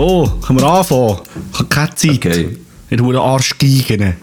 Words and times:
So, 0.00 0.32
können 0.46 0.58
wir 0.60 0.66
anfangen? 0.66 1.18
Ich 1.52 1.58
habe 1.58 1.68
keine 1.68 1.94
Zeit. 1.94 2.26
Okay. 2.26 2.56
Nur 2.88 3.12
den 3.12 3.20
Arsch 3.20 3.58
geigen. 3.58 4.16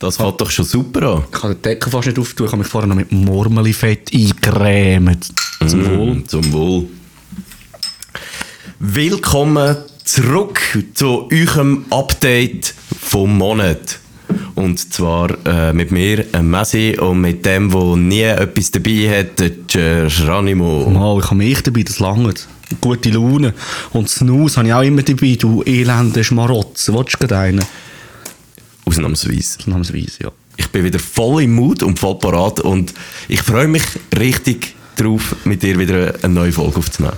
Das 0.00 0.16
fängt 0.16 0.40
doch 0.40 0.50
schon 0.50 0.64
super 0.64 1.02
an. 1.02 1.22
Ich 1.32 1.40
kann 1.40 1.52
den 1.52 1.62
Deckel 1.62 1.92
fast 1.92 2.08
nicht 2.08 2.18
auftun. 2.18 2.46
Ich 2.46 2.52
habe 2.52 2.62
mich 2.62 2.66
vorher 2.66 2.88
noch 2.88 2.96
mit 2.96 3.12
Murmelifett 3.12 4.12
eingecremt. 4.12 5.28
Zum 5.68 5.86
Wohl. 5.86 6.14
Mm, 6.16 6.26
Zum 6.26 6.52
Wohl. 6.52 6.88
Willkommen 8.80 9.76
zurück 10.02 10.60
zu 10.94 11.28
eurem 11.30 11.84
Update 11.90 12.74
vom 13.00 13.38
Monat. 13.38 14.00
Und 14.56 14.92
zwar 14.92 15.30
äh, 15.46 15.72
mit 15.72 15.92
mir, 15.92 16.24
äh, 16.34 16.42
Messi, 16.42 16.98
und 17.00 17.20
mit 17.20 17.46
dem, 17.46 17.70
der 17.70 17.96
nie 17.96 18.22
etwas 18.22 18.72
dabei 18.72 19.20
hat, 19.20 19.38
der 19.38 20.08
Geronimo. 20.08 20.90
Mal, 20.90 21.20
ich 21.20 21.26
habe 21.26 21.36
mich 21.36 21.62
dabei, 21.62 21.84
das 21.84 22.00
langt. 22.00 22.48
Gute 22.80 23.10
Laune. 23.10 23.54
Und 23.92 24.08
Snooze 24.08 24.56
habe 24.56 24.68
ich 24.68 24.74
auch 24.74 24.82
immer 24.82 25.02
dabei, 25.02 25.36
du 25.38 25.62
elende 25.64 26.24
Schmarotze. 26.24 26.94
Willst 26.94 27.14
du 27.14 27.18
gerade 27.18 27.38
einen? 27.38 27.64
Ausnahmsweise. 28.84 29.58
Ausnahmsweise, 29.60 30.24
ja. 30.24 30.32
Ich 30.56 30.68
bin 30.68 30.84
wieder 30.84 30.98
voll 30.98 31.42
im 31.42 31.54
Mut 31.54 31.82
und 31.82 31.98
voll 31.98 32.18
parat 32.18 32.60
und 32.60 32.94
ich 33.28 33.42
freue 33.42 33.66
mich 33.66 33.82
richtig 34.16 34.74
drauf, 34.96 35.34
mit 35.44 35.62
dir 35.62 35.78
wieder 35.78 36.14
eine 36.22 36.32
neue 36.32 36.52
Folge 36.52 36.76
aufzunehmen. 36.76 37.16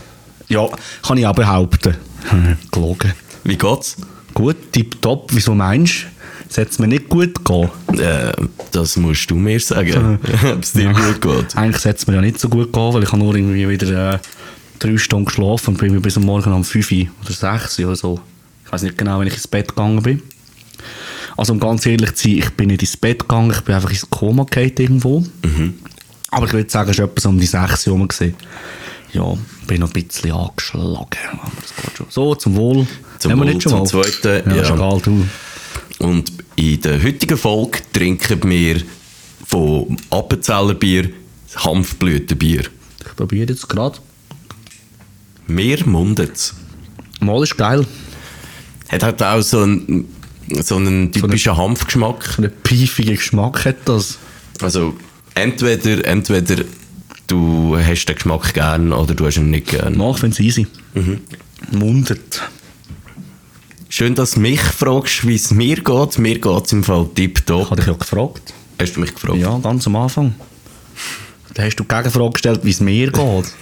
Ja, 0.49 0.67
kann 1.03 1.19
ich 1.19 1.27
auch 1.27 1.35
behaupten. 1.35 1.97
Gelogen. 2.71 3.13
Wie 3.45 3.57
geht's? 3.57 3.97
Gut, 4.33 4.73
tipptopp. 4.73 5.31
Wieso 5.33 5.55
meinst 5.55 6.07
du? 6.55 6.63
Es 6.63 6.79
mir 6.79 6.89
nicht 6.89 7.09
gut 7.09 7.45
gehen? 7.45 7.69
Äh, 7.99 8.33
das 8.73 8.97
musst 8.97 9.31
du 9.31 9.35
mir 9.35 9.61
sagen, 9.61 10.19
ob 10.53 10.63
es 10.63 10.73
dir 10.73 10.93
gut 10.93 11.21
geht. 11.21 11.57
Eigentlich 11.57 11.83
sollte 11.83 11.99
es 11.99 12.07
mir 12.07 12.15
ja 12.15 12.21
nicht 12.21 12.41
so 12.41 12.49
gut 12.49 12.73
gehen, 12.73 12.95
weil 12.95 13.03
ich 13.03 13.13
habe 13.13 13.19
nur 13.19 13.35
irgendwie 13.35 13.69
wieder 13.69 14.15
äh, 14.15 14.19
drei 14.79 14.97
Stunden 14.99 15.27
geschlafen 15.27 15.71
und 15.71 15.79
bin 15.79 16.01
bis 16.03 16.17
am 16.17 16.25
Morgen 16.25 16.53
um 16.53 16.65
5 16.65 16.93
Uhr 16.93 17.07
oder 17.23 17.33
6 17.33 17.79
Uhr 17.81 17.87
oder 17.87 17.97
so. 17.97 18.21
Ich 18.65 18.73
weiß 18.73 18.83
nicht 18.83 18.99
genau, 18.99 19.21
wenn 19.21 19.29
ich 19.29 19.35
ins 19.35 19.49
Bett 19.49 19.69
gegangen 19.69 20.03
bin. 20.03 20.23
Also 21.37 21.53
um 21.53 21.61
ganz 21.61 21.85
ehrlich 21.87 22.15
zu 22.15 22.29
sein, 22.29 22.39
ich 22.39 22.51
bin 22.51 22.69
nicht 22.69 22.83
ins 22.83 22.97
Bett 22.97 23.21
gegangen, 23.21 23.51
ich 23.51 23.61
bin 23.61 23.75
einfach 23.75 23.91
ins 23.91 24.09
Koma 24.09 24.45
gefallen 24.45 24.73
irgendwo. 24.79 25.25
Aber 26.31 26.47
ich 26.47 26.53
würde 26.53 26.71
sagen, 26.71 26.91
es 26.91 26.99
war 26.99 27.05
etwas 27.07 27.27
um 27.27 27.39
die 27.39 27.47
6 27.47 27.87
Uhr 27.87 27.95
herum. 27.95 28.09
Ja, 29.13 29.35
bin 29.67 29.81
noch 29.81 29.95
ein 29.95 30.03
bisschen 30.03 30.33
angeschlagen. 30.33 31.09
Aber 31.33 31.53
das 31.61 31.75
geht 31.77 31.97
schon. 31.97 32.07
So, 32.11 32.35
zum 32.35 32.57
Wohl. 32.57 32.87
Zum 33.19 33.39
Wohl, 33.39 33.47
nicht 33.47 33.63
schon 33.63 33.87
zum 33.87 34.01
mal? 34.01 34.11
Zweiten, 34.11 34.51
Ja, 34.51 34.57
ja. 34.57 34.63
ist 34.63 34.71
egal, 34.71 35.01
du. 35.03 35.27
Und 35.99 36.33
in 36.57 36.81
der 36.81 37.03
heutigen 37.03 37.39
Folge 37.39 37.79
trinken 37.93 38.51
wir 38.51 38.83
von 39.47 39.97
Appenzeller 40.11 40.75
Bier 40.75 41.09
Hanfblütenbier. 41.55 42.65
Ich 43.07 43.17
probiere 43.17 43.49
jetzt 43.51 43.69
gerade. 43.69 43.99
Mir 45.47 45.87
mundet's. 45.87 46.55
Mal 47.21 47.43
ist 47.43 47.57
geil. 47.57 47.87
Hat 48.89 49.03
halt 49.03 49.23
auch 49.23 49.41
so 49.43 49.61
einen, 49.63 50.07
so 50.63 50.77
einen 50.77 51.13
typischen 51.13 51.57
Hanfgeschmack. 51.57 52.25
So 52.37 52.43
einen 52.43 52.53
pfeifigen 52.65 53.17
Geschmack 53.17 53.65
hat 53.65 53.77
das. 53.87 54.19
Also 54.61 54.95
entweder, 55.35 56.05
entweder 56.05 56.65
du 57.27 57.77
hast 57.79 58.07
den 58.07 58.15
Geschmack 58.17 58.55
gern 58.55 58.93
oder 58.93 59.15
du 59.15 59.27
hast 59.27 59.37
ihn 59.39 59.51
nicht 59.51 59.69
gern. 59.69 59.97
Mach, 59.97 60.23
wenn 60.23 60.31
es 60.31 60.41
easy. 60.41 60.67
Mhm. 60.95 61.21
Mundet. 61.73 62.43
Schön, 63.89 64.15
dass 64.15 64.33
du 64.33 64.41
mich 64.41 64.61
fragst, 64.61 65.27
wie 65.27 65.37
es 65.37 65.51
mir 65.53 65.77
geht. 65.77 66.19
Mir 66.19 66.39
geht 66.39 66.65
es 66.67 66.73
im 66.73 66.85
Fall 66.85 67.07
Ich 67.09 67.15
tipptopp. 67.15 67.67
habe 67.71 67.77
dich 67.77 67.87
ja 67.87 67.93
gefragt. 67.95 68.53
Hast 68.81 68.97
du 68.97 69.01
mich 69.01 69.15
gefragt? 69.15 69.39
Ja, 69.39 69.57
ganz 69.59 69.87
am 69.87 69.97
Anfang. 69.97 70.35
Da 71.57 71.63
hast 71.63 71.77
du 71.77 71.85
die 71.85 71.89
Gegenfrage 71.89 72.33
gestellt, 72.33 72.61
wie 72.65 72.71
es 72.71 72.81
mir 72.81 73.11
geht. 73.11 73.55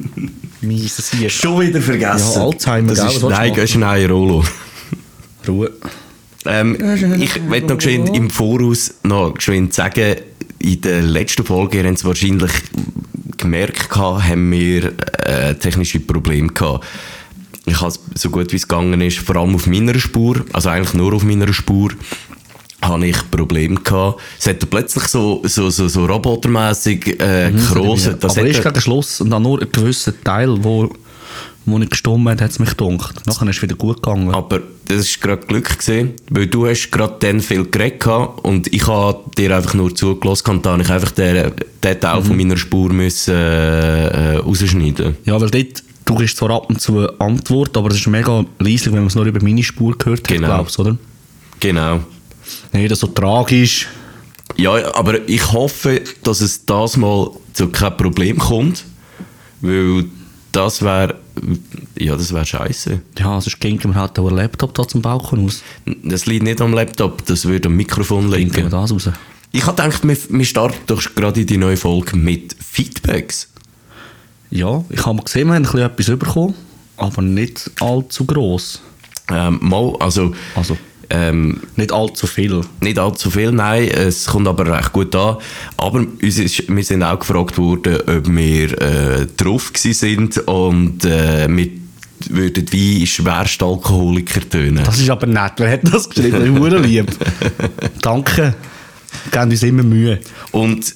Mieses 0.62 1.10
hier. 1.12 1.28
Schon 1.28 1.60
wieder 1.60 1.82
vergessen. 1.82 2.40
Ja, 2.40 2.46
Alzheimer, 2.46 2.94
das 2.94 3.14
ist, 3.14 3.22
Nein, 3.22 3.52
gehst 3.52 3.74
du 3.74 3.86
ein 3.86 4.10
Rollo. 4.10 4.42
Ruhe. 5.46 5.70
Ähm, 6.46 6.78
ich 7.20 7.42
möchte 7.42 7.68
noch 7.68 7.76
geschwind 7.76 8.16
im 8.16 8.30
Voraus 8.30 8.94
noch 9.02 9.34
geschwind 9.34 9.74
sagen, 9.74 10.16
in 10.60 10.80
der 10.80 11.02
letzten 11.02 11.44
Folge, 11.44 11.76
ihr 11.76 11.84
habt 11.84 11.98
es 11.98 12.04
wahrscheinlich 12.06 12.52
gemerkt, 13.36 13.90
gehabt, 13.90 14.24
haben 14.24 14.50
wir 14.50 14.94
äh, 15.26 15.54
technische 15.54 16.00
Probleme 16.00 16.48
gehabt. 16.48 16.86
Ich 17.66 17.78
habe 17.82 17.92
so 18.14 18.30
gut 18.30 18.50
wie 18.52 18.56
es 18.56 18.66
gegangen 18.66 19.02
ist, 19.02 19.18
vor 19.18 19.36
allem 19.36 19.54
auf 19.54 19.66
meiner 19.66 19.98
Spur, 19.98 20.42
also 20.54 20.70
eigentlich 20.70 20.94
nur 20.94 21.12
auf 21.12 21.22
meiner 21.22 21.52
Spur, 21.52 21.90
habe 22.82 23.06
ich 23.06 23.30
Probleme 23.30 23.76
gehabt. 23.76 24.20
Es 24.38 24.46
hat 24.46 24.68
plötzlich 24.68 25.04
so, 25.04 25.40
so, 25.44 25.70
so, 25.70 25.88
so 25.88 26.04
robotermässig 26.06 27.20
äh, 27.20 27.50
gekroset. 27.52 28.22
Das 28.22 28.34
Mhm, 28.36 28.40
Aber 28.40 28.48
hat- 28.50 28.56
ist 28.56 28.62
gegen 28.64 28.80
Schluss 28.80 29.20
und 29.20 29.30
dann 29.30 29.42
nur 29.42 29.60
ein 29.62 29.68
gewisser 29.70 30.12
Teil, 30.22 30.56
wo, 30.62 30.90
wo 31.64 31.78
nicht 31.78 31.90
gestummt 31.92 32.28
hat, 32.28 32.40
hat 32.40 32.50
es 32.50 32.58
mich 32.58 32.70
gedunkt. 32.70 33.24
Nachher 33.26 33.48
ist 33.48 33.56
es 33.56 33.62
wieder 33.62 33.76
gut 33.76 34.02
gegangen. 34.02 34.34
Aber 34.34 34.60
das 34.86 35.16
war 35.22 35.36
gerade 35.36 35.46
Glück, 35.46 35.78
gewesen, 35.78 36.14
weil 36.30 36.46
du 36.48 36.66
hast 36.66 36.90
gerade 36.90 37.14
dann 37.20 37.40
viel 37.40 37.64
geredet 37.70 38.00
gehabt 38.00 38.44
und 38.44 38.72
ich 38.72 38.86
habe 38.86 39.20
dir 39.38 39.56
einfach 39.56 39.74
nur 39.74 39.94
zugelassen 39.94 40.50
und 40.50 40.66
dann 40.66 40.72
habe 40.74 40.82
ich 40.82 40.90
einfach 40.90 41.12
den, 41.12 41.52
den 41.84 42.00
Teil 42.00 42.20
Mhm. 42.20 42.24
von 42.24 42.36
meiner 42.36 42.56
Spur 42.56 42.92
müssen, 42.92 43.32
äh, 43.34 44.36
rausschneiden. 44.38 45.16
Ja, 45.24 45.40
weil 45.40 45.50
dort, 45.50 45.82
du 46.04 46.14
gibst 46.16 46.36
zwar 46.36 46.50
ab 46.50 46.68
und 46.68 46.80
zu 46.80 46.98
eine 46.98 47.20
Antwort, 47.20 47.76
aber 47.76 47.90
das 47.90 47.98
ist 47.98 48.08
mega 48.08 48.44
leislich, 48.58 48.86
wenn 48.92 49.00
man 49.00 49.06
es 49.06 49.14
nur 49.14 49.24
über 49.24 49.40
meine 49.42 49.62
Spur 49.62 49.96
gehört 49.96 50.20
hat, 50.22 50.28
Genau. 50.28 50.48
glaubst 50.48 50.78
oder? 50.80 50.96
Genau. 51.60 52.00
Nicht 52.72 52.96
so 52.96 53.06
tragisch. 53.08 53.88
Ja, 54.56 54.94
aber 54.94 55.28
ich 55.28 55.52
hoffe, 55.52 56.02
dass 56.22 56.40
es 56.40 56.64
das 56.66 56.96
mal 56.96 57.30
zu 57.52 57.68
kein 57.68 57.96
Problem 57.96 58.38
kommt, 58.38 58.84
weil 59.60 60.04
das 60.52 60.82
wäre, 60.82 61.14
ja, 61.98 62.16
das 62.16 62.32
wäre 62.32 62.44
scheiße. 62.44 63.00
Ja, 63.18 63.40
sonst 63.40 63.58
ging 63.60 63.80
man 63.84 63.94
halt 63.94 64.18
auch 64.18 64.28
einen 64.28 64.36
Laptop 64.36 64.74
da 64.74 64.86
zum 64.86 65.00
Balkon 65.00 65.46
aus. 65.46 65.62
Das 66.04 66.26
liegt 66.26 66.42
nicht 66.42 66.60
am 66.60 66.74
Laptop, 66.74 67.24
das 67.24 67.46
würde 67.46 67.68
am 67.68 67.76
Mikrofon 67.76 68.30
liegen. 68.30 68.68
das 68.70 68.90
raus. 68.92 69.08
Ich 69.52 69.66
habe 69.66 69.82
gedacht, 69.82 70.06
wir, 70.06 70.16
wir 70.28 70.44
starten 70.44 70.78
doch 70.86 71.02
gerade 71.14 71.40
in 71.40 71.46
die 71.46 71.56
neue 71.58 71.76
Folge 71.76 72.16
mit 72.16 72.56
Feedbacks. 72.58 73.48
Ja, 74.50 74.84
ich 74.90 75.04
habe 75.06 75.22
gesehen, 75.22 75.48
wir 75.48 75.54
haben 75.54 75.66
ein 75.66 75.96
bisschen 75.96 76.14
etwas 76.14 76.28
bekommen, 76.28 76.54
aber 76.98 77.22
nicht 77.22 77.70
allzu 77.80 78.26
gross. 78.26 78.82
Ähm, 79.30 79.58
mal, 79.62 79.94
also, 80.00 80.34
Also, 80.54 80.76
ähm, 81.12 81.60
nicht 81.76 81.92
allzu 81.92 82.26
viel. 82.26 82.62
Nicht 82.80 82.98
allzu 82.98 83.30
viel, 83.30 83.52
nein. 83.52 83.88
Es 83.88 84.26
kommt 84.26 84.48
aber 84.48 84.78
recht 84.78 84.92
gut 84.92 85.14
an. 85.14 85.36
Aber 85.76 85.98
uns 85.98 86.38
ist, 86.38 86.74
wir 86.74 86.84
sind 86.84 87.02
auch 87.02 87.18
gefragt 87.18 87.58
worden, 87.58 87.98
ob 88.00 88.28
wir 88.28 88.80
äh, 88.80 89.26
drauf 89.36 89.70
sind 89.74 90.38
und 90.38 91.04
äh, 91.04 91.46
wir 91.50 91.68
würden 92.30 92.64
wie 92.70 93.06
Schwerstalkoholiker 93.06 94.48
tönen. 94.48 94.84
Das 94.84 94.98
ist 94.98 95.10
aber 95.10 95.26
nett. 95.26 95.52
Wer 95.58 95.72
hat 95.72 95.80
das 95.92 96.08
geschrieben? 96.08 96.56
Verdammt 96.56 96.86
lieb. 96.86 97.12
Danke. 98.00 98.54
Geben 99.30 99.50
uns 99.50 99.62
immer 99.62 99.82
Mühe. 99.82 100.18
Und 100.52 100.94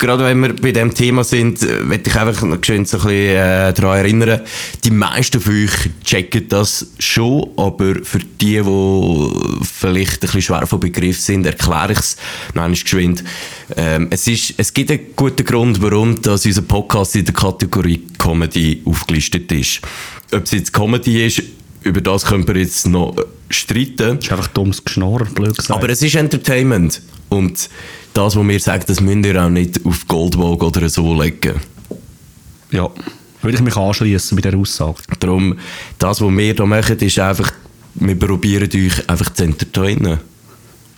gerade 0.00 0.24
wenn 0.24 0.40
wir 0.40 0.56
bei 0.56 0.72
dem 0.72 0.92
Thema 0.92 1.22
sind, 1.22 1.62
äh, 1.62 1.80
möchte 1.84 2.10
ich 2.10 2.16
einfach 2.16 2.42
noch 2.42 2.58
schön 2.62 2.84
so 2.84 2.96
ein 2.96 3.02
bisschen 3.04 3.36
äh, 3.36 3.72
daran 3.72 3.98
erinnern, 3.98 4.40
die 4.82 4.90
meisten 4.90 5.40
von 5.40 5.54
euch 5.54 5.90
checken 6.02 6.48
das 6.48 6.88
schon, 6.98 7.50
aber 7.56 7.94
für 8.02 8.18
die, 8.18 8.60
die 8.60 9.64
vielleicht 9.64 10.14
ein 10.14 10.20
bisschen 10.20 10.42
schwer 10.42 10.66
vom 10.66 10.80
Begriff 10.80 11.20
sind, 11.20 11.46
erkläre 11.46 11.92
ich 11.92 11.98
es 11.98 12.16
noch 12.54 12.64
einmal 12.64 12.80
geschwind. 12.80 13.22
Ähm, 13.76 14.08
es, 14.10 14.26
ist, 14.26 14.54
es 14.56 14.72
gibt 14.74 14.90
einen 14.90 15.14
guten 15.14 15.44
Grund, 15.44 15.80
warum 15.80 16.20
dass 16.20 16.44
unser 16.46 16.62
Podcast 16.62 17.14
in 17.14 17.26
der 17.26 17.34
Kategorie 17.34 18.02
Comedy 18.18 18.82
aufgelistet 18.84 19.52
ist. 19.52 19.80
Ob 20.32 20.44
es 20.44 20.50
jetzt 20.50 20.72
Comedy 20.72 21.26
ist, 21.26 21.42
über 21.82 22.00
das 22.00 22.24
können 22.24 22.46
wir 22.46 22.56
jetzt 22.56 22.86
noch 22.86 23.16
äh, 23.16 23.22
streiten. 23.50 24.16
Das 24.16 24.24
ist 24.24 24.32
einfach 24.32 24.48
dummes 24.48 24.82
Geschnorr, 24.82 25.24
blöd 25.26 25.56
gesagt. 25.56 25.70
Aber 25.70 25.88
es 25.88 26.02
ist 26.02 26.14
Entertainment. 26.14 27.00
Und 27.28 27.68
das, 28.14 28.36
was 28.36 28.46
wir 28.46 28.60
sagen, 28.60 28.84
das 28.86 29.00
müsst 29.00 29.26
ihr 29.26 29.42
auch 29.42 29.50
nicht 29.50 29.84
auf 29.84 30.06
Goldwaage 30.06 30.66
oder 30.66 30.88
so 30.88 31.20
legen. 31.20 31.60
ja, 32.70 32.88
würde 33.42 33.56
ich 33.56 33.62
mich 33.62 33.76
anschließen 33.76 34.34
mit 34.34 34.44
der 34.44 34.56
Aussage. 34.56 34.98
Darum, 35.18 35.58
das, 35.98 36.20
was 36.20 36.30
wir 36.30 36.54
hier 36.54 36.66
machen, 36.66 36.98
ist 36.98 37.18
einfach, 37.18 37.52
wir 37.94 38.18
probieren 38.18 38.68
euch 38.74 39.08
einfach 39.08 39.32
zu 39.32 39.44
entertainen. 39.44 40.18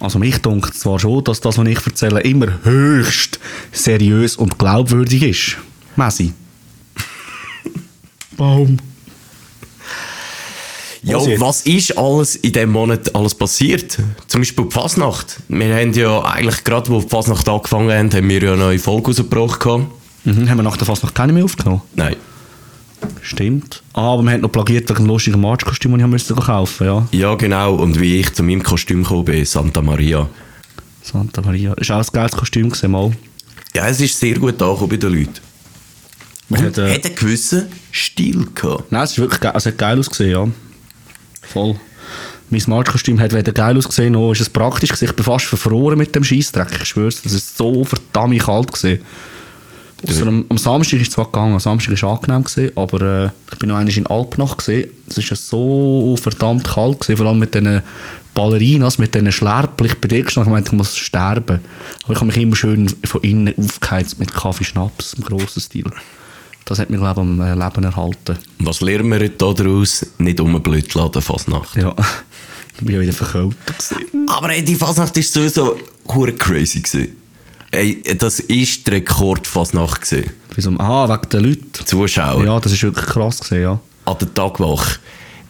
Also 0.01 0.19
mich 0.19 0.39
dunkt 0.39 0.75
zwar 0.75 0.99
schon, 0.99 1.23
dass 1.23 1.41
das, 1.41 1.59
was 1.59 1.67
ich 1.69 1.87
erzähle, 1.87 2.21
immer 2.23 2.59
höchst 2.65 3.39
seriös 3.71 4.37
und 4.37 4.59
glaubwürdig 4.59 5.23
ist. 5.23 5.59
Messi. 5.95 6.33
Baum. 8.37 8.79
Ja, 11.05 11.17
Was 11.19 11.41
was, 11.41 11.61
ist 11.63 11.99
alles 11.99 12.37
in 12.37 12.53
diesem 12.53 12.71
Monat 12.71 13.13
alles 13.15 13.35
passiert? 13.35 13.99
Zum 14.29 14.41
Beispiel 14.41 14.67
die 14.67 14.71
Fasnacht. 14.71 15.39
Wir 15.49 15.75
haben 15.75 15.93
ja 15.95 16.21
eigentlich 16.25 16.63
gerade, 16.63 16.91
wo 16.91 17.01
die 17.01 17.09
Fasnacht 17.09 17.49
angefangen 17.49 17.91
haben, 17.91 18.13
haben 18.13 18.29
wir 18.29 18.41
ja 18.43 18.53
eine 18.53 18.63
neue 18.63 18.79
Folge 18.79 19.09
rausgebracht. 19.09 19.67
Mhm, 20.25 20.49
haben 20.49 20.57
wir 20.57 20.63
nach 20.63 20.77
der 20.77 20.87
Fass 20.87 21.03
noch 21.03 21.13
keine 21.13 21.33
mehr 21.33 21.45
aufgenommen? 21.45 21.83
Nein. 21.97 22.15
Stimmt. 23.21 23.83
Ah, 23.95 24.13
aber 24.13 24.23
wir 24.23 24.31
haben 24.31 24.43
noch 24.43 24.53
plagiert 24.53 24.89
wegen 24.89 25.01
dem 25.01 25.07
lustigen 25.07 25.41
March-Kostüm, 25.41 25.99
das 26.13 26.31
ich 26.31 26.37
kaufen 26.37 26.87
ja. 26.87 27.09
Ja, 27.11 27.35
genau. 27.35 27.75
Und 27.75 28.01
wie 28.01 28.21
ich 28.21 28.33
zu 28.33 28.45
meinem 28.45 28.63
Kostüm 28.63 29.03
gekommen 29.03 29.25
bin, 29.25 29.45
Santa 29.45 29.83
Maria. 29.83 30.29
Santa 31.03 31.43
Maria. 31.43 31.73
Ist 31.75 31.91
auch 31.91 31.99
ein 31.99 32.07
geiles 32.13 32.33
Kostüm 32.33 32.71
gesehen, 32.71 32.93
mal. 32.93 33.11
Ja, 33.75 33.89
es 33.89 34.01
ist 34.01 34.21
sehr 34.21 34.39
gut 34.39 34.63
angekommen 34.63 34.91
bei 34.91 34.97
den 34.99 35.13
Leuten. 35.15 35.41
Und 36.49 36.63
hat, 36.63 36.79
äh, 36.79 36.95
hat 36.95 37.05
einen 37.05 37.15
gewissen 37.17 37.67
Stil 37.91 38.47
gehabt. 38.55 38.93
Nein, 38.93 39.03
es 39.03 39.13
ist 39.13 39.19
wirklich 39.19 39.41
geil, 39.41 39.53
also 39.53 39.71
hat 39.71 39.79
geil 39.79 39.99
ausgesehen, 39.99 40.31
ja. 40.31 40.49
Voll. 41.43 41.77
Mein 42.51 42.63
March-Kostüm 42.67 43.19
hat 43.19 43.33
weder 43.33 43.53
geil 43.53 43.77
ausgesehen, 43.77 44.13
noch 44.13 44.33
ist 44.33 44.43
es 44.43 44.51
praktisch 44.51 44.91
gewesen. 44.91 45.07
Ich 45.07 45.17
bin 45.17 45.25
fast 45.25 45.47
verfroren 45.47 45.99
mit 45.99 46.15
dem 46.15 46.23
Scheissdreck. 46.23 46.69
Ich 46.83 46.89
schwör's, 46.89 47.23
das 47.23 47.33
ist 47.33 47.57
so 47.57 47.85
verdammt 47.85 48.39
kalt 48.41 48.73
gewesen. 48.73 49.03
Ausser 50.07 50.27
am, 50.27 50.45
am 50.49 50.59
Samstag 50.59 51.01
ist 51.01 51.09
es 51.09 51.15
zwar 51.15 51.27
gegangen, 51.27 51.55
am 51.55 51.61
Samstag 51.61 51.91
war 51.91 51.95
es 51.95 52.19
angenehm, 52.19 52.45
gewesen, 52.45 52.73
aber 52.77 53.01
äh, 53.01 53.31
ich 53.53 53.59
bin 53.59 53.69
noch 53.69 53.77
einmal 53.77 53.97
in 53.97 54.07
Alpnach 54.07 54.57
gesehen. 54.57 54.91
Es 55.09 55.29
ja 55.29 55.37
so 55.37 56.17
verdammt 56.21 56.65
kalt 56.65 57.01
gewesen, 57.01 57.17
vor 57.17 57.27
allem 57.27 57.39
mit 57.39 57.55
diesen 57.55 57.83
Ballerinas, 58.35 58.99
mit 58.99 59.15
diesen 59.15 59.31
Schlerpen. 59.31 59.87
Ich 59.87 59.99
bin 59.99 60.09
direkt 60.09 60.33
schon 60.33 60.45
gemeint, 60.45 60.67
ich 60.67 60.73
muss 60.73 60.97
sterben. 60.97 61.61
Aber 62.05 62.13
ich 62.13 62.17
habe 62.17 62.27
mich 62.27 62.37
immer 62.37 62.57
schön 62.57 62.89
von 63.05 63.21
innen 63.23 63.55
aufgeheizt 63.57 64.19
mit 64.19 64.35
Kaffee 64.35 64.65
Schnaps 64.65 65.15
im 65.15 65.25
grossen 65.25 65.61
Stil. 65.61 65.91
Das 66.73 66.79
hat 66.79 66.89
mich, 66.89 67.01
glaube 67.01 67.21
am 67.21 67.39
äh, 67.39 67.53
Leben 67.53 67.85
erhalten. 67.85 68.39
Was 68.61 68.81
lernen 68.81 69.11
wir 69.11 69.21
jetzt 69.21 69.43
daraus? 69.43 70.07
Nicht 70.17 70.41
umblödeln 70.41 71.05
an 71.05 71.13
der 71.13 71.21
Fasnacht. 71.21 71.77
Ja, 71.77 71.95
ich 72.79 72.81
bin 72.83 72.95
ja 72.95 73.01
wieder 73.03 73.13
verkältet. 73.13 73.95
Aber 74.27 74.49
ey, 74.49 74.65
die 74.65 74.75
Fasnacht 74.75 75.15
war 75.15 75.23
sowieso 75.23 75.77
hure 76.09 76.33
crazy. 76.33 76.81
Gewesen. 76.81 77.15
Ey, 77.73 78.03
das 78.17 78.39
war 78.39 78.47
die 78.49 78.91
Rekordfasnacht. 78.91 80.01
gewesen. 80.01 80.31
Wieso? 80.55 80.71
Ah, 80.79 81.07
wegen 81.11 81.29
den 81.29 81.45
Leuten. 81.45 81.85
Zuschauer. 81.85 82.43
Ja, 82.43 82.59
das 82.59 82.73
ist 82.73 82.83
wirklich 82.83 83.05
krass 83.05 83.41
gewesen, 83.41 83.63
ja. 83.63 83.81
an 84.07 84.17
der 84.19 84.33
Tagwache. 84.33 84.99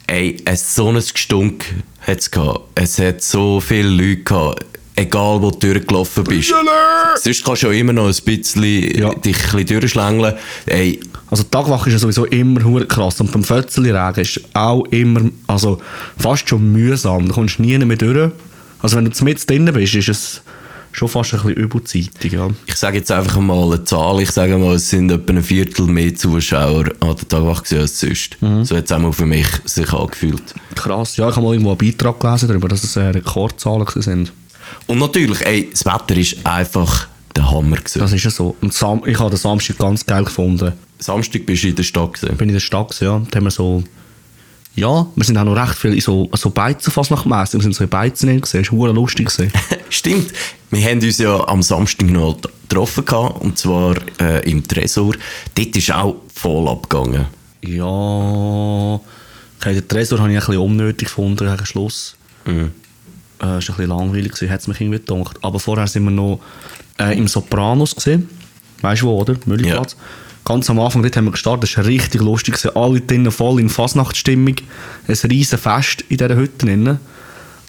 Ey, 0.09 0.43
es 0.45 0.75
so 0.75 0.89
ein 0.89 0.97
Gestunk 0.97 1.67
hat 2.01 2.19
es 2.19 2.33
gehabt. 2.33 2.63
Es 2.75 2.99
hat 2.99 3.23
so 3.23 3.61
viele 3.61 3.91
Leute 3.91 4.25
gehabt. 4.25 4.65
Egal, 4.95 5.41
wo 5.41 5.51
du 5.51 5.59
durchgelaufen 5.73 6.25
bist. 6.25 6.53
Sonst 7.23 7.45
kannst 7.45 7.63
du 7.63 7.69
ja 7.69 7.73
immer 7.73 7.93
noch 7.95 8.07
ein 8.09 8.15
bisschen 8.25 8.63
Ja. 8.99 9.15
dich 9.15 9.37
ein 9.37 9.57
bisschen 9.65 9.81
durchschlängeln. 9.81 10.35
Ey, 10.67 11.01
Also 11.31 11.45
die 11.45 11.51
Tagwache 11.51 11.89
ist 11.89 11.95
ja 11.95 11.99
sowieso 11.99 12.27
immer 12.27 12.63
hure 12.63 12.87
krass 12.87 13.19
und 13.23 13.33
beim 13.33 13.43
Fötzeli-Regen 13.43 14.21
ist 14.21 14.41
auch 14.53 14.85
immer, 14.91 15.23
also 15.47 15.79
fast 16.19 16.47
schon 16.49 16.73
mühsam. 16.73 17.27
Da 17.27 17.33
kommst 17.33 17.59
du 17.59 17.63
nie 17.63 17.79
mehr 17.79 17.97
durch. 17.97 18.31
Also 18.81 18.97
wenn 18.99 19.07
du 19.07 19.25
mit 19.25 19.49
drinnen 19.49 19.73
bist, 19.73 19.95
ist 19.95 20.09
es 20.11 20.43
schon 20.95 21.09
fast 21.09 21.33
ein 21.33 21.41
bisschen 21.41 21.57
übelzeitig, 21.57 22.33
ja. 22.33 22.51
ich 22.67 22.77
sage 22.77 22.99
jetzt 22.99 23.11
einfach 23.11 23.41
mal 23.41 23.65
eine 23.65 23.83
Zahl. 23.83 24.21
Ich 24.21 24.31
sage 24.31 24.59
mal, 24.59 24.75
es 24.75 24.91
sind 24.91 25.11
etwa 25.11 25.33
ein 25.33 25.43
Viertel 25.43 25.87
mehr 25.87 26.15
Zuschauer 26.15 26.85
an 27.01 27.17
der 27.17 27.29
Tagwache 27.29 27.79
als 27.81 27.99
sonst. 27.99 28.37
So 28.65 28.77
hat 28.77 28.85
es 28.85 28.93
auch 28.93 28.99
mal 28.99 29.13
für 29.15 29.25
mich 29.25 29.47
sich 29.65 29.91
angefühlt. 29.91 30.43
Krass, 30.75 31.17
ja, 31.17 31.31
ich 31.31 31.37
habe 31.37 31.47
mal 31.47 31.55
irgendwo 31.55 31.71
einen 31.71 31.79
Beitrag 31.79 32.21
gelesen 32.21 32.49
darüber, 32.49 32.69
dass 32.69 32.85
es 32.85 32.95
äh, 32.97 33.05
Rekordzahlen 33.05 33.87
sind. 33.97 34.33
Und 34.87 34.99
natürlich, 34.99 35.45
ey, 35.45 35.71
das 35.71 35.85
Wetter 35.85 36.17
ist 36.17 36.37
einfach 36.45 37.09
der 37.35 37.51
Hammer 37.51 37.77
gewesen. 37.77 37.99
Das 37.99 38.13
ist 38.13 38.25
ja 38.25 38.31
so. 38.31 38.57
Und 38.61 38.73
Sam 38.73 39.03
ich 39.07 39.19
habe 39.19 39.31
den 39.31 39.39
Samstag 39.39 39.79
ganz 39.79 40.05
geil 40.05 40.25
gefunden. 40.25 40.73
Samstag 40.99 41.47
bist 41.47 41.65
du 41.65 41.69
in 41.69 41.77
der 41.77 41.83
Stadt 41.83 42.15
gewesen. 42.15 42.33
Ich 42.33 42.39
bin 42.39 42.49
in 42.49 42.55
der 42.55 42.61
Stadt, 42.61 42.89
gewesen, 42.89 43.05
ja, 43.05 43.23
da 43.31 43.37
haben 43.37 43.45
wir 43.45 43.51
so, 43.51 43.83
ja, 44.75 45.07
wir 45.15 45.25
sind 45.25 45.37
auch 45.37 45.45
noch 45.45 45.57
recht 45.57 45.75
viel 45.75 45.95
in 45.95 46.01
so, 46.01 46.31
so 46.33 46.51
Beizen 46.51 46.91
fast 46.91 47.11
nach 47.11 47.25
Messe. 47.25 47.59
Wir 47.59 47.63
sind 47.63 47.75
so 47.75 47.85
in 47.85 47.91
Beizen 47.91 48.27
drin 48.29 48.41
gesehen, 48.41 48.63
das 48.63 48.73
war 48.73 48.93
lustig. 48.93 49.27
gewesen. 49.27 49.53
Stimmt. 49.91 50.33
Wir 50.71 50.89
haben 50.89 51.01
uns 51.01 51.19
ja 51.19 51.47
am 51.49 51.63
Samstag 51.63 52.09
noch 52.09 52.39
getroffen, 52.69 53.05
gehabt, 53.05 53.43
und 53.43 53.59
zwar 53.59 53.97
äh, 54.21 54.49
im 54.51 54.67
Tresor. 54.67 55.15
Dort 55.55 55.77
ist 55.77 55.93
auch 55.93 56.17
voll 56.35 56.69
abgegangen. 56.69 57.27
Ja, 57.63 57.85
okay, 57.85 59.75
den 59.75 59.87
Tresor 59.89 60.19
habe 60.21 60.31
ich 60.31 60.37
ein 60.37 60.47
bisschen 60.47 60.59
unnötig 60.59 61.09
gefunden 61.09 61.47
gegen 61.47 61.67
Schluss. 61.67 62.17
Mhm. 62.47 62.73
Äh, 63.43 63.59
ist 63.59 63.71
ein 63.71 63.77
bisschen 63.77 63.89
langweilig 63.89 64.33
gewesen, 64.33 64.51
hat 64.51 64.61
es 64.61 64.69
mich 64.69 64.81
irgendwie 64.81 64.99
gedacht. 64.99 65.39
Aber 65.43 65.59
vorher 65.59 65.87
sind 65.87 66.05
wir 66.05 66.11
noch 66.11 66.41
äh, 66.99 67.17
im 67.19 67.27
Sopranos 67.27 67.95
gesehen. 67.95 68.29
Weißt 68.83 69.03
du 69.03 69.07
wo, 69.07 69.21
oder? 69.21 69.37
Müllplatz. 69.47 69.97
Ganz 70.45 70.69
am 70.71 70.81
Anfang 70.81 71.03
dort 71.03 71.17
haben 71.17 71.27
wir 71.27 71.33
gestartet, 71.33 71.71
das 71.71 71.77
war 71.77 71.85
richtig 71.85 72.21
lustig. 72.21 72.55
gewesen. 72.55 72.77
Alle 72.77 73.01
drinnen 73.01 73.31
voll 73.31 73.61
in 73.61 73.69
Fasnachtsstimmung. 73.69 74.57
Ein 75.07 75.31
riesen 75.31 75.59
Fest 75.59 76.05
in 76.09 76.17
dieser 76.17 76.37
Hütte 76.37 76.67
drinnen. 76.67 76.99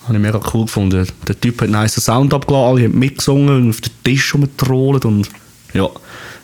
Habe 0.04 0.16
ich 0.16 0.22
mega 0.22 0.40
cool 0.54 0.66
gefunden. 0.66 1.08
Der 1.28 1.40
Typ 1.40 1.62
hat 1.62 1.64
einen 1.64 1.74
nice 1.74 1.96
Sound 1.96 2.34
abgelassen, 2.34 2.68
alle 2.68 2.84
haben 2.84 3.00
mitgesungen 3.00 3.64
und 3.64 3.70
auf 3.70 3.82
den 3.82 3.92
Tisch 4.04 4.34
rumgetrollt 4.34 5.06
und 5.06 5.30
ja, 5.74 5.88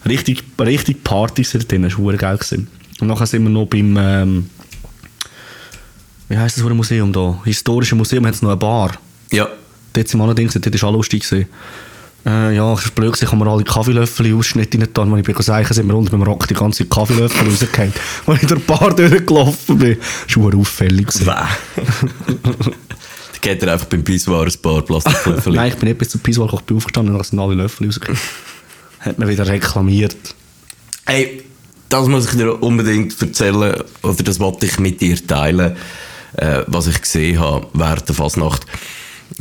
richtig, 0.08 0.44
richtig 0.60 1.04
Partys 1.04 1.52
dort 1.52 1.72
drin, 1.72 1.84
das 1.84 1.98
war 1.98 2.14
geil. 2.14 2.38
Gewesen. 2.38 2.68
Und 3.02 3.08
nachher 3.08 3.26
sind 3.26 3.44
wir 3.44 3.50
noch 3.50 3.66
beim, 3.66 3.98
ähm, 3.98 4.50
wie 6.30 6.38
heisst 6.38 6.58
das 6.58 6.64
Museum 6.64 7.12
da? 7.12 7.42
Historische 7.44 7.96
Museum 7.96 8.26
hat 8.26 8.36
es 8.36 8.42
noch 8.42 8.50
eine 8.50 8.58
Bar. 8.58 8.92
Ja. 9.31 9.48
Dort 9.94 10.08
sind 10.08 10.20
wir 10.20 10.24
allerdings, 10.26 10.54
dort 10.54 10.81
war 10.81 10.90
auch 10.90 10.94
lustig. 10.94 11.24
Gewesen. 11.24 11.48
Äh, 12.26 12.56
ja, 12.56 12.74
es 12.74 12.86
ist 12.86 12.96
blöd, 12.96 13.16
ich 13.22 13.31
habe 13.31 13.38
mir 13.44 13.50
alle 13.50 13.64
Kaffeelöffel 13.64 14.36
ausschnitt 14.36 14.74
rein 14.74 14.81
getan. 14.81 15.12
Als 15.12 15.20
ich 15.28 15.34
bin 15.34 15.42
sagen, 15.42 15.74
sind 15.74 15.88
wir 15.88 15.96
unten 15.96 16.12
beim 16.12 16.24
Rock 16.24 16.48
die 16.48 16.54
ganze 16.54 16.86
Kaffeelöffel 16.86 17.48
rausgefallen. 17.50 17.94
Als 18.26 18.42
ich 18.42 18.48
durch 18.48 18.60
ein 18.60 18.66
paar 18.66 18.94
durchgelaufen 18.94 19.78
bin. 19.78 19.98
Das 20.28 20.38
war 20.38 20.56
auffällig. 20.56 21.08
gewesen. 21.08 21.31
Da 23.42 23.52
geht 23.54 23.64
er 23.64 23.72
einfach 23.72 23.86
beim 23.86 24.04
Pissoir 24.04 24.48
ein 24.48 24.62
paar 24.62 24.81
Plastiklöffel. 24.81 25.54
Nein, 25.54 25.70
ich 25.70 25.76
bin 25.78 25.88
nicht 25.88 25.98
bis 25.98 26.10
zum 26.10 26.20
Pissoir, 26.20 26.54
ich 26.54 26.60
bin 26.62 26.76
aufgestanden 26.76 27.14
und 27.14 27.20
dann 27.20 27.26
sind 27.26 27.40
alle 27.40 27.56
Löffel 27.56 27.86
rausgekommen. 27.86 28.20
Hat 29.00 29.18
mir 29.18 29.30
wieder 29.30 29.48
reklamiert. 29.48 30.18
Ey, 31.06 31.44
das 31.88 32.08
muss 32.08 32.26
ich 32.26 32.38
dir 32.38 32.62
unbedingt 32.62 33.20
erzählen, 33.22 33.81
oder 34.04 34.24
das 34.24 34.42
wollte 34.42 34.66
ich 34.66 34.78
mit 34.78 35.00
dir 35.00 35.26
teilen, 35.26 35.78
äh, 36.36 36.64
was 36.68 36.88
ich 36.88 37.02
gesehen 37.02 37.40
habe 37.40 37.68
während 37.74 38.10
der 38.10 38.16
Fasnacht. 38.16 38.66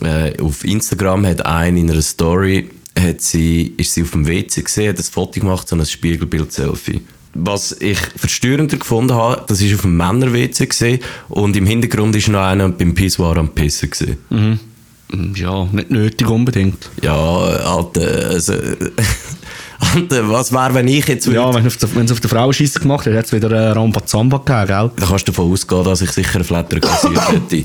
Äh, 0.02 0.40
auf 0.40 0.64
Instagram 0.64 1.26
hat 1.26 1.44
eine 1.44 1.80
in 1.80 1.90
einer 1.90 2.02
Story, 2.02 2.70
hat 2.98 3.20
sie, 3.20 3.74
ist 3.76 3.94
sie 3.94 4.02
auf 4.02 4.12
dem 4.12 4.26
WC 4.26 4.62
gesehen, 4.62 4.90
hat 4.90 4.98
ein 4.98 5.04
Foto 5.04 5.40
gemacht, 5.40 5.68
so 5.68 5.76
ein 5.76 5.84
Spiegelbild-Selfie. 5.84 7.00
Was 7.34 7.72
ich 7.80 7.98
verstörender 7.98 8.78
gefunden 8.78 9.14
habe, 9.14 9.44
das 9.46 9.60
ist 9.60 9.74
auf 9.74 9.82
dem 9.82 9.96
Männer-WC 9.96 10.98
und 11.28 11.56
im 11.56 11.66
Hintergrund 11.66 12.16
ist 12.16 12.28
noch 12.28 12.40
einer 12.42 12.68
beim 12.70 12.94
Pissoir 12.94 13.36
am 13.36 13.50
Pissen. 13.50 13.90
Mm, 14.30 15.34
Ja, 15.34 15.64
nicht 15.72 15.90
nötig 15.90 16.28
unbedingt. 16.28 16.90
Ja, 17.02 17.14
Alter, 17.16 18.30
also, 18.30 18.54
Alter, 19.80 20.28
was 20.28 20.52
wäre, 20.52 20.74
wenn 20.74 20.88
ich 20.88 21.06
jetzt 21.06 21.26
Ja, 21.28 21.52
wenn 21.54 21.64
es 21.66 21.82
auf, 22.12 22.20
der 22.20 22.28
Frauenscheisse 22.30 22.80
gemacht 22.80 23.06
hat, 23.06 23.14
hat 23.14 23.26
es 23.26 23.32
wieder 23.32 23.48
eine 23.50 23.76
Rambazamba 23.76 24.38
gegeben, 24.38 24.66
gell? 24.66 24.90
Da 24.96 25.06
kannst 25.06 25.28
du 25.28 25.32
davon 25.32 25.52
ausgehen, 25.52 25.84
dass 25.84 26.00
ich 26.00 26.10
sicher 26.10 26.34
einen 26.36 26.44
Flatter 26.44 26.80
kassiert 26.80 27.28
hätte. 27.32 27.56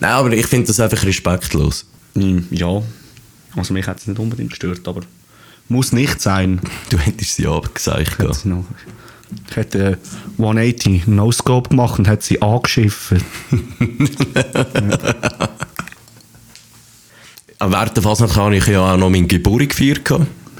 Nein, 0.00 0.10
aber 0.10 0.32
ich 0.32 0.46
finde 0.46 0.66
das 0.66 0.80
einfach 0.80 1.04
respektlos. 1.04 1.86
Mm, 2.14 2.38
Ja. 2.50 2.82
Also 3.56 3.72
mich 3.74 3.86
hat 3.86 3.98
es 3.98 4.06
nicht 4.06 4.18
unbedingt 4.18 4.50
gestört, 4.50 4.86
aber 4.86 5.00
muss 5.68 5.92
nicht 5.92 6.20
sein. 6.20 6.60
Du 6.90 6.98
hättest 6.98 7.36
sie 7.36 7.46
abgesagt. 7.46 8.02
Ich 8.12 8.18
hätte, 8.18 8.34
sie 8.34 8.48
noch- 8.48 8.64
ich 9.50 9.56
hätte 9.56 9.98
180 10.38 11.06
No-Scope 11.06 11.70
gemacht 11.70 11.98
und 12.00 12.08
hätte 12.08 12.24
sie 12.24 12.42
angeschifft. 12.42 13.14
Aber 17.58 17.72
während 17.72 17.94
der 17.96 18.02
Fasnacht 18.02 18.36
habe 18.36 18.56
ich 18.56 18.66
ja 18.66 18.94
auch 18.94 18.96
noch 18.96 19.10
meine 19.10 19.26
Geburt 19.26 19.68
gefeiert. 19.68 20.00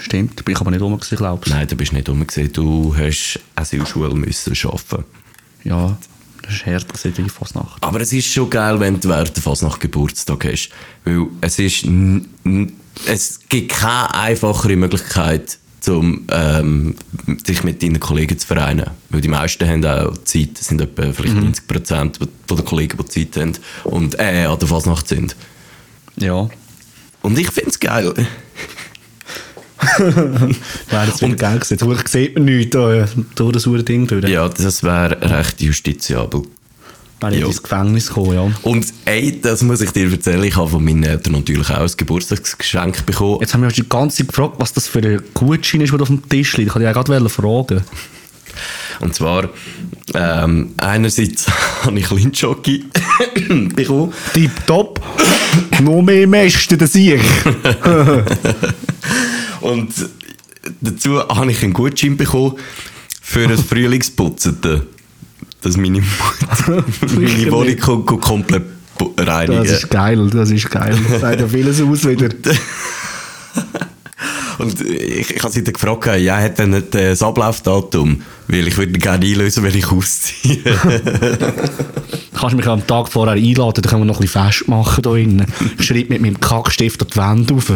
Stimmt, 0.00 0.45
bin 0.45 0.54
ich 0.54 0.61
aber 0.61 0.71
nicht 0.71 0.80
rum, 0.80 0.99
gewesen, 0.99 1.16
glaubst 1.16 1.50
du? 1.50 1.54
Nein, 1.54 1.69
du 1.69 1.76
bist 1.76 1.92
nicht 1.92 2.09
rumgesehen. 2.09 2.52
Du 2.52 2.95
hast 2.97 3.38
Asylschule 3.54 4.14
müssen 4.14 4.57
arbeiten. 4.64 5.04
Ja, 5.64 5.97
das 6.42 6.66
war 6.66 6.75
hart, 6.75 6.88
gewesen, 6.88 7.14
die 7.16 7.28
Fasnacht. 7.28 7.83
Aber 7.83 8.00
es 8.00 8.12
ist 8.12 8.26
schon 8.26 8.49
geil, 8.49 8.80
wenn 8.80 8.99
du 8.99 9.09
während 9.09 9.37
der 9.37 9.42
Fasnacht 9.42 9.80
Geburtstag 9.80 10.45
hast. 10.47 10.71
Weil 11.04 11.26
es 11.40 11.59
ist... 11.59 11.87
Es 13.07 13.40
gibt 13.49 13.73
keine 13.73 14.14
einfachere 14.14 14.76
Möglichkeit, 14.76 15.59
um 15.87 16.26
ähm, 16.30 16.97
sich 17.45 17.62
mit 17.62 17.83
deinen 17.83 18.00
Kollegen 18.00 18.38
zu 18.38 18.47
vereinen. 18.47 18.90
Weil 19.11 19.21
die 19.21 19.28
meisten 19.28 19.66
haben 19.66 19.85
auch 19.85 20.16
Zeit. 20.25 20.61
Es 20.61 20.69
sind 20.69 20.80
etwa 20.80 21.12
vielleicht 21.12 21.35
90 21.35 21.66
Prozent 21.66 22.19
den 22.19 22.64
Kollegen, 22.64 22.99
die 22.99 23.07
Zeit 23.07 23.40
haben 23.40 23.52
und 23.85 24.19
äh, 24.19 24.45
an 24.45 24.59
der 24.59 24.69
Fasnacht 24.69 25.09
sind. 25.09 25.37
Ja. 26.16 26.49
Und 27.23 27.38
ich 27.38 27.50
finde 27.50 27.71
es 27.71 27.80
geil. 27.80 28.12
Wäre 29.99 31.07
jetzt 31.07 31.23
wieder 31.23 31.37
geil 31.37 31.59
gewesen. 31.59 31.91
Jetzt 31.91 32.09
sieht 32.09 32.35
man 32.35 32.45
nichts 32.45 32.71
da, 32.71 33.07
durch 33.35 33.53
das 33.53 33.67
hure 33.67 33.83
Ding 33.83 34.07
durch. 34.07 34.29
Ja, 34.29 34.49
das 34.49 34.83
wäre 34.83 35.21
recht 35.21 35.61
justiziabel. 35.61 36.43
Wäre 37.21 37.37
ich 37.37 37.45
ins 37.45 37.63
Gefängnis 37.63 38.09
gekommen, 38.09 38.35
ja. 38.35 38.51
Und 38.63 38.87
ey, 39.05 39.41
das 39.41 39.63
muss 39.63 39.81
ich 39.83 39.91
dir 39.91 40.11
erzählen, 40.11 40.43
ich 40.43 40.57
habe 40.57 40.71
von 40.71 40.83
meinen 40.83 41.05
Eltern 41.05 41.35
natürlich 41.35 41.69
auch 41.71 41.81
ein 41.81 41.91
Geburtstagsgeschenk 41.95 43.05
bekommen. 43.05 43.39
Jetzt 43.41 43.53
haben 43.53 43.61
wir 43.61 43.67
uns 43.67 43.77
die 43.77 43.89
ganze 43.89 44.19
Zeit 44.19 44.29
gefragt, 44.29 44.55
was 44.59 44.73
das 44.73 44.87
für 44.87 45.01
ein 45.01 45.23
Gutschein 45.35 45.83
ist, 45.83 45.93
der 45.93 46.01
auf 46.01 46.09
dem 46.09 46.27
Tisch 46.29 46.57
liegt. 46.57 46.69
Ich 46.69 46.75
wollte 46.75 46.87
dich 46.87 46.97
ja 46.97 47.03
gerade 47.03 47.29
fragen. 47.29 47.85
Und 49.01 49.15
zwar, 49.15 49.49
ähm, 50.15 50.75
einerseits 50.79 51.47
habe 51.85 51.99
ich 51.99 52.11
Lindschocki 52.11 52.87
bekommen. 53.75 54.13
Tipptopp. 54.33 55.01
Noch 55.81 56.03
mehr 56.03 56.27
Mäste, 56.27 56.77
das 56.77 56.95
ich. 56.95 57.21
Und 59.61 59.93
dazu 60.81 61.19
habe 61.21 61.50
ich 61.50 61.62
einen 61.62 61.73
Gutschein 61.73 62.17
bekommen 62.17 62.57
für 63.23 63.49
ein 63.49 63.59
Frühlingsputzen. 63.69 64.59
Dass 65.62 65.76
meine 65.76 66.00
Mutter 66.00 66.85
meine 67.14 67.50
Wohnung 67.52 67.76
ko- 67.79 67.99
ko- 68.00 68.17
komplett 68.17 68.62
reinigen 69.19 69.62
Das 69.62 69.73
ist 69.73 69.90
geil, 69.90 70.31
das 70.31 70.50
ist 70.50 70.71
geil. 70.71 70.99
Das 71.11 71.21
sagt 71.21 71.40
ja 71.40 71.49
vieles 71.49 71.81
aus 71.83 72.07
wieder. 72.09 72.29
Und 74.61 74.81
ich, 74.81 75.35
ich 75.35 75.43
habe 75.43 75.52
sie 75.52 75.64
dann 75.64 75.73
gefragt, 75.73 76.07
ja, 76.21 76.38
hat 76.38 76.59
er 76.59 76.67
nicht 76.67 76.95
äh, 76.95 77.11
das 77.11 77.23
Ablaufdatum? 77.23 78.23
Weil 78.49 78.69
ich 78.69 78.76
würde 78.76 78.93
gerne 78.93 79.25
einlösen, 79.25 79.62
wenn 79.62 79.75
ich 79.75 79.90
ausziehe. 79.90 80.62
Kannst 82.35 82.52
du 82.52 82.57
mich 82.57 82.67
am 82.67 82.87
Tag 82.87 83.09
vorher 83.09 83.35
einladen, 83.35 83.83
dann 83.83 83.90
können 83.90 84.02
wir 84.02 84.07
noch 84.07 84.17
ein 84.17 84.23
bisschen 84.23 84.45
Fest 84.45 84.69
machen 84.69 85.02
da 85.02 85.11
drinnen. 85.11 85.47
Ich 85.79 85.87
schreibe 85.87 86.11
mit 86.11 86.23
meinem 86.23 86.40
Kackstift 86.40 87.02
an 87.02 87.09
die 87.12 87.17
Wand 87.17 87.52
rauf. 87.52 87.73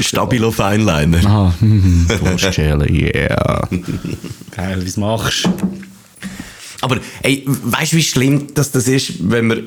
Stabilo 0.00 0.50
Feinliner. 0.50 1.24
Ah, 1.26 1.54
hm, 1.58 2.06
Wurstschäle, 2.20 2.90
yeah. 2.90 3.68
Geil, 4.54 4.82
wie 4.84 5.00
machst 5.00 5.44
du? 5.44 5.50
Aber 6.80 6.98
ey, 7.22 7.44
weißt 7.46 7.92
du, 7.92 7.96
wie 7.96 8.02
schlimm 8.02 8.54
dass 8.54 8.70
das 8.70 8.88
ist, 8.88 9.14
wenn 9.30 9.46
man 9.48 9.62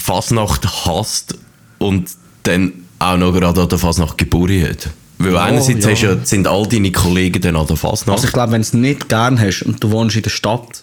Fasnacht 0.00 0.86
hasst 0.86 1.36
und 1.78 2.10
dann 2.42 2.72
auch 2.98 3.16
noch 3.16 3.32
gerade 3.32 3.62
an 3.62 3.68
der 3.68 3.78
Fasnacht 3.78 4.18
Geburt 4.18 4.50
hat? 4.50 4.90
Weil 5.18 5.34
Ja, 5.34 5.44
einerseits 5.44 5.84
ja. 5.84 6.12
ja, 6.12 6.24
sind 6.24 6.46
all 6.46 6.66
deine 6.66 6.90
Kollegen 6.92 7.40
dann 7.40 7.56
an 7.56 7.66
der 7.66 7.76
Fasnacht. 7.76 8.16
Also 8.16 8.26
ich 8.26 8.32
glaube, 8.32 8.52
wenn 8.52 8.62
du 8.62 8.66
es 8.66 8.74
nicht 8.74 9.08
gern 9.08 9.38
hast 9.38 9.62
und 9.62 9.82
du 9.82 9.90
wohnst 9.90 10.16
in 10.16 10.22
der 10.22 10.30
Stadt, 10.30 10.82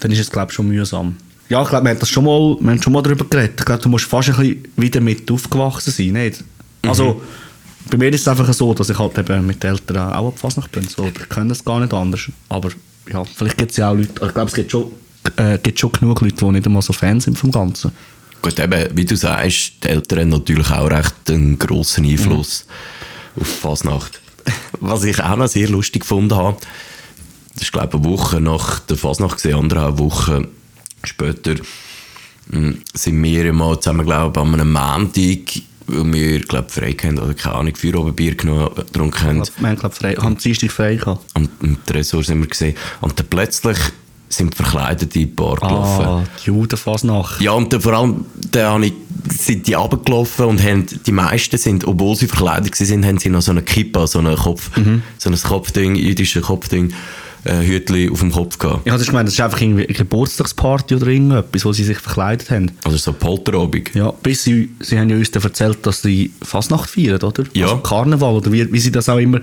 dann 0.00 0.10
ist 0.12 0.20
es 0.20 0.30
glaube 0.30 0.52
schon 0.52 0.68
mühsam. 0.68 1.16
Ja, 1.48 1.62
ich 1.62 1.68
glaube, 1.68 1.84
wir 1.84 1.90
haben 1.90 1.98
das 1.98 2.08
schon 2.08 2.24
mal, 2.24 2.56
wir 2.60 2.70
haben 2.70 2.82
schon 2.82 2.92
mal 2.92 3.02
darüber 3.02 3.24
geredet. 3.24 3.56
Ich 3.58 3.66
glaube, 3.66 3.82
du 3.82 3.88
musst 3.88 4.06
fast 4.06 4.30
ein 4.30 4.36
bisschen 4.36 4.68
wieder 4.76 5.00
mit 5.00 5.30
aufgewachsen 5.30 5.92
sein, 5.92 6.12
nicht? 6.12 6.44
Also, 6.82 7.20
bei 7.90 7.98
mir 7.98 8.08
ist 8.10 8.22
es 8.22 8.28
einfach 8.28 8.52
so, 8.52 8.72
dass 8.72 8.88
ich 8.88 8.98
halt 8.98 9.18
eben 9.18 9.46
mit 9.46 9.62
den 9.62 9.72
Eltern 9.72 10.12
auch 10.12 10.26
auf 10.26 10.38
Fasnacht 10.38 10.72
bin. 10.72 10.88
So, 10.88 11.06
ich 11.06 11.28
kenne 11.28 11.48
das 11.48 11.64
gar 11.64 11.80
nicht 11.80 11.92
anders. 11.92 12.22
Aber 12.48 12.70
ja, 13.12 13.24
vielleicht 13.24 13.58
gibt 13.58 13.70
es 13.72 13.76
ja 13.76 13.90
auch 13.90 13.94
Leute, 13.94 14.12
ich 14.12 14.34
glaube, 14.34 14.48
es 14.48 14.54
gibt 14.54 14.70
schon, 14.70 14.90
äh, 15.36 15.58
gibt 15.58 15.78
schon 15.78 15.92
genug 15.92 16.20
Leute, 16.20 16.36
die 16.36 16.44
nicht 16.46 16.66
einmal 16.66 16.82
so 16.82 16.92
Fans 16.92 17.24
sind 17.24 17.38
vom 17.38 17.50
Ganzen. 17.50 17.92
Gut, 18.40 18.58
eben, 18.58 18.96
wie 18.96 19.04
du 19.04 19.16
sagst, 19.16 19.72
die 19.82 19.88
Eltern 19.88 20.20
haben 20.20 20.28
natürlich 20.30 20.70
auch 20.70 20.90
recht 20.90 21.14
einen 21.28 21.58
grossen 21.58 22.04
Einfluss 22.04 22.66
auf 23.38 23.46
Fasnacht. 23.46 24.20
Was 24.80 25.04
ich 25.04 25.22
auch 25.22 25.36
noch 25.36 25.48
sehr 25.48 25.68
lustig 25.68 26.02
gefunden 26.02 26.36
habe, 26.36 26.56
das 27.54 27.62
ist 27.62 27.72
glaube 27.72 27.96
ich 27.96 28.04
eine 28.04 28.04
Woche 28.04 28.40
nach 28.40 28.80
der 28.80 28.96
Fasnacht, 28.96 29.38
gewesen, 29.38 29.58
anderthalb 29.58 29.98
Wochen 29.98 30.48
später, 31.04 31.54
mh, 32.48 32.74
sind 32.94 33.22
wir 33.22 33.52
mal 33.52 33.78
zusammen, 33.80 34.04
glaube 34.04 34.38
ich, 34.38 34.46
an 34.46 34.54
einem 34.54 34.72
Montag, 34.72 35.62
weil 35.86 36.12
wir, 36.12 36.40
glaube 36.40 36.66
ich, 36.68 36.74
frei 36.74 36.92
haben 36.92 37.18
oder 37.18 37.34
keine 37.34 37.56
Ahnung, 37.56 37.76
Feierabendbier 37.76 38.34
genommen, 38.34 38.74
getrunken 38.74 39.22
haben. 39.22 39.42
Wir 39.58 39.68
haben, 39.68 39.78
glaube 39.78 39.94
ich, 39.94 39.98
frei, 39.98 40.14
haben 40.14 40.38
Dienstag 40.38 40.72
frei 40.72 40.96
gehabt. 40.96 41.24
Am, 41.34 41.48
am 41.62 41.84
Tresor 41.84 42.24
sind 42.24 42.40
wir 42.40 42.48
gesehen. 42.48 42.74
Und 43.00 43.18
dann 43.18 43.26
plötzlich 43.28 43.78
sind 44.36 44.54
verkleidete 44.54 45.18
in 45.18 45.26
die 45.26 45.26
Bar 45.26 45.56
gelaufen. 45.56 46.04
Ah, 46.04 46.24
die 46.42 46.46
Judenfasnacht. 46.48 47.40
Ja, 47.40 47.52
und 47.52 47.72
dann 47.72 47.80
vor 47.80 47.92
allem 47.92 48.24
habe 48.56 48.86
ich, 48.86 48.92
sind 49.38 49.66
die 49.66 49.74
runtergelaufen 49.74 50.46
und 50.46 50.62
haben, 50.62 50.86
die 51.06 51.12
meisten 51.12 51.58
sind, 51.58 51.86
obwohl 51.86 52.16
sie 52.16 52.26
verkleidet 52.26 52.78
waren, 52.78 53.06
haben 53.06 53.18
sie 53.18 53.30
noch 53.30 53.42
so 53.42 53.52
eine 53.52 53.62
Kippa, 53.62 54.06
so 54.06 54.18
einen 54.18 54.36
Kopf, 54.36 54.70
so 55.18 55.30
ein 55.30 55.42
Kopfding, 55.42 55.94
jüdisches 55.94 56.42
Kopfding, 56.42 56.92
äh, 57.44 57.62
Hütli 57.62 58.10
auf 58.10 58.20
dem 58.20 58.32
Kopf 58.32 58.58
gehabt. 58.58 58.86
Ja, 58.86 58.92
das 58.94 59.02
ist, 59.02 59.08
gemeint, 59.08 59.28
das 59.28 59.34
ist 59.34 59.40
einfach 59.40 59.60
irgendwie 59.60 59.86
eine 59.86 59.94
Geburtstagsparty 59.94 60.96
oder 60.96 61.06
irgendetwas, 61.08 61.64
wo 61.64 61.72
sie 61.72 61.84
sich 61.84 61.98
verkleidet 61.98 62.50
haben. 62.50 62.70
Also 62.84 62.96
so 62.96 63.12
Polterabend. 63.12 63.94
Ja, 63.94 64.10
bis 64.10 64.44
sie, 64.44 64.70
sie 64.80 64.98
haben 64.98 65.10
ja 65.10 65.16
uns 65.16 65.30
dann 65.30 65.42
erzählt, 65.42 65.78
dass 65.82 66.02
sie 66.02 66.32
Fasnacht 66.42 66.88
feiern, 66.90 67.20
oder? 67.20 67.44
Ja. 67.52 67.66
Also 67.66 67.78
Karneval, 67.78 68.34
oder 68.34 68.50
wie, 68.50 68.72
wie 68.72 68.78
sie 68.78 68.90
das 68.90 69.08
auch 69.08 69.18
immer 69.18 69.40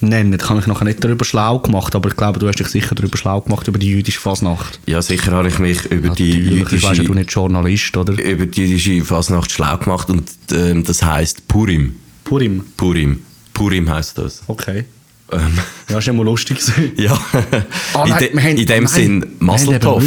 nennen. 0.00 0.36
Da 0.38 0.48
habe 0.48 0.60
ich 0.60 0.66
nachher 0.66 0.84
nicht 0.84 1.02
darüber 1.02 1.24
schlau 1.24 1.58
gemacht, 1.58 1.94
aber 1.94 2.08
ich 2.08 2.16
glaube, 2.16 2.38
du 2.38 2.46
hast 2.48 2.58
dich 2.58 2.68
sicher 2.68 2.94
darüber 2.94 3.16
schlau 3.16 3.40
gemacht, 3.40 3.66
über 3.68 3.78
die 3.78 3.88
jüdische 3.90 4.20
Fasnacht. 4.20 4.80
Ja, 4.86 5.02
sicher 5.02 5.32
habe 5.32 5.48
ich 5.48 5.58
mich 5.58 5.84
über 5.86 6.10
die 6.10 6.32
Natürlich, 6.38 6.64
du 6.64 6.72
weißt 6.74 6.82
ja, 6.82 6.90
du 6.90 6.94
jüdische, 7.02 7.14
nicht 7.14 7.32
Journalist, 7.32 7.96
oder? 7.96 8.12
über 8.22 8.46
die 8.46 8.60
jüdische 8.66 9.04
Fasnacht 9.04 9.50
schlau 9.50 9.76
gemacht 9.78 10.08
und 10.10 10.30
ähm, 10.52 10.84
das 10.84 11.02
heisst 11.02 11.46
Purim. 11.48 11.96
Purim. 12.24 12.64
Purim. 12.76 13.22
Purim 13.54 13.90
heisst 13.90 14.18
das. 14.18 14.42
Okay. 14.46 14.84
Ähm, 15.32 15.58
Ja, 15.88 15.98
ist 15.98 16.06
ja 16.06 16.12
mal 16.12 16.24
lustig 16.24 16.58
ja, 16.96 17.12
Ah, 17.92 18.04
in, 18.04 18.10
nein, 18.10 18.18
de, 18.18 18.32
wir 18.34 18.42
haben- 18.42 18.56
in 18.56 18.66
dem 18.66 18.84
nein, 18.84 18.86
Sinn 18.92 19.26
Masseltoff. 19.40 20.04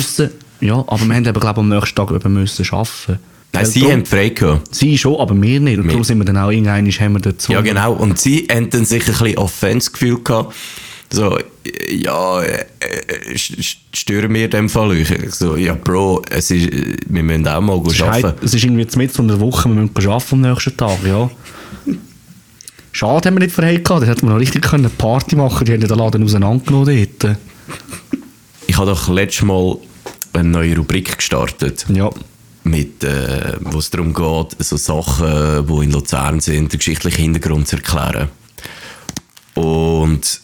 Ja, 0.61 0.75
aber 0.75 0.99
wir 1.05 1.15
haben 1.15 1.25
eben, 1.25 1.39
glaube 1.39 1.51
ich, 1.53 1.57
am 1.57 1.69
nächsten 1.69 1.95
Tag 1.95 2.11
eben 2.11 2.33
müssen 2.33 2.65
arbeiten. 2.71 3.19
Nein, 3.53 3.65
sie 3.65 3.91
haben 3.91 4.05
frei 4.05 4.29
gehabt. 4.29 4.73
Sie 4.73 4.97
schon, 4.97 5.19
aber 5.19 5.39
wir 5.41 5.59
nicht. 5.59 5.77
Und 5.79 5.87
darum 5.87 6.03
sind 6.03 6.17
wir 6.19 6.25
dann 6.25 6.37
auch 6.37 6.51
irgendwann 6.51 6.89
haben 6.89 7.13
wir 7.13 7.19
dazu. 7.19 7.51
Ja, 7.51 7.61
genau. 7.61 7.93
Und 7.93 8.17
sie 8.17 8.47
haben 8.49 8.69
dann 8.69 8.85
sicher 8.85 9.11
ein 9.11 9.19
bisschen 9.19 9.37
Offense-Gefühl 9.37 10.23
gehabt. 10.23 10.55
So, 11.13 11.37
ja, 11.91 12.41
äh, 12.41 12.63
äh, 12.79 13.33
st- 13.35 13.57
st- 13.59 13.75
stören 13.93 14.33
wir 14.33 14.45
in 14.45 14.51
dem 14.51 14.69
Fall 14.69 14.91
euch? 14.91 15.09
So, 15.31 15.57
ja, 15.57 15.73
Bro, 15.73 16.21
es 16.29 16.49
ist, 16.51 16.69
wir 17.07 17.23
müssen 17.23 17.45
auch 17.49 17.59
mal 17.59 17.81
Es 17.85 18.01
arbeiten. 18.01 18.23
halt- 18.27 18.43
es 18.43 18.53
ist 18.53 18.63
irgendwie 18.63 18.87
mit 18.95 19.11
von 19.11 19.27
der 19.27 19.37
Woche, 19.41 19.67
wir 19.67 19.75
müssen 19.75 20.07
arbeiten 20.09 20.45
am 20.45 20.51
nächsten 20.53 20.77
Tag, 20.77 20.99
ja. 21.05 21.29
Schade 22.93 23.27
haben 23.27 23.35
wir 23.35 23.39
nicht 23.41 23.53
vorher 23.53 23.77
gehabt, 23.79 24.03
da 24.03 24.07
hätten 24.07 24.21
wir 24.27 24.31
noch 24.33 24.39
richtig 24.39 24.61
können 24.63 24.89
Party 24.97 25.35
machen 25.35 25.65
die 25.65 25.73
haben 25.73 25.81
den 25.81 25.89
Laden 25.89 26.23
auseinandergenommen 26.23 27.07
dort. 27.21 27.37
Ich 28.67 28.77
habe 28.77 28.91
doch 28.91 29.09
letztes 29.09 29.43
Mal 29.45 29.77
eine 30.33 30.47
neue 30.49 30.77
Rubrik 30.77 31.17
gestartet, 31.17 31.85
Ja. 31.93 32.09
Mit, 32.63 33.03
äh, 33.03 33.57
wo 33.61 33.79
es 33.79 33.89
darum 33.89 34.13
geht, 34.13 34.63
so 34.63 34.77
Sachen, 34.77 35.65
die 35.67 35.83
in 35.83 35.91
Luzern 35.91 36.39
sind, 36.39 36.71
den 36.71 36.77
geschichtlichen 36.79 37.21
Hintergrund 37.21 37.67
zu 37.67 37.77
erklären. 37.77 38.29
Und 39.55 40.41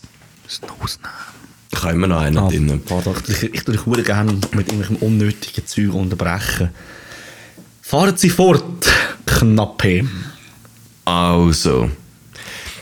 ich 1.71 1.83
habe 1.83 1.93
immer 1.93 2.07
noch 2.07 2.21
einen 2.21 2.37
Ah, 2.37 2.47
drin. 2.49 2.81
pardon, 2.85 3.15
ich, 3.27 3.43
ich 3.43 3.63
tue 3.63 3.75
dich 3.97 4.05
gerne 4.05 4.33
mit 4.33 4.67
irgendwelchem 4.67 4.95
unnötigen 4.97 5.65
Zeug 5.65 5.93
unterbrechen. 5.93 6.69
Fahren 7.81 8.17
Sie 8.17 8.29
fort, 8.29 8.63
Knappe. 9.25 10.07
Also, 11.05 11.89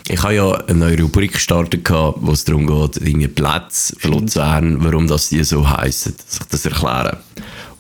ich 0.08 0.22
habe 0.24 0.36
ja 0.36 0.52
eine 0.52 0.80
neue 0.80 1.02
Rubrik 1.02 1.34
gestartet, 1.34 1.88
wo 1.90 2.32
es 2.32 2.44
darum 2.46 2.66
geht, 2.66 2.98
irgendwie 2.98 3.28
Plätze 3.28 3.96
für 4.00 4.08
Luzern, 4.08 4.84
warum 4.84 5.08
das 5.08 5.30
die 5.30 5.44
so 5.44 5.68
heissen, 5.70 6.16
dass 6.18 6.40
ich 6.40 6.48
das 6.48 6.66
erkläre. 6.66 7.20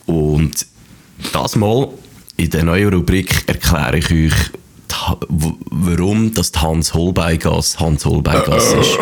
Und 0.05 0.65
das 1.31 1.55
Mal, 1.55 1.89
in 2.37 2.49
der 2.49 2.63
neuen 2.63 2.93
Rubrik, 2.93 3.43
erkläre 3.47 3.97
ich 3.97 4.11
euch, 4.11 4.51
warum 5.69 6.33
das 6.33 6.51
die 6.51 6.59
Hans-Holbein-Gasse 6.59 7.79
Hans-Holbein-Gasse 7.79 8.77
ist. 8.77 8.99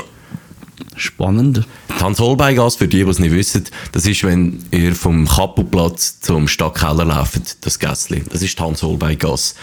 Spannend. 0.95 1.65
Die 1.89 2.03
Hans-Holbein-Gasse, 2.03 2.77
für 2.77 2.87
die, 2.87 3.03
die 3.03 3.09
es 3.09 3.19
nicht 3.19 3.33
wissen, 3.33 3.63
das 3.91 4.05
ist, 4.05 4.23
wenn 4.23 4.63
ihr 4.71 4.95
vom 4.95 5.27
Kappelplatz 5.27 6.19
zum 6.19 6.47
Stadtkeller 6.47 7.05
lauft, 7.05 7.65
das 7.65 7.79
Gässli. 7.79 8.23
Das 8.29 8.41
ist 8.41 8.57
die 8.57 8.63
Hans-Holbein-Gasse. 8.63 9.55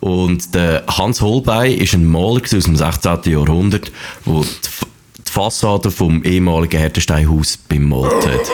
Und 0.00 0.54
der 0.54 0.84
Hans 0.86 1.20
Holbein 1.20 1.72
ist 1.72 1.94
ein 1.94 2.04
Maler 2.04 2.42
aus 2.42 2.50
dem 2.50 2.76
16. 2.76 3.18
Jahrhundert, 3.24 3.90
der 4.26 4.40
die, 4.42 5.30
Fassade 5.30 5.90
vom 5.90 6.24
ehemaligen 6.24 6.78
Hertensteinhaus 6.78 7.58
bemalt 7.58 8.26
hat. 8.26 8.50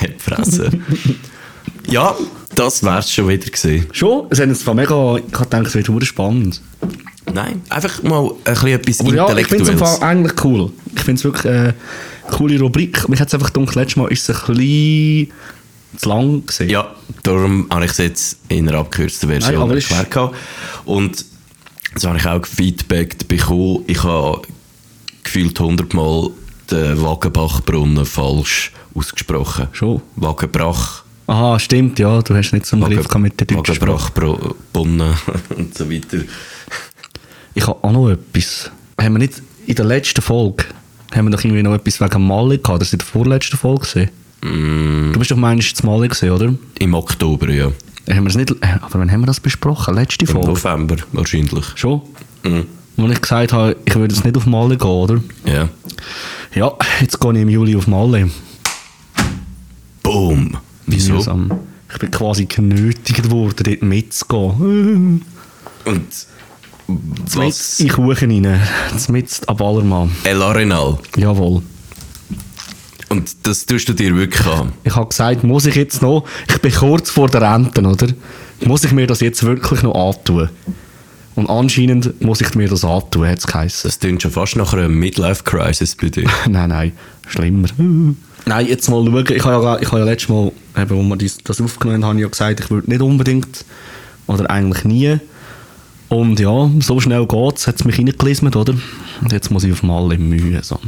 Hat. 0.28 0.72
Ja, 1.88 2.14
das 2.54 2.82
wär's 2.82 3.12
schon 3.12 3.28
wieder 3.28 3.46
gewesen. 3.46 3.86
Schon? 3.92 4.26
Es 4.30 4.40
hat 4.40 4.48
jetzt 4.48 4.62
zwar 4.62 4.74
mega... 4.74 5.16
Ich 5.16 5.32
gedacht, 5.32 5.66
es 5.66 5.74
wird 5.74 6.06
spannend. 6.06 6.60
Nein, 7.32 7.62
einfach 7.68 8.02
mal 8.02 8.30
ein 8.44 8.54
bisschen 8.54 8.68
etwas 8.68 9.00
Aber 9.00 9.14
ja, 9.14 9.36
ich 9.36 9.46
finde 9.46 9.72
es 9.72 10.02
eigentlich 10.02 10.44
cool. 10.44 10.70
Ich 10.94 11.02
finde 11.02 11.18
es 11.18 11.24
wirklich 11.24 11.52
eine 11.52 11.74
coole 12.30 12.58
Rubrik. 12.60 13.08
Mich 13.08 13.20
hat 13.20 13.28
es 13.28 13.34
einfach 13.34 13.52
gedacht, 13.52 13.74
letztes 13.74 13.96
Mal 13.96 14.10
ist 14.10 14.28
es 14.28 14.48
ein 14.48 14.54
bisschen 14.54 15.32
zu 15.96 16.08
lang 16.08 16.46
gewesen. 16.46 16.68
Ja, 16.68 16.94
darum 17.22 17.66
habe 17.70 17.84
ich 17.84 17.90
es 17.92 17.98
jetzt 17.98 18.38
in 18.48 18.68
einer 18.68 18.78
abgekürzten 18.78 19.28
Version 19.28 19.68
Nein, 19.68 19.78
ist- 19.78 19.90
erklärt. 19.90 20.32
Und 20.84 21.24
so 21.96 22.08
habe 22.08 22.18
ich 22.18 22.26
auch 22.26 22.46
Feedback 22.46 23.28
bekommen. 23.28 23.84
Ich 23.86 24.02
habe 24.02 24.42
gefühlt 25.22 25.58
hundertmal 25.60 26.30
den 26.70 27.02
Wagenbachbrunnen 27.02 28.04
falsch 28.04 28.72
ausgesprochen. 28.94 29.68
Schon? 29.72 30.02
Wagenbrach. 30.16 31.04
Aha, 31.28 31.58
stimmt, 31.58 31.98
ja. 31.98 32.20
Du 32.22 32.34
hast 32.34 32.52
nicht 32.52 32.66
so 32.66 32.74
einen 32.76 32.86
Griff 32.86 33.14
mit 33.16 33.38
der 33.38 33.46
deutschen 33.46 33.74
Sprache. 33.74 34.10
Wagenbrachbrunnen 34.16 35.14
und 35.56 35.76
so 35.76 35.90
weiter. 35.90 36.18
Ich 37.54 37.66
habe 37.66 37.84
auch 37.84 37.92
noch 37.92 38.08
etwas. 38.10 38.70
Haben 39.00 39.14
wir 39.14 39.18
nicht 39.20 39.42
in 39.66 39.74
der 39.76 39.84
letzten 39.84 40.22
Folge 40.22 40.64
haben 41.14 41.26
wir 41.26 41.30
doch 41.36 41.42
irgendwie 41.44 41.62
noch 41.62 41.74
etwas 41.74 42.00
wegen 42.00 42.26
Mali 42.26 42.58
gehabt? 42.58 42.80
Das 42.82 42.88
war 42.88 42.94
in 42.94 42.98
der 42.98 43.06
vorletzten 43.06 43.56
Folge. 43.56 43.86
Gewesen. 43.86 44.10
Mm, 44.42 45.12
Du 45.12 45.18
bist 45.18 45.30
doch 45.30 45.36
meinst 45.36 45.84
Mali 45.84 46.08
gesehen, 46.08 46.32
oder? 46.32 46.54
Im 46.78 46.94
Oktober, 46.94 47.48
ja. 47.50 47.66
Haben 48.10 48.24
wir 48.24 48.30
es 48.30 48.36
nicht, 48.36 48.50
äh, 48.50 48.56
aber 48.80 48.98
wann 49.00 49.10
haben 49.10 49.20
wir 49.20 49.26
das 49.26 49.40
besprochen? 49.40 49.94
Letzte 49.94 50.24
Im 50.24 50.30
Folge? 50.32 50.48
November 50.48 50.96
wahrscheinlich. 51.12 51.64
Schon? 51.76 52.02
Mhm. 52.42 52.66
Wo 52.96 53.06
ich 53.08 53.20
gesagt 53.20 53.52
habe, 53.52 53.76
ich 53.84 53.94
würde 53.94 54.14
jetzt 54.14 54.24
nicht 54.24 54.36
auf 54.36 54.46
Mali 54.46 54.76
gehen, 54.76 54.88
oder? 54.88 55.20
Ja. 55.44 55.68
Ja, 56.54 56.72
jetzt 57.00 57.20
gehe 57.20 57.32
ich 57.32 57.38
im 57.38 57.48
Juli 57.48 57.76
auf 57.76 57.86
Mali. 57.86 58.30
Boom. 60.02 60.56
Wieso? 60.88 61.14
Mühsam. 61.14 61.52
Ich 61.90 61.98
bin 61.98 62.10
quasi 62.10 62.46
genötigt 62.46 63.30
worden, 63.30 63.62
dort 63.64 63.82
mitzugehen. 63.82 65.24
Und 65.84 66.06
was? 67.34 67.80
in 67.80 67.88
Kuchen 67.88 68.44
rein. 68.44 68.60
Mit 69.08 69.40
ab 69.46 69.58
Ballermann. 69.58 70.10
El 70.24 70.42
Arenal. 70.42 70.98
Jawohl. 71.16 71.62
Und 73.10 73.46
das 73.46 73.64
tust 73.64 73.88
du 73.88 73.94
dir 73.94 74.14
wirklich 74.16 74.46
an. 74.46 74.72
Ich 74.84 74.94
habe 74.94 75.08
gesagt, 75.08 75.44
muss 75.44 75.66
ich 75.66 75.74
jetzt 75.74 76.02
noch, 76.02 76.24
ich 76.48 76.58
bin 76.58 76.72
kurz 76.72 77.10
vor 77.10 77.28
der 77.28 77.42
Rente, 77.42 77.80
oder? 77.82 78.08
Muss 78.64 78.84
ich 78.84 78.92
mir 78.92 79.06
das 79.06 79.20
jetzt 79.20 79.42
wirklich 79.44 79.82
noch 79.82 79.94
antun? 79.94 80.50
Und 81.34 81.48
anscheinend 81.48 82.20
muss 82.20 82.40
ich 82.40 82.54
mir 82.54 82.68
das 82.68 82.84
antun, 82.84 83.26
hat 83.26 83.38
es 83.38 83.46
geheißen. 83.46 83.88
Das 83.88 84.00
klingt 84.00 84.22
schon 84.22 84.32
fast 84.32 84.56
nach 84.56 84.72
einer 84.72 84.88
Midlife-Crisis 84.88 85.94
bei 85.94 86.08
dir. 86.08 86.28
nein, 86.48 86.68
nein, 86.68 86.92
schlimmer. 87.28 87.68
Nein, 88.48 88.66
jetzt 88.66 88.88
mal 88.88 89.04
schauen. 89.04 89.26
Ich 89.28 89.44
habe 89.44 89.64
ja, 89.64 89.78
ich 89.78 89.88
habe 89.88 89.98
ja 90.00 90.04
letztes 90.04 90.28
Mal, 90.28 90.52
eben, 90.76 90.90
wo 90.90 91.02
wir 91.02 91.16
das, 91.16 91.38
das 91.38 91.60
aufgenommen 91.60 92.02
haben, 92.02 92.10
habe 92.10 92.18
ich 92.18 92.22
ja 92.22 92.28
gesagt, 92.28 92.60
ich 92.60 92.70
würde 92.70 92.90
nicht 92.90 93.00
unbedingt, 93.00 93.64
oder 94.26 94.50
eigentlich 94.50 94.84
nie. 94.84 95.18
Und 96.08 96.40
ja, 96.40 96.70
so 96.80 97.00
schnell 97.00 97.26
geht 97.26 97.56
es, 97.56 97.66
hat 97.66 97.76
es 97.76 97.84
mich 97.84 97.98
reingelismet, 97.98 98.56
oder? 98.56 98.74
Und 99.20 99.32
jetzt 99.32 99.50
muss 99.50 99.64
ich 99.64 99.72
auf 99.72 99.82
mal 99.82 100.10
in 100.12 100.28
Mühe. 100.28 100.62
So. 100.62 100.78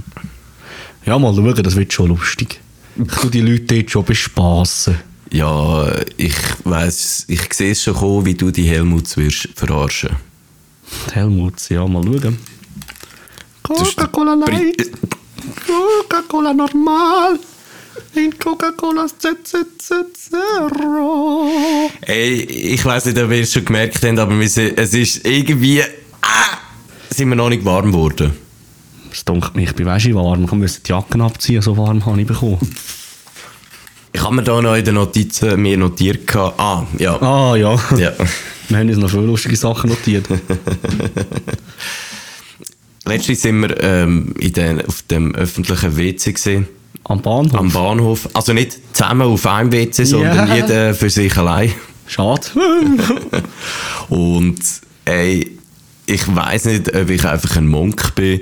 Ja, 1.04 1.18
mal 1.18 1.34
schauen, 1.34 1.62
das 1.62 1.76
wird 1.76 1.92
schon 1.92 2.08
lustig. 2.08 2.60
Ich 2.96 3.14
tue 3.20 3.30
die 3.30 3.40
Leute 3.40 3.74
dort 3.74 3.90
schon 3.90 4.04
bespassen. 4.04 4.96
Ja, 5.32 5.86
ich 6.16 6.34
weiss, 6.64 7.24
ich 7.28 7.52
sehe 7.52 7.72
es 7.72 7.82
schon 7.82 7.94
kommen, 7.94 8.26
wie 8.26 8.34
du 8.34 8.50
die 8.50 8.64
Helmuts 8.64 9.16
wirst 9.16 9.48
verarschen. 9.54 10.10
Die 11.08 11.14
Helmuts, 11.14 11.68
ja, 11.68 11.86
mal 11.86 12.02
schauen. 12.02 12.38
Coca-Cola 13.62 14.34
Light, 14.34 14.90
Coca-Cola 15.66 16.52
normal, 16.52 17.38
in 18.14 18.36
Coca-Cola 18.38 19.06
Zero. 20.14 21.50
Ey, 22.02 22.32
ich 22.42 22.84
weiss 22.84 23.04
nicht, 23.06 23.18
ob 23.18 23.30
ihr 23.30 23.42
es 23.42 23.52
schon 23.52 23.64
gemerkt 23.64 24.02
habt, 24.04 24.18
aber 24.18 24.38
wir 24.38 24.48
sind, 24.48 24.78
es 24.78 24.94
ist 24.94 25.26
irgendwie... 25.26 25.82
Ah, 26.22 26.58
sind 27.10 27.28
wir 27.28 27.36
noch 27.36 27.48
nicht 27.48 27.64
warm 27.64 27.92
geworden. 27.92 28.32
Es 29.12 29.24
dunkelt 29.24 29.56
mich, 29.56 29.70
ich 29.70 29.74
bin 29.76 29.86
weißt 29.86 30.12
warm. 30.14 30.44
Ich 30.44 30.52
muss 30.52 30.82
die 30.82 30.90
Jacken 30.90 31.20
abziehen, 31.20 31.62
so 31.62 31.76
warm 31.76 32.04
habe 32.06 32.20
ich 32.20 32.26
bekommen. 32.26 32.58
Ich 34.12 34.22
habe 34.22 34.34
mir 34.34 34.42
da 34.42 34.60
noch 34.60 34.74
in 34.74 34.84
den 34.84 34.94
Notizen 34.94 35.60
mir 35.62 35.76
notiert. 35.76 36.26
gehabt- 36.26 36.58
Ah, 36.58 36.84
ja. 36.98 37.20
Ah 37.22 37.54
ja, 37.56 37.74
ja. 37.96 38.12
wir 38.68 38.76
haben 38.78 38.88
uns 38.88 38.98
noch 38.98 39.08
viele 39.10 39.22
lustige 39.26 39.56
Sachen 39.56 39.90
notiert. 39.90 40.26
Letztens 43.04 43.42
sind 43.42 43.60
wir 43.60 43.82
ähm, 43.82 44.34
in 44.38 44.52
den, 44.52 44.84
auf 44.84 45.02
dem 45.02 45.34
öffentlichen 45.34 45.96
WC 45.96 46.32
gesehen. 46.32 46.68
Am 47.04 47.20
Bahnhof. 47.22 47.54
Am 47.58 47.70
Bahnhof. 47.72 48.28
Also 48.34 48.52
nicht 48.52 48.78
zusammen 48.94 49.22
auf 49.22 49.46
einem 49.46 49.72
WC, 49.72 50.04
sondern 50.04 50.48
Ja. 50.48 50.54
jeder 50.56 50.94
für 50.94 51.10
sich 51.10 51.36
allein. 51.36 51.72
Schade. 52.06 52.42
Und 54.08 54.58
ey, 55.04 55.56
ich 56.06 56.34
weiß 56.34 56.66
nicht, 56.66 56.94
ob 56.94 57.10
ich 57.10 57.24
einfach 57.24 57.56
ein 57.56 57.66
Monk 57.66 58.14
bin, 58.14 58.40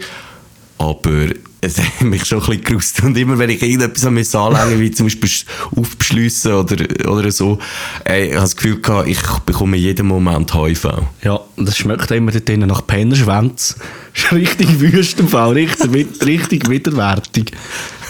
aber 0.78 1.26
es 1.60 1.78
hat 1.82 2.02
mich 2.02 2.24
schon 2.24 2.40
ein 2.40 2.46
bisschen 2.46 2.64
gerust. 2.64 3.02
Und 3.02 3.16
immer 3.18 3.38
wenn 3.38 3.50
ich 3.50 3.62
irgendetwas 3.62 4.06
an 4.06 4.14
mir 4.14 4.24
anlänge, 4.34 4.80
wie 4.80 4.90
zum 4.90 5.06
Beispiel 5.06 5.30
aufbeschliessen 5.76 6.52
oder, 6.52 6.76
oder 7.10 7.30
so, 7.32 7.58
ey, 8.04 8.26
ich 8.28 8.32
habe 8.32 8.42
das 8.42 8.56
Gefühl 8.56 8.80
gehabt, 8.80 9.08
ich 9.08 9.20
bekomme 9.44 9.76
jeden 9.76 10.06
Moment 10.06 10.54
HIV. 10.54 10.86
ja, 11.22 11.40
das 11.56 11.76
schmeckt 11.76 12.10
immer 12.12 12.32
dort 12.32 12.48
drinnen 12.48 12.68
nach 12.68 12.86
Pennerschwänz. 12.86 13.76
Ist 14.14 14.32
richtig 14.32 14.80
wüst 14.80 15.20
im 15.20 15.28
Fall, 15.28 15.52
richtig, 15.52 16.24
richtig 16.24 16.68
widerwärtig. 16.70 17.52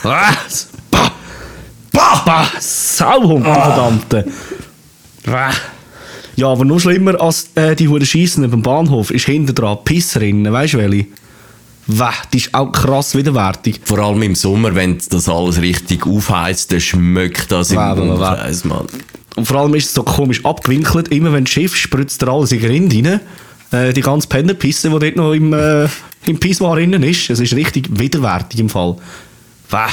Was? 0.03 0.69
Bah! 0.91 1.11
Bah! 1.93 2.23
Bah! 2.25 2.51
Sauhund, 2.61 3.47
die 3.47 3.53
verdammte. 3.53 4.25
Bah. 5.25 5.53
Ja, 6.37 6.49
aber 6.49 6.65
noch 6.65 6.79
schlimmer 6.79 7.21
als 7.21 7.49
äh, 7.57 7.75
die 7.75 7.89
Huren 7.89 8.07
Schiessen 8.07 8.49
beim 8.49 8.63
Bahnhof 8.63 9.11
ist 9.11 9.27
hinten 9.27 9.55
dran 9.55 9.79
Pisserinnen, 9.85 10.53
weißt 10.53 10.75
du 10.75 10.79
welche? 10.79 11.07
Wah, 11.89 12.13
die 12.33 12.37
ist 12.37 12.55
auch 12.55 12.71
krass 12.71 13.15
widerwärtig. 13.17 13.81
Vor 13.83 13.99
allem 13.99 14.23
im 14.23 14.35
Sommer, 14.35 14.75
wenn 14.75 14.99
das 15.09 15.29
alles 15.29 15.61
richtig 15.61 16.07
aufheizt, 16.07 16.71
dann 16.71 16.81
schmeckt 16.81 17.51
das 17.51 17.73
im. 17.73 17.79
Umkreis, 17.79 18.65
Mann. 18.65 18.87
Und 19.37 19.47
vor 19.47 19.57
allem 19.57 19.75
ist 19.75 19.87
es 19.87 19.95
so 19.95 20.03
komisch 20.03 20.45
abgewinkelt. 20.45 21.09
Immer 21.09 21.33
wenn 21.33 21.45
das 21.45 21.53
Schiff 21.53 21.75
spritzt 21.75 22.23
er 22.23 22.29
alles 22.29 22.53
in 22.53 22.61
den 22.61 22.71
Rind 22.71 22.95
rein. 22.95 23.21
Äh, 23.71 23.93
die 23.93 24.03
ganze 24.03 24.29
Pennerpisse, 24.29 24.91
die 24.91 24.99
dort 24.99 25.17
noch 25.17 25.33
im, 25.33 25.53
äh, 25.53 25.89
im 26.27 26.39
Pissoir 26.39 26.77
drin 26.77 26.93
ist. 27.03 27.31
Es 27.31 27.41
ist 27.41 27.55
richtig 27.55 27.89
widerwärtig 27.91 28.61
im 28.61 28.69
Fall. 28.69 28.97
Wah. 29.71 29.89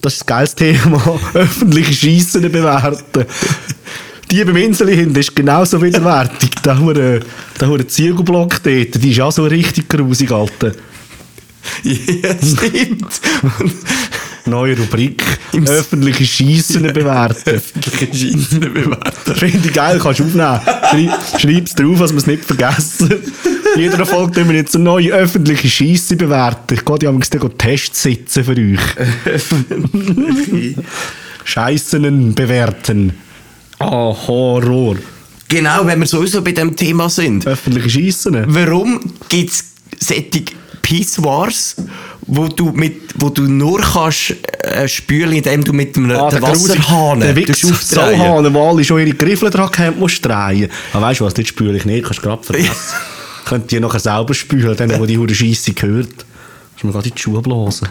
Das 0.00 0.14
ist 0.14 0.20
das 0.22 0.26
geilste 0.26 0.56
Thema. 0.72 1.20
Öffentliche 1.34 1.92
Schiessen 1.92 2.42
bewerten. 2.42 3.24
Die 4.30 4.44
beim 4.44 4.56
Insel 4.56 4.88
hinten 4.90 5.16
ist 5.16 5.36
genauso 5.36 5.80
widerwärtig. 5.82 6.50
Der 6.64 6.78
hure, 6.78 7.20
der 7.60 7.68
hure 7.68 7.86
Ziegelblock 7.86 8.62
dort, 8.62 9.02
die 9.02 9.10
ist 9.12 9.20
auch 9.20 9.30
so 9.30 9.44
richtig 9.44 9.88
grusig, 9.88 10.32
Alter. 10.32 10.72
Ja, 11.84 12.30
stimmt. 12.42 13.20
Neue 14.46 14.76
Rubrik. 14.76 15.22
Im- 15.52 15.66
Öffentliche 15.68 16.24
Schiessen 16.26 16.82
bewerten. 16.92 17.50
Öffentliche 17.50 18.06
Scheisse 18.12 18.58
bewerten. 18.58 19.34
Finde 19.36 19.68
ich 19.68 19.72
geil, 19.72 20.00
kannst 20.02 20.18
du 20.20 20.24
aufnehmen. 20.24 20.60
Schrei- 20.90 21.38
Schreib's 21.38 21.74
drauf, 21.76 21.98
dass 22.00 22.10
wir 22.10 22.18
es 22.18 22.26
nicht 22.26 22.44
vergessen. 22.44 23.10
Jeder 23.76 24.04
Folge 24.06 24.32
tun 24.40 24.48
wir 24.48 24.56
jetzt 24.56 24.74
eine 24.74 24.84
neue 24.84 25.12
öffentliche 25.12 25.68
Scheisse 25.68 26.16
bewerten. 26.16 26.74
Ich 26.74 26.84
gehe 26.84 26.98
die 26.98 27.06
amigs 27.06 27.30
dann 27.30 27.58
Tests 27.58 28.02
sitzen 28.02 28.44
für 28.44 28.52
euch. 28.52 28.80
Scheissen 31.44 32.34
bewerten. 32.34 33.12
Ah, 33.78 34.14
Horror. 34.26 34.96
Genau, 35.48 35.86
wenn 35.86 35.98
wir 36.00 36.06
sowieso 36.06 36.42
bei 36.42 36.52
dem 36.52 36.76
Thema 36.76 37.10
sind. 37.10 37.46
Öffentliche 37.46 37.90
Scheissen. 37.90 38.44
Warum 38.46 39.00
gibt 39.28 39.50
es 39.50 39.64
solche 39.98 40.44
Pissoirs, 40.82 41.76
wo 42.26 42.48
du, 42.48 42.70
mit, 42.72 43.14
wo 43.16 43.28
du 43.28 43.42
nur 43.42 43.80
kannst 43.80 44.34
äh, 44.62 44.86
spülen, 44.88 45.32
indem 45.32 45.64
du 45.64 45.72
mit 45.72 45.96
einem 45.96 46.10
Ah, 46.12 46.30
den 46.30 46.42
Wasserhahn 46.42 47.20
Der 47.20 47.34
tust 47.34 47.48
Wichs 47.48 47.64
aufdrehen. 47.72 48.18
Sauhahn, 48.18 48.54
wo 48.54 48.70
alle 48.70 48.84
schon 48.84 49.00
ihre 49.00 49.16
Griffel 49.16 49.50
dran 49.50 49.70
haben, 49.76 49.98
musst 49.98 50.24
drehen. 50.24 50.70
Aber 50.92 51.06
weißt 51.06 51.20
du 51.20 51.24
was, 51.24 51.34
das 51.34 51.46
spüle 51.48 51.76
ich 51.76 51.84
nicht, 51.84 52.04
kannst 52.04 52.18
du 52.18 52.22
gerade 52.22 52.42
vergessen. 52.44 52.72
Könnt 53.44 53.72
ihr 53.72 53.80
nachher 53.80 54.00
selber 54.00 54.34
spülen, 54.34 54.76
denen, 54.76 54.98
wo 55.00 55.06
die 55.06 55.18
Hure 55.18 55.34
Scheisse 55.34 55.72
gehört. 55.72 56.24
Du 56.80 56.86
mir 56.86 56.92
gerade 56.92 57.08
in 57.08 57.14
die 57.14 57.20
Schuhe 57.20 57.40
blasen. 57.42 57.88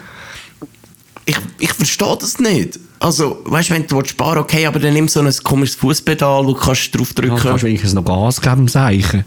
Ich, 1.26 1.38
ich 1.60 1.74
verstehe 1.74 2.18
das 2.20 2.40
nicht. 2.40 2.80
Also, 3.00 3.42
weißt 3.46 3.70
du, 3.70 3.74
wenn 3.74 3.88
du 3.88 4.04
sparen 4.06 4.36
willst, 4.38 4.50
okay, 4.54 4.66
aber 4.66 4.80
dann 4.80 4.94
nimm 4.94 5.08
so 5.08 5.22
ein 5.22 5.34
komisches 5.44 5.76
Fußpedal, 5.76 6.46
wo 6.46 6.54
du 6.54 6.60
kannst 6.60 6.96
draufdrücken 6.96 7.36
Ja, 7.38 7.42
kannst 7.44 7.64
du 7.64 7.68
wenigstens 7.68 7.94
noch 7.94 8.06
Gas 8.06 8.42
geben, 8.42 8.68
Seichen. 8.68 9.26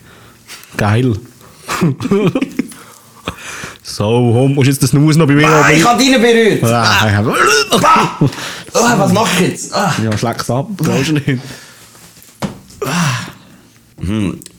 Geil. 0.76 1.16
so, 3.82 4.04
Hund, 4.34 4.54
musst 4.54 4.68
jetzt 4.68 4.82
das 4.82 4.92
Nuss 4.92 5.16
noch 5.16 5.26
bei 5.26 5.34
mir 5.34 5.48
Ah, 5.48 5.70
ich 5.70 5.84
habe 5.84 6.02
deinen 6.02 6.20
berührt! 6.20 6.62
Ah, 6.64 7.22
Ah, 7.82 8.28
ah, 8.74 8.98
was 8.98 9.12
mach 9.12 9.28
ich 9.40 9.48
jetzt? 9.48 9.74
Ah. 9.74 9.94
Ja, 10.02 10.16
schläg's 10.16 10.50
ab, 10.50 10.68
brauchst 10.76 11.08
du 11.10 11.12
nicht. 11.14 11.40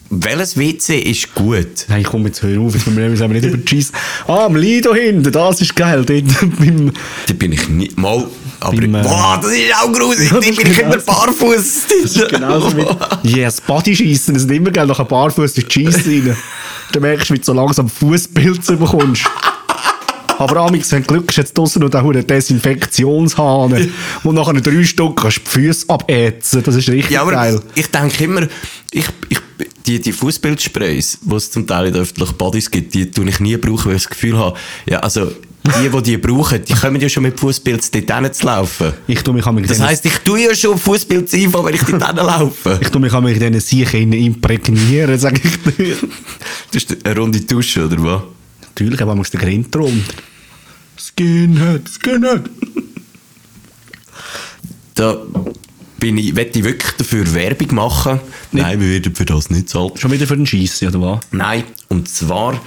Welches 0.09 0.55
WC 0.57 0.99
ist 0.99 1.33
gut? 1.33 1.85
Nein, 1.87 2.03
komm 2.03 2.25
jetzt 2.27 2.41
hör 2.43 2.59
auf, 2.61 2.73
jetzt 2.75 2.85
müssen 2.85 2.97
wir 2.97 3.09
nämlich 3.09 3.41
nicht 3.43 3.53
über 3.53 3.67
Scheisse. 3.67 3.91
Ah, 4.27 4.45
am 4.45 4.55
Lido 4.55 4.93
hinten, 4.93 5.31
das 5.31 5.61
ist 5.61 5.75
geil. 5.75 6.05
Dort 6.05 6.23
beim, 6.59 6.91
Da 7.27 7.33
bin 7.33 7.51
ich 7.53 7.67
nicht 7.69 7.97
mal. 7.97 8.25
Aber 8.59 8.75
Beim, 8.77 8.95
äh, 8.95 9.01
boah, 9.01 9.39
das 9.41 9.51
ist 9.51 9.75
auch 9.75 9.91
gruselig. 9.91 10.29
Da 10.31 10.37
ist 10.37 10.57
bin 10.57 10.71
ich 10.71 10.79
immer 10.79 10.97
genauso- 10.97 11.05
barfuß. 11.05 11.81
das 12.03 12.15
ist 12.15 12.29
genauso 12.29 12.69
mit 12.75 12.87
Yes, 13.23 13.59
Bodyschiessen. 13.61 14.35
Das 14.35 14.43
sind 14.43 14.51
immer 14.51 14.71
geil, 14.71 14.85
nach 14.87 14.99
ein 14.99 15.07
paar 15.07 15.29
Fuß 15.31 15.53
durch 15.55 15.67
Scheisse 15.71 16.07
rein. 16.09 16.37
Dann 16.91 17.01
merkst 17.01 17.29
du, 17.29 17.33
wie 17.33 17.39
du 17.39 17.43
so 17.45 17.53
langsam 17.53 17.89
Fußpilze 17.89 18.77
bekommst. 18.77 19.23
Aber 20.37 20.57
Amix, 20.61 20.91
wenn 20.91 21.03
du 21.03 21.07
Glück 21.07 21.25
hast, 21.29 21.37
jetzt 21.37 21.57
draussen 21.57 21.81
noch 21.81 21.89
verdammten 21.89 22.25
Desinfektionshahn, 22.27 23.91
wo 24.23 24.31
nachher 24.31 24.53
drei 24.61 24.83
Stück 24.83 25.15
kannst 25.21 25.41
die 25.45 25.49
Füße 25.49 25.85
abätzen. 25.89 26.63
Das 26.63 26.75
ist 26.75 26.89
richtig 26.89 27.11
Ja, 27.11 27.21
aber 27.21 27.31
geil. 27.31 27.61
ich 27.75 27.87
denke 27.87 28.23
immer, 28.23 28.47
ich, 28.91 29.05
ich, 29.29 29.39
die, 29.85 29.99
die 29.99 30.11
Fußbildsprays, 30.11 31.19
die 31.21 31.35
es 31.35 31.51
zum 31.51 31.67
Teil 31.67 31.87
in 31.87 31.93
den 31.93 32.01
öffentlichen 32.03 32.35
Bodies 32.35 32.69
gibt, 32.69 32.93
die 32.93 33.09
tue 33.09 33.27
ich 33.29 33.39
nie 33.39 33.57
brauchen, 33.57 33.85
weil 33.85 33.95
ich 33.97 34.03
das 34.03 34.09
Gefühl 34.09 34.37
habe, 34.37 34.57
ja, 34.85 34.99
also, 34.99 35.31
die, 35.65 35.89
die 35.89 36.01
die 36.03 36.17
brauchen, 36.17 36.63
die 36.63 36.73
kommen 36.73 37.01
ja 37.01 37.09
schon 37.09 37.23
mit 37.23 37.39
Fußpilz 37.39 37.89
dort 37.89 38.11
hinzulaufen. 38.23 38.93
Ich 39.07 39.23
tue 39.23 39.33
mich 39.33 39.45
mit 39.47 39.67
Das 39.69 39.79
heisst, 39.79 40.05
ich 40.05 40.17
tue 40.19 40.41
ja 40.43 40.53
schon 40.55 40.77
Fußpilz 40.77 41.33
einfahren, 41.33 41.65
wenn 41.65 41.73
ich 41.75 41.81
dort 41.81 42.17
hinlaufe. 42.17 42.77
ich 42.79 42.89
tu 42.89 42.99
mich 42.99 43.11
mit 43.11 43.35
diesen 43.35 43.59
Siechen 43.59 44.13
imprägnieren, 44.13 45.17
sag 45.17 45.43
ich 45.43 45.75
dir. 45.75 45.95
Das 46.71 46.83
ist 46.83 47.05
eine 47.05 47.17
runde 47.17 47.41
Dusche, 47.41 47.85
oder 47.85 48.03
was? 48.03 48.21
Natürlich, 48.77 49.01
aber 49.01 49.11
man 49.11 49.19
muss 49.19 49.29
den 49.31 49.39
Grind 49.39 49.73
drum. 49.73 50.03
Skinhead, 50.97 51.87
Skinhead. 51.87 52.49
Da 54.95 55.17
bin 55.97 56.17
ich, 56.17 56.33
möchte 56.33 56.59
ich 56.59 56.65
wirklich 56.65 56.91
dafür 56.97 57.33
Werbung 57.33 57.73
machen. 57.73 58.19
Nein, 58.51 58.81
wir 58.81 58.89
werden 58.89 59.15
für 59.15 59.23
das 59.23 59.49
nicht 59.49 59.69
zahlen. 59.69 59.91
Schon 59.95 60.11
wieder 60.11 60.27
für 60.27 60.35
den 60.35 60.45
Scheissen, 60.45 60.89
oder 60.89 61.01
was? 61.01 61.19
Nein, 61.31 61.63
und 61.87 62.09
zwar, 62.09 62.61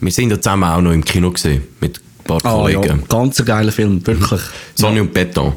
wir 0.00 0.10
sind 0.12 0.30
ja 0.30 0.40
zusammen 0.40 0.64
auch 0.64 0.80
noch 0.80 0.90
im 0.92 1.04
Kino 1.04 1.30
gesehen, 1.30 1.62
mit 1.80 1.98
ein 1.98 2.24
paar 2.24 2.44
Ah, 2.44 2.68
ja, 2.68 2.80
Kollegen. 2.80 3.04
ganz 3.08 3.38
ein 3.38 3.46
geiler 3.46 3.70
Film, 3.72 4.04
wirklich. 4.04 4.40
Sonne 4.74 5.02
und 5.02 5.14
Beton. 5.14 5.52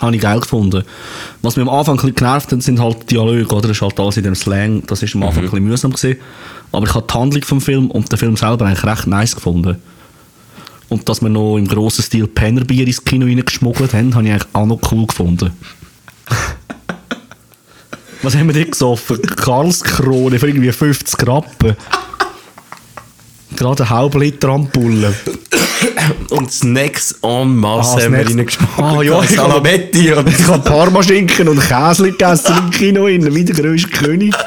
Habe 0.00 0.14
ich 0.14 0.22
geil 0.22 0.38
gefunden. 0.38 0.84
Was 1.42 1.56
mir 1.56 1.62
am 1.62 1.68
Anfang 1.68 1.94
ein 1.94 1.96
bisschen 1.96 2.14
genervt 2.14 2.52
hat, 2.52 2.62
sind 2.62 2.78
halt 2.80 3.02
die 3.02 3.06
Dialoge, 3.14 3.52
oder? 3.54 3.68
Das 3.68 3.76
ist 3.78 3.82
halt 3.82 3.98
alles 3.98 4.16
in 4.16 4.22
dem 4.22 4.36
Slang, 4.36 4.86
das 4.86 5.02
ist 5.02 5.14
am 5.16 5.24
Anfang 5.24 5.42
ein 5.42 5.50
bisschen 5.50 5.64
mühsam 5.64 5.92
gewesen. 5.92 6.20
Aber 6.70 6.86
ich 6.86 6.94
habe 6.94 7.06
die 7.08 7.14
Handlung 7.14 7.42
vom 7.42 7.60
Film 7.60 7.90
und 7.90 8.10
den 8.12 8.18
Film 8.18 8.36
selber 8.36 8.66
eigentlich 8.66 8.84
recht 8.84 9.06
nice 9.08 9.34
gefunden. 9.34 9.76
Und 10.88 11.08
dass 11.08 11.20
wir 11.20 11.28
noch 11.28 11.56
im 11.56 11.66
grossen 11.66 12.02
Stil 12.02 12.28
Pennerbier 12.28 12.86
ins 12.86 13.04
Kino 13.04 13.26
reingeschmuggelt 13.26 13.92
haben, 13.92 14.14
habe 14.14 14.24
ich 14.24 14.32
eigentlich 14.32 14.48
auch 14.52 14.66
noch 14.66 14.80
cool 14.92 15.06
gefunden. 15.06 15.50
Was 18.22 18.34
haben 18.34 18.46
wir 18.46 18.54
denn 18.54 18.70
gesoffen? 18.70 19.20
Karlskrone 19.22 20.38
für 20.38 20.48
irgendwie 20.48 20.72
50 20.72 21.26
Rappen. 21.26 21.76
Gerade 23.56 23.82
einen 23.82 23.90
halben 23.90 24.20
Liter 24.20 24.48
Ampullen. 24.50 25.14
Und 26.30 26.52
Snacks 26.52 27.12
en 27.22 27.56
masse 27.56 27.96
Ah, 27.98 28.02
haben 28.04 28.12
wir 28.12 28.26
Snacks. 28.28 28.58
reingeschmeckt. 28.58 28.78
Ah, 28.78 29.02
ja, 29.02 29.22
ich 29.22 29.30
Salametti 29.30 30.12
und 30.12 30.28
Ich 30.28 30.46
habe 30.46 30.58
Parmaschinken 30.62 31.48
und 31.48 31.60
Käse 31.60 32.04
gegessen 32.10 32.54
im 32.58 32.70
Kino, 32.70 33.06
innen, 33.06 33.34
wie 33.34 33.44
der 33.44 33.54
grösste 33.56 33.88
König. 33.90 34.34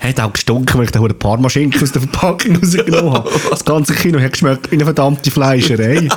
Hat 0.00 0.20
auch 0.20 0.32
gestunken, 0.32 0.78
weil 0.78 0.84
ich 0.86 0.90
den 0.90 1.18
Parmaschinken 1.18 1.80
aus 1.82 1.92
der 1.92 2.02
Verpackung 2.02 2.56
rausgenommen 2.56 3.12
habe. 3.12 3.30
Das 3.50 3.64
ganze 3.64 3.94
Kino 3.94 4.18
hat 4.20 4.32
geschmeckt 4.32 4.68
wie 4.70 4.74
eine 4.76 4.84
verdammte 4.84 5.30
Fleischerei. 5.30 6.08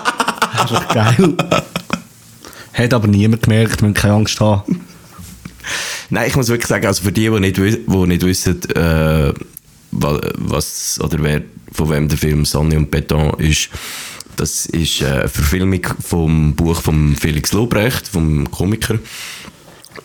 Einfach 0.57 0.87
geil. 0.93 1.35
Hat 2.73 2.93
aber 2.93 3.07
niemand 3.07 3.43
gemerkt, 3.43 3.81
wir 3.81 3.87
müssen 3.87 3.93
keine 3.93 4.15
Angst 4.15 4.39
haben. 4.39 4.81
Nein, 6.09 6.27
ich 6.27 6.35
muss 6.35 6.47
wirklich 6.49 6.67
sagen, 6.67 6.85
also 6.87 7.03
für 7.03 7.11
die, 7.11 7.29
die 7.29 7.39
nicht, 7.39 7.57
die 7.57 7.85
nicht 8.07 8.23
wissen, 8.25 8.59
äh, 8.71 9.33
was 9.99 10.99
oder 11.01 11.21
wer, 11.21 11.41
von 11.71 11.89
wem 11.89 12.07
der 12.07 12.17
Film 12.17 12.45
Sonne 12.45 12.77
und 12.77 12.91
Beton 12.91 13.33
ist, 13.39 13.69
das 14.35 14.65
ist 14.65 15.01
äh, 15.01 15.05
eine 15.05 15.29
Verfilmung 15.29 15.85
vom 16.01 16.55
Buch 16.55 16.81
von 16.81 17.15
Felix 17.15 17.53
Lobrecht, 17.53 18.07
vom 18.07 18.49
Komiker. 18.51 18.99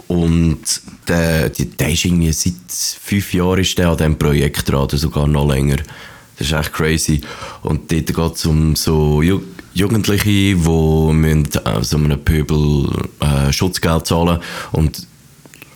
Und 0.07 0.61
der, 1.09 1.51
der 1.51 1.91
ist 1.91 2.05
irgendwie 2.05 2.33
seit 2.33 2.55
fünf 3.03 3.33
Jahren 3.33 3.61
ist 3.61 3.77
der 3.79 3.91
an 3.91 3.97
diesem 3.97 4.19
Projekt 4.19 4.69
dran, 4.69 4.83
oder 4.83 4.97
sogar 4.97 5.27
noch 5.27 5.49
länger. 5.49 5.77
Das 6.39 6.47
ist 6.47 6.53
echt 6.53 6.73
crazy. 6.73 7.21
Und 7.63 7.91
dort 7.93 8.07
geht 8.07 8.35
es 8.35 8.47
um 8.47 8.77
so 8.77 9.23
Ju 9.23 9.41
Jugendliche, 9.73 10.25
die 10.25 10.55
müssen, 10.57 11.49
äh, 11.65 11.83
so 11.83 11.97
einem 11.97 12.19
Pöbel 12.25 12.91
äh, 13.21 13.53
Schutzgeld 13.53 14.05
zahlen 14.05 14.41
und 14.73 15.07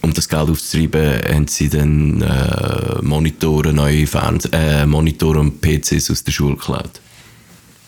um 0.05 0.13
das 0.15 0.29
Geld 0.29 0.49
aufzutreiben, 0.51 1.21
haben 1.35 1.49
sie 1.49 1.69
dann 1.69 2.23
äh, 2.23 3.03
Monitore, 3.03 3.73
neue 3.73 4.07
Fernseh 4.07 4.49
äh, 4.53 4.87
Monitore 4.87 5.41
und 5.41 5.61
PCs 5.61 6.11
aus 6.11 6.23
der 6.25 6.33
Schule 6.33 6.57
geklaut. 6.57 7.01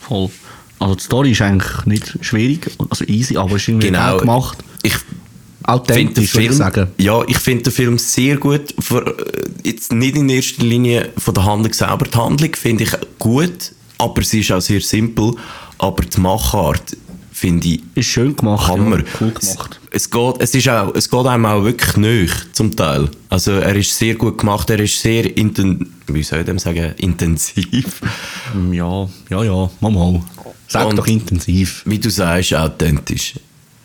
Voll. 0.01 0.31
Also 0.79 0.95
die 0.95 1.03
Story 1.03 1.31
ist 1.33 1.43
eigentlich 1.43 1.87
nicht 1.87 2.19
schwierig, 2.21 2.71
also 2.91 3.05
easy, 3.07 3.37
aber 3.37 3.57
es 3.57 3.63
ist 3.63 3.69
irgendwie 3.69 3.87
Genau. 3.89 4.19
gemacht. 4.19 4.59
Ich 4.83 4.93
finde 4.93 5.15
den 5.67 5.75
Authentisch, 5.75 6.15
würde 6.17 6.23
ich 6.25 6.31
Film, 6.31 6.53
sagen. 6.53 6.89
ja, 6.99 7.23
ich 7.27 7.39
finde 7.39 7.63
den 7.65 7.73
Film 7.73 7.99
sehr 7.99 8.37
gut. 8.37 8.75
Vor, 8.79 9.07
äh, 9.07 9.13
jetzt 9.65 9.93
nicht 9.93 10.17
in 10.17 10.29
erster 10.29 10.63
Linie 10.65 11.11
von 11.19 11.35
der 11.35 11.45
Handlung 11.45 11.73
selber. 11.73 12.05
Die 12.05 12.17
Handlung 12.17 12.55
finde 12.55 12.85
ich 12.85 12.91
gut, 13.19 13.73
aber 13.99 14.23
sie 14.23 14.41
ist 14.41 14.53
auch 14.53 14.61
sehr 14.61 14.81
simpel. 14.81 15.33
Aber 15.79 16.05
die 16.05 16.21
Machart 16.21 16.97
finde 17.37 17.69
ich 17.69 17.81
Ist 17.95 18.07
schön 18.07 18.35
gemacht. 18.35 18.67
Hammer. 18.67 18.99
Ja, 18.99 19.05
cool 19.21 19.31
gemacht. 19.31 19.79
Es, 19.91 20.05
es, 20.05 20.11
geht, 20.11 20.35
es, 20.39 20.55
ist 20.55 20.69
auch, 20.71 20.95
es 20.95 21.11
geht 21.11 21.27
einem 21.27 21.45
auch 21.45 21.63
wirklich 21.65 21.97
nöch, 21.99 22.33
zum 22.53 22.75
Teil. 22.75 23.11
Also 23.29 23.53
er 23.53 23.77
ist 23.77 23.97
sehr 23.97 24.15
gut 24.15 24.39
gemacht, 24.39 24.71
er 24.71 24.81
ist 24.81 24.99
sehr 25.01 25.37
inten, 25.37 25.93
wie 26.07 26.23
soll 26.23 26.41
ich 26.41 26.47
dem 26.47 26.59
sagen, 26.59 26.95
intensiv. 26.97 28.01
Ja, 28.73 29.07
ja, 29.29 29.45
ja, 29.45 29.71
mal 29.81 29.91
mal. 29.91 30.23
Sag 30.67 30.87
Und- 30.89 30.97
doch 30.97 31.07
intensiv. 31.07 31.83
Wie 31.85 31.99
du 31.99 32.09
sagst, 32.11 32.55
authentisch. 32.55 33.35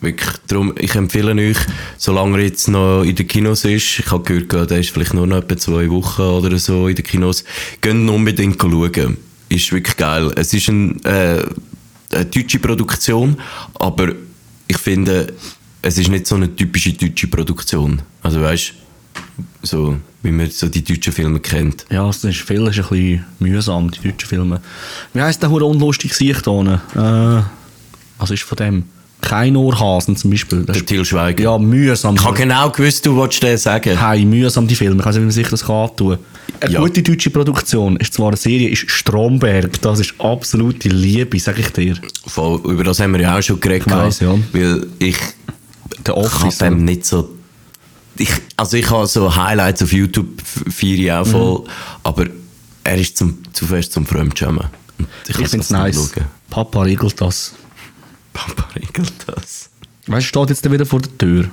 Wirklich. 0.00 0.30
Darum, 0.48 0.74
ich 0.78 0.94
empfehle 0.96 1.32
euch, 1.34 1.58
solange 1.96 2.38
er 2.38 2.44
jetzt 2.44 2.66
noch 2.68 3.02
in 3.04 3.14
den 3.14 3.28
Kinos 3.28 3.64
ist, 3.64 4.00
ich 4.00 4.10
habe 4.10 4.44
gehört, 4.44 4.70
der 4.70 4.80
ist 4.80 4.90
vielleicht 4.90 5.14
nur 5.14 5.26
noch 5.26 5.36
etwa 5.36 5.56
zwei 5.56 5.88
Wochen 5.90 6.22
oder 6.22 6.58
so 6.58 6.88
in 6.88 6.96
den 6.96 7.04
Kinos, 7.04 7.44
geht 7.80 7.94
unbedingt 7.94 8.60
schauen. 8.60 9.16
Ist 9.48 9.70
wirklich 9.70 9.96
geil. 9.98 10.32
Es 10.34 10.54
ist 10.54 10.68
ein, 10.68 11.04
äh, 11.04 11.44
eine 12.12 12.26
deutsche 12.26 12.58
Produktion, 12.58 13.36
aber 13.74 14.12
ich 14.68 14.78
finde, 14.78 15.32
es 15.82 15.98
ist 15.98 16.08
nicht 16.08 16.26
so 16.26 16.36
eine 16.36 16.54
typische 16.54 16.92
deutsche 16.92 17.26
Produktion. 17.26 18.02
Also 18.22 18.40
weißt 18.40 18.74
so 19.62 19.96
wie 20.22 20.30
man 20.30 20.50
so 20.50 20.68
die 20.68 20.84
deutschen 20.84 21.12
Filme 21.12 21.40
kennt. 21.40 21.84
Ja, 21.90 22.08
es 22.08 22.22
ist 22.22 22.38
viel 22.38 22.66
ist 22.66 22.78
ein 22.78 22.88
bisschen 22.88 23.24
mühsam, 23.40 23.90
die 23.90 24.08
deutschen 24.08 24.28
Filme. 24.28 24.60
Wie 25.12 25.20
heisst 25.20 25.42
der 25.42 25.50
unlustig 25.50 26.10
Gesicht 26.10 26.46
unten? 26.46 26.80
Äh, 26.94 27.42
was 28.18 28.30
ist 28.30 28.42
von 28.44 28.56
dem? 28.56 28.84
Kein 29.22 29.56
Ohrhasen 29.56 30.16
zum 30.16 30.30
Beispiel. 30.32 30.64
Das 30.64 30.76
Der 30.76 30.84
Till 30.84 31.04
Schweiger. 31.04 31.42
ja, 31.44 31.56
mühsam. 31.58 32.16
Ich 32.16 32.24
habe 32.24 32.36
genau 32.36 32.68
gewusst, 32.70 33.06
du 33.06 33.14
wolltest 33.16 33.42
den 33.42 33.56
sagen. 33.56 33.98
Hey, 33.98 34.24
mühsam 34.26 34.66
die 34.66 34.74
Filme. 34.74 35.00
Ich 35.00 35.06
weiß 35.06 35.14
nicht, 35.14 35.22
wie 35.22 35.26
man 35.26 35.30
sich 35.30 35.48
das 35.48 35.64
kann 35.64 35.76
antun. 35.76 36.18
Eine 36.60 36.72
Ja. 36.72 36.80
gute 36.80 37.02
deutsche 37.02 37.30
Produktion 37.30 37.96
ist 37.96 38.12
zwar 38.14 38.28
eine 38.28 38.36
Serie, 38.36 38.68
ist 38.68 38.90
Stromberg. 38.90 39.80
Das 39.80 40.00
ist 40.00 40.14
absolute 40.18 40.88
Liebe, 40.88 41.38
sag 41.38 41.58
ich 41.58 41.68
dir. 41.70 41.96
Voll, 42.26 42.60
über 42.64 42.84
das 42.84 43.00
haben 43.00 43.12
wir 43.14 43.20
ja 43.20 43.38
auch 43.38 43.42
schon 43.42 43.58
geredet. 43.60 43.86
Ich 43.86 43.92
weiss, 43.92 44.20
ja. 44.20 44.34
Weil 44.52 44.86
ich 44.98 45.16
Der 46.06 46.14
kann 46.14 46.24
Office. 46.24 46.58
dem 46.58 46.84
nicht 46.84 47.06
so... 47.06 47.30
Ich, 48.18 48.28
also 48.56 48.76
ich 48.76 48.90
habe 48.90 49.06
so 49.06 49.34
Highlights 49.34 49.82
auf 49.82 49.92
YouTube, 49.92 50.26
ich 50.96 51.10
auch 51.12 51.26
voll, 51.26 51.64
aber 52.02 52.26
er 52.84 52.98
ist 52.98 53.16
zum, 53.16 53.38
zu 53.54 53.64
fest 53.66 53.92
zum 53.92 54.04
Fremdschämen. 54.04 54.64
Ich 55.28 55.34
kann's 55.36 55.50
finde 55.50 55.64
es 55.64 55.70
nice. 55.70 56.12
schauen. 56.14 56.26
Papa 56.50 56.82
regelt 56.82 57.18
das. 57.20 57.54
Papa 58.32 58.64
regelt 58.74 59.12
das. 59.26 59.70
Weißt 60.06 60.26
du, 60.26 60.28
steht 60.28 60.50
jetzt 60.50 60.70
wieder 60.70 60.86
vor 60.86 61.00
der 61.00 61.18
Tür. 61.18 61.50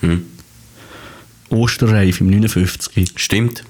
Hm. 0.00 0.24
Osterreif 1.50 2.20
im 2.20 2.28
59. 2.30 3.12
Stimmt. 3.16 3.64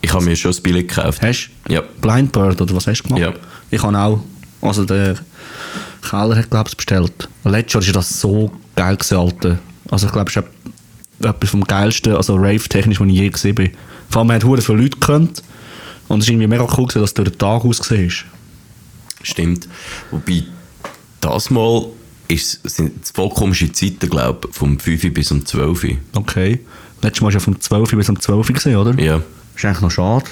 Ich 0.00 0.12
habe 0.12 0.24
mir 0.24 0.36
schon 0.36 0.50
das 0.50 0.60
Billett 0.60 0.88
gekauft. 0.88 1.22
Hast 1.22 1.50
du? 1.64 1.72
Ja. 1.72 1.80
Blind 1.80 2.32
Bird 2.32 2.60
oder 2.60 2.74
was 2.74 2.86
hast 2.86 3.02
du 3.02 3.08
gemacht? 3.08 3.22
Ja. 3.22 3.34
Ich 3.70 3.82
habe 3.82 3.98
auch. 3.98 4.22
Also 4.60 4.84
der 4.84 5.16
Keller 6.02 6.36
hat 6.36 6.50
glaube 6.50 6.68
ich 6.68 6.76
bestellt. 6.76 7.28
Letztes 7.44 7.72
Jahr 7.72 7.82
ist 7.82 7.96
das 7.96 8.20
so 8.20 8.52
geil 8.76 8.96
gewesen, 8.96 9.18
Alter. 9.18 9.58
Also 9.90 10.06
ich 10.06 10.12
glaube, 10.12 10.30
es 10.30 10.36
ist 10.36 10.44
etwas 11.24 11.50
vom 11.50 11.64
geilsten, 11.64 12.16
also 12.16 12.36
Rave-technisch, 12.36 13.00
was 13.00 13.08
ich 13.08 13.14
je 13.14 13.28
gesehen 13.28 13.54
bin. 13.54 13.70
Vor 14.10 14.20
allem, 14.20 14.28
man 14.28 14.42
hat 14.42 14.62
viele 14.62 14.78
Leute 14.78 14.98
gekannt. 14.98 15.42
Und 16.08 16.18
es 16.18 16.26
ist 16.26 16.30
irgendwie 16.30 16.46
mega 16.46 16.64
cool 16.64 16.86
gewesen, 16.86 17.00
dass 17.00 17.10
es 17.10 17.14
durch 17.14 17.30
den 17.30 17.38
Tag 17.38 17.64
ausgesehen 17.64 18.06
ist. 18.06 18.24
Stimmt. 19.22 19.68
Wobei, 20.10 20.44
das 21.24 21.50
Mal 21.50 21.86
ist, 22.28 22.60
sind 22.68 23.02
es 23.04 23.10
voll 23.10 23.28
komische 23.30 23.70
Zeiten, 23.72 24.08
glaube 24.08 24.48
ich, 24.48 24.54
vom 24.56 24.78
5 24.78 25.12
bis 25.12 25.30
um 25.30 25.44
12 25.44 25.84
Uhr. 25.84 25.90
Okay. 26.14 26.60
Letztes 27.02 27.20
Mal 27.20 27.26
war 27.28 27.32
ja 27.34 27.40
vom 27.40 27.60
12 27.60 27.90
bis 27.90 28.08
um 28.08 28.18
12 28.20 28.48
Uhr 28.48 28.54
gesehen, 28.54 28.76
oder? 28.76 28.98
Ja. 29.02 29.20
Ist 29.54 29.64
eigentlich 29.64 29.80
noch 29.82 29.90
schade. 29.90 30.24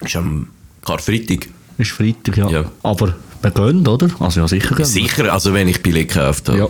Ist 0.00 0.16
am 0.16 0.48
Karfreitag. 0.84 1.48
Ist 1.78 1.92
Freitag, 1.92 2.36
ja. 2.36 2.48
Ja. 2.50 2.64
Aber 2.82 3.14
wir 3.40 3.50
gehen, 3.50 3.86
oder? 3.86 4.08
Also 4.20 4.40
ja, 4.40 4.48
sicher 4.48 4.74
gehen. 4.74 4.84
Sicher, 4.84 5.32
also 5.32 5.54
wenn 5.54 5.68
ich 5.68 5.82
Billett 5.82 6.08
gekauft 6.08 6.48
habe. 6.48 6.58
Ja. 6.58 6.68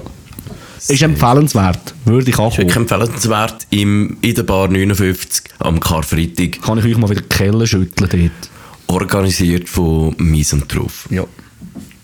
Ist 0.89 1.03
empfehlenswert. 1.03 1.95
Würde 2.05 2.29
ich 2.31 2.37
Ist 2.37 2.39
wirklich 2.39 2.77
ankommen. 2.77 2.77
empfehlenswert 2.77 3.67
im, 3.71 4.17
in 4.21 4.35
der 4.35 4.43
Bar 4.43 4.69
59 4.69 5.45
am 5.61 5.79
Karfreitag, 5.81 6.61
Kann 6.63 6.79
ich 6.79 6.85
euch 6.85 6.99
mal 6.99 7.09
wieder 7.09 7.21
die 7.23 7.29
Kelle 7.29 7.67
schütteln 7.67 8.11
dort. 8.11 8.51
organisiert 8.97 9.69
von 9.69 10.15
Misanthrof. 10.19 11.07
Ja. 11.11 11.25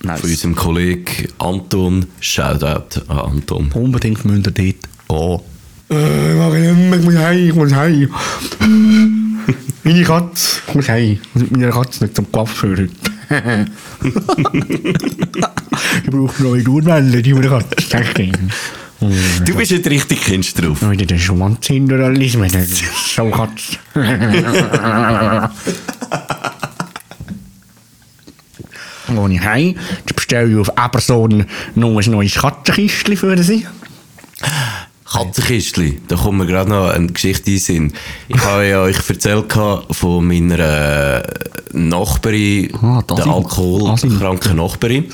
Nice. 0.03 0.21
Von 0.21 0.31
unserem 0.31 0.55
Kollegen 0.55 1.29
Anton. 1.39 2.07
Shoutout 2.21 3.03
an 3.09 3.19
Anton. 3.19 3.71
Unbedingt 3.75 4.25
müsst 4.25 4.47
ihr 4.47 4.53
dort 4.53 4.77
Oh. 5.09 5.43
Äh, 5.91 6.33
ich 6.33 6.39
mag 6.39 6.53
nicht 6.53 6.75
mehr, 6.77 6.99
ich 6.99 7.05
muss 7.05 7.15
heim, 7.17 7.49
ich 7.49 7.55
muss 7.55 7.75
heim. 7.75 8.11
Meine 9.85 10.03
Katze, 10.03 10.61
ich 10.69 10.75
muss 10.75 10.89
heim. 10.89 11.13
Ich 11.13 11.21
muss 11.33 11.43
mit 11.45 11.51
meiner 11.53 11.71
Katze 11.71 12.05
nicht 12.05 12.15
zum 12.17 12.27
heute. 12.63 12.91
ich 16.05 16.11
brauche 16.11 16.43
neue 16.43 16.63
Gurtwände, 16.63 17.23
die 17.23 17.33
meine 17.33 17.49
Katze, 17.49 17.77
dir. 17.89 18.51
Du 19.01 19.55
bist 19.55 19.71
nicht 19.71 19.89
richtig 19.89 20.21
Kind 20.21 20.61
drauf. 20.61 20.83
Schwanzhinderalismus, 21.19 22.53
das 22.53 22.69
ist 22.69 23.15
so 23.15 23.31
Katze. 23.31 23.79
Als 29.09 29.31
ich 29.33 29.40
heim, 29.40 29.75
jetzt 30.07 30.14
bestelle 30.14 30.51
ich 30.51 30.57
auf 30.59 30.77
Amazon 30.79 31.47
noch 31.75 31.99
ein 31.99 32.11
neues 32.11 32.35
Katzenkistchen 32.35 33.16
für 33.16 33.42
sie. 33.42 33.66
Katzenkistli, 35.11 36.01
da 36.07 36.16
kommt 36.16 36.38
mir 36.38 36.47
gerade 36.47 36.68
noch 36.68 36.90
eine 36.90 37.07
Geschichte 37.07 37.51
in 37.53 37.59
Sinn. 37.59 37.92
Ich 38.29 38.38
habe 38.44 38.66
ja 38.68 38.83
euch 38.83 38.97
erzählt 39.09 39.51
von 39.90 40.27
meiner 40.27 40.59
äh, 40.59 41.23
Nachbarin, 41.73 42.75
Ah, 42.83 43.03
der 43.03 43.27
alkoholkranken 43.27 44.57
Nachbarin. 44.57 45.07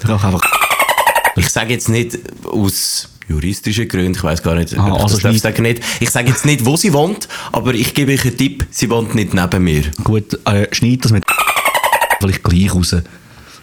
Ich 1.37 1.45
Ich 1.45 1.49
sage 1.51 1.75
jetzt 1.75 1.89
nicht 1.89 2.19
aus 2.45 3.09
juristischen 3.29 3.87
Gründen, 3.89 4.15
ich 4.17 4.23
weiß 4.25 4.43
gar 4.43 4.57
nicht, 4.57 4.77
Ah, 4.77 4.89
ich 4.97 5.03
also 5.03 5.19
schneid- 5.19 5.39
sagen 5.41 5.63
nicht. 5.63 5.81
Ich 6.01 6.11
sage 6.11 6.29
jetzt 6.29 6.45
nicht, 6.45 6.65
wo 6.65 6.77
sie 6.77 6.93
wohnt, 6.93 7.29
aber 7.53 7.73
ich 7.75 7.95
gebe 7.95 8.13
euch 8.13 8.25
einen 8.25 8.37
Tipp, 8.37 8.67
sie 8.71 8.91
wohnt 8.91 9.15
nicht 9.15 9.33
neben 9.33 9.63
mir. 9.63 9.85
Gut, 10.03 10.39
äh, 10.45 10.67
schneid 10.75 11.05
das 11.05 11.13
mit 11.13 11.25
vielleicht 12.21 12.43
gleich 12.43 12.75
raus. 12.75 12.97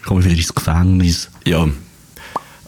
Ich 0.02 0.08
komme 0.08 0.24
wieder 0.26 0.36
ins 0.36 0.54
Gefängnis. 0.54 1.30
Ja. 1.46 1.68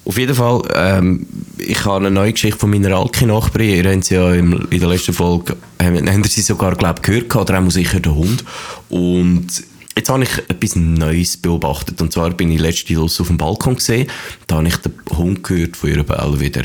Auf 0.06 0.18
jeden 0.18 0.36
Fall, 0.36 0.62
ähm, 0.76 1.26
ich 1.58 1.86
habe 1.86 2.06
eine 2.06 2.12
neue 2.12 2.34
Geschichte 2.34 2.60
von 2.60 2.70
meiner 2.70 2.96
alten 2.96 3.28
Nachbarin. 3.28 3.70
Ihr 3.84 3.92
habt 3.92 4.04
sie 4.04 4.16
ja 4.16 4.34
im, 4.34 4.68
in 4.70 4.80
der 4.80 4.90
letzten 4.90 5.14
Folge, 5.14 5.56
haben, 5.82 6.10
haben 6.10 6.24
sie 6.26 6.42
sogar, 6.42 6.76
glaube 6.76 7.00
ich, 7.00 7.04
gehört, 7.04 7.30
gehabt, 7.30 7.50
oder 7.50 7.60
auch 7.60 7.72
sicher 7.72 8.00
der 8.00 8.14
Hund. 8.14 8.44
Und 8.90 9.48
jetzt 9.96 10.10
habe 10.10 10.24
ich 10.24 10.38
etwas 10.50 10.76
Neues 10.76 11.38
beobachtet. 11.38 12.02
Und 12.02 12.12
zwar 12.12 12.32
bin 12.32 12.52
ich 12.52 12.60
letzte 12.60 12.94
Lust 12.96 13.22
auf 13.22 13.28
dem 13.28 13.38
Balkon 13.38 13.76
gesehen. 13.76 14.10
Da 14.48 14.58
habe 14.58 14.68
ich 14.68 14.76
den 14.78 14.94
Hund 15.18 15.44
gehört 15.44 15.78
von 15.78 15.90
ihrer 15.90 16.04
Bell 16.04 16.40
wieder. 16.40 16.64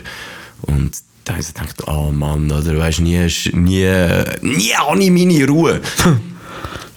Und 0.63 0.93
Da 1.25 1.35
habe 1.35 1.43
ich 1.43 1.55
gedacht, 1.55 1.87
oh 1.87 2.11
Mann, 2.11 2.51
oder 2.51 2.77
weißt 2.77 3.01
nie, 3.01 3.19
nie, 3.53 3.87
nie 4.43 4.73
habe 4.75 5.03
ich 5.03 5.11
meine 5.11 5.47
Ruhe. 5.47 5.81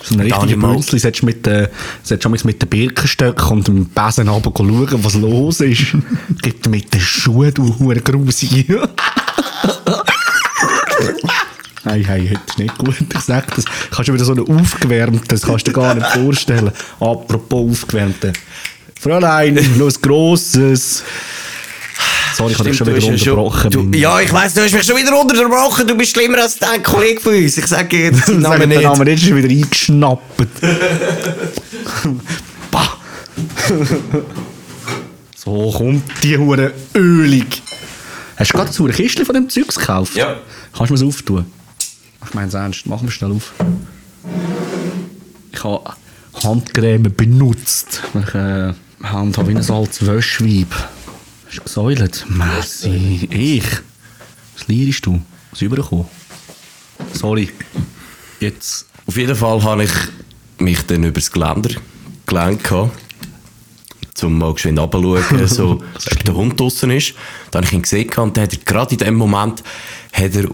So 0.03 0.15
ein 0.15 0.27
Da 0.27 0.35
habe 0.35 0.43
richtiger 0.43 0.51
ich 0.51 0.55
mal- 0.57 0.73
Brunzli 0.73 0.99
solltest 0.99 1.21
du 1.21 1.25
mit, 1.27 1.45
den- 1.45 1.67
solltest 2.03 2.25
du 2.25 2.29
manchmal 2.29 2.53
mit 2.53 2.61
den 2.61 2.69
Birkenstöcken 2.69 3.47
und 3.49 3.67
dem 3.67 3.85
Besen 3.85 4.27
runter 4.27 4.51
schauen, 4.55 5.03
was 5.03 5.13
los 5.15 5.61
ist. 5.61 5.85
Gib 6.41 6.63
dir 6.63 6.69
mit 6.69 6.93
den 6.93 7.01
Schuhen, 7.01 7.53
du 7.53 7.77
hure 7.79 8.01
Grusige. 8.01 8.89
Hey, 11.83 12.03
hey, 12.03 12.27
heute 12.29 12.41
ist 12.47 12.59
nicht 12.59 12.77
gut. 12.77 12.95
Ich 13.11 13.19
sag 13.21 13.55
das. 13.55 13.65
Du 13.65 13.71
kannst 13.89 14.05
schon 14.05 14.13
wieder 14.15 14.23
so 14.25 14.33
einen 14.33 14.47
aufgewärmten, 14.59 15.27
das 15.27 15.41
kannst 15.41 15.65
du 15.67 15.71
dir 15.71 15.79
gar 15.79 15.95
nicht 15.95 16.05
vorstellen. 16.07 16.71
Apropos 16.99 17.71
aufgewärmten. 17.71 18.33
Fräulein, 18.99 19.55
noch 19.77 19.87
ein 19.87 20.01
grosses. 20.01 21.03
Sorry, 22.35 22.53
ich 22.53 22.59
habe 22.59 22.69
dich 22.69 22.77
schon 22.77 22.87
du 22.87 22.95
wieder 22.95 23.07
unterbrochen. 23.07 23.69
du, 23.71 23.83
mein- 23.83 23.93
ja, 23.99 24.19
ich 24.21 24.31
weiss, 24.31 24.53
du 24.53 24.61
hast 24.61 24.73
mich 24.73 24.83
schon 24.83 24.97
wieder 24.97 25.19
unterbrochen. 25.19 25.85
Du 25.87 25.95
bist 25.95 26.11
schlimmer 26.15 26.39
als 26.39 26.57
dein 26.57 26.81
Kollege 26.81 27.19
von 27.19 27.33
uns. 27.35 27.57
Ich 27.57 27.67
sage 27.67 27.89
dir 27.89 28.05
jetzt 28.05 28.27
den 28.27 28.39
Namen 28.39 28.61
den 28.61 28.69
nicht. 28.69 28.81
Namen 28.83 29.03
nicht, 29.07 29.23
ist 29.27 29.35
wieder 29.35 29.49
eingeschnappt. 29.49 30.61
bah. 32.71 32.97
so 35.35 35.71
kommt 35.71 36.03
die 36.23 36.37
hure 36.37 36.71
ölig. 36.95 37.61
Hast 38.37 38.53
du 38.53 38.57
gerade 38.57 38.71
so 38.71 38.85
eine 38.85 38.93
Kiste 38.93 39.25
von 39.25 39.35
dem 39.35 39.49
Zeugs 39.49 39.77
gekauft? 39.77 40.15
Ja. 40.15 40.37
Kannst 40.75 40.89
du 40.89 40.93
mir 40.93 40.99
es 40.99 41.15
auftun? 41.15 41.45
Ich 42.25 42.33
meine 42.33 42.47
es 42.47 42.53
ernst, 42.53 42.85
mach 42.85 43.01
mir 43.01 43.11
schnell 43.11 43.31
auf. 43.31 43.51
Ich 45.51 45.63
habe 45.63 45.83
Handcreme 46.43 47.13
benutzt. 47.15 48.01
Ich 48.13 48.35
äh, 48.35 48.73
Hand 49.03 49.37
habe 49.37 49.47
wie 49.49 49.55
ein 49.55 49.69
altes 49.69 50.05
Wäschweib. 50.05 50.67
Hast 51.51 51.57
du 51.57 51.63
gesäulet? 51.63 52.25
Messi. 52.29 53.27
Ich? 53.29 53.65
Was 54.55 54.69
leidest 54.69 55.05
du? 55.05 55.21
Was 55.49 55.61
übergekommen? 55.61 56.05
Sorry. 57.11 57.49
Jetzt. 58.39 58.87
Auf 59.05 59.17
jeden 59.17 59.35
Fall 59.35 59.61
habe 59.61 59.83
ich 59.83 59.91
mich 60.59 60.81
dann 60.85 61.03
übers 61.03 61.29
Geländer 61.29 61.71
gelenkt 62.25 62.71
um 62.71 64.37
mal 64.37 64.53
geschwind 64.53 64.79
runterzuschauen, 64.79 65.47
so, 65.47 65.71
ob 66.11 66.23
der 66.23 66.35
Hund 66.35 66.57
draussen 66.57 66.91
ist. 66.91 67.15
Dann 67.49 67.65
habe 67.65 67.65
ich 67.65 67.73
ihn 67.73 67.81
gesehen 67.81 68.09
und 68.15 68.37
dann 68.37 68.43
hat 68.43 68.53
er 68.53 68.59
gerade 68.59 68.91
in 68.93 68.99
dem 68.99 69.15
Moment 69.15 69.61
hat 70.13 70.35
er 70.35 70.45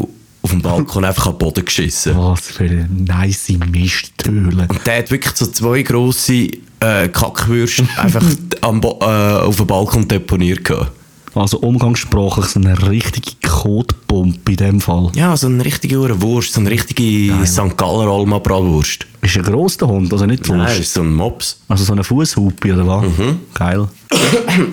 auf 0.47 0.51
dem 0.51 0.61
Balkon 0.61 1.03
einfach 1.03 1.27
den 1.27 1.37
Boden 1.37 1.65
geschissen. 1.65 2.17
Was 2.17 2.39
für 2.39 2.63
eine 2.63 2.87
nice 2.89 3.49
Misthöhle. 3.69 4.65
Und 4.69 4.87
der 4.87 4.99
hat 4.99 5.11
wirklich 5.11 5.35
so 5.35 5.45
zwei 5.47 5.81
grosse 5.81 6.49
äh, 6.79 7.09
Kackwürste 7.11 7.85
einfach 7.97 8.23
am 8.61 8.79
Bo 8.79 8.97
äh, 9.01 9.05
auf 9.05 9.57
dem 9.57 9.67
Balkon 9.67 10.07
deponiert 10.07 10.63
gehabt. 10.63 10.91
Also 11.35 11.59
umgangssprachlich 11.59 12.45
so 12.45 12.59
eine 12.61 12.89
richtige 12.89 13.31
Kotpumpe 13.45 14.51
in 14.53 14.57
dem 14.57 14.81
Fall. 14.81 15.11
Ja, 15.15 15.35
so 15.35 15.47
eine 15.47 15.63
richtige 15.63 15.99
Wurst, 16.21 16.53
so 16.53 16.61
eine 16.61 16.69
richtige 16.71 17.45
St. 17.45 17.77
Galler 17.77 18.07
Alma 18.09 18.39
Bratwurst. 18.39 19.05
Ist 19.21 19.35
ein 19.37 19.43
grosser 19.43 19.87
Hund, 19.87 20.11
also 20.13 20.25
nicht 20.25 20.47
die 20.47 20.51
Nein, 20.51 20.61
Wurst. 20.61 20.79
ist 20.79 20.93
so 20.93 21.01
ein 21.01 21.13
Mops. 21.13 21.59
Also 21.67 21.83
so 21.83 21.91
eine 21.91 22.03
Fußhupe 22.05 22.73
oder 22.73 22.87
was? 22.87 23.05
Geil. 23.53 23.87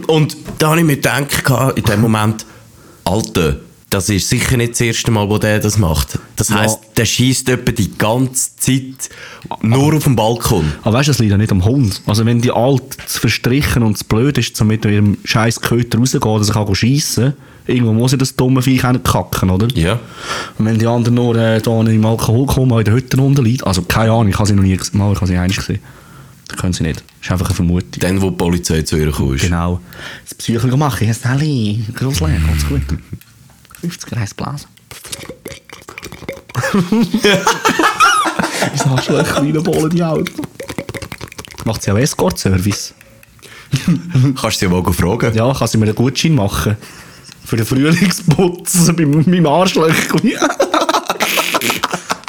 Und 0.07 0.37
da 0.59 0.69
habe 0.71 0.79
ich 0.79 0.87
mir 0.87 0.97
gedacht, 0.97 1.29
in 1.77 1.83
dem 1.83 2.01
Moment, 2.01 2.47
Alter, 3.05 3.57
das 3.95 4.09
ist 4.09 4.29
sicher 4.29 4.57
nicht 4.57 4.73
das 4.73 4.81
erste 4.81 5.11
Mal, 5.11 5.29
wo 5.29 5.39
der 5.39 5.61
das 5.61 5.79
macht. 5.79 6.19
Das 6.37 6.49
Ja. 6.49 6.57
heisst, 6.61 6.81
der 6.97 7.05
schießt 7.05 7.49
etwa 7.49 7.71
die 7.71 7.97
ganze 7.97 8.57
Zeit 8.57 9.09
nur 9.63 9.95
auf 9.95 10.05
dem 10.05 10.17
Balkon. 10.17 10.73
Aber 10.83 10.99
weißt 10.99 11.09
du, 11.09 11.11
das 11.13 11.19
liegt 11.21 11.31
ja 11.31 11.39
nicht 11.39 11.53
am 11.53 11.65
Hund. 11.65 12.03
Also 12.07 12.27
wenn 12.27 12.41
die 12.41 12.51
alt 12.51 12.83
zu 13.07 13.21
verstrichen 13.21 13.83
und 13.85 13.97
zu 13.97 14.05
blöd 14.05 14.37
ist, 14.37 14.61
um 14.61 14.67
mit 14.67 14.85
ihrem 14.85 15.17
scheiß 15.25 15.61
Köter 15.61 15.99
rauszugehen, 15.99 16.39
dass 16.39 16.51
er 16.51 16.75
schiessen 16.75 17.25
kann, 17.67 17.75
irgendwo 17.75 17.93
muss 17.93 18.11
ja 18.13 18.19
das 18.19 18.35
dumme 18.35 18.63
Viech 18.63 18.85
auch 18.85 19.03
kacken, 19.03 19.51
oder? 19.51 19.69
Ja. 19.75 20.01
Und 20.59 20.67
wenn 20.67 20.79
die 20.79 20.87
anderen 20.87 21.15
nur 21.15 21.37
äh, 21.37 21.61
da 21.61 21.81
im 21.81 22.05
Alkohol 22.05 22.47
kommen, 22.47 22.77
in 22.79 22.85
der 22.85 22.95
Hütte 22.95 23.17
unten 23.21 23.45
liegen, 23.45 23.63
also 23.65 23.83
keine 23.83 24.11
Ahnung, 24.11 24.29
ich 24.29 24.35
habe 24.39 24.49
sie 24.49 24.55
noch 24.55 24.63
nie 24.65 24.77
gesehen, 24.77 24.99
mal, 24.99 25.13
ich 25.13 25.17
habe 25.17 25.29
sie 25.29 25.35
einmal 25.35 25.49
gesehen. 25.49 25.79
Das 26.49 26.59
können 26.59 26.73
sie 26.73 26.83
nicht. 26.83 26.97
Das 27.21 27.27
ist 27.27 27.33
einfach 27.33 27.47
eine 27.47 27.55
Vermutung. 27.55 28.01
Dann, 28.01 28.21
wo 28.21 28.31
die 28.31 28.37
Polizei 28.37 28.83
zu 28.83 28.97
ihr 28.97 29.11
kam. 29.13 29.37
Genau. 29.37 29.81
Das 30.25 30.35
Psycho 30.35 30.77
machen. 30.77 31.05
Hier 31.07 31.15
Sally. 31.15 31.85
Gruselig. 31.95 32.45
Ganz 32.47 32.69
gut. 32.69 32.83
50 33.85 34.17
Reis 34.17 34.33
blasen. 34.33 34.69
Wieso 38.73 38.91
hast 38.91 39.09
du 39.09 39.17
einen 39.17 39.27
kleinen 39.27 39.63
Bollen 39.63 39.91
die 39.91 40.03
Auto? 40.03 40.33
Macht 41.67 41.83
sie 41.83 41.91
auch 41.93 41.99
Escort-Service? 41.99 42.95
Kannst 44.41 44.63
du 44.63 44.69
sie 44.69 44.69
mal 44.69 44.93
fragen? 44.93 45.35
Ja, 45.35 45.53
kann 45.53 45.69
sie 45.69 45.77
mir 45.77 45.85
einen 45.85 45.95
Gutschein 45.95 46.35
machen. 46.35 46.79
Für 47.45 47.57
den 47.57 47.67
Frühlingsputz 47.67 48.91
bei 48.97 49.05
meinem 49.05 49.47
Arschlöchchen. 49.47 50.33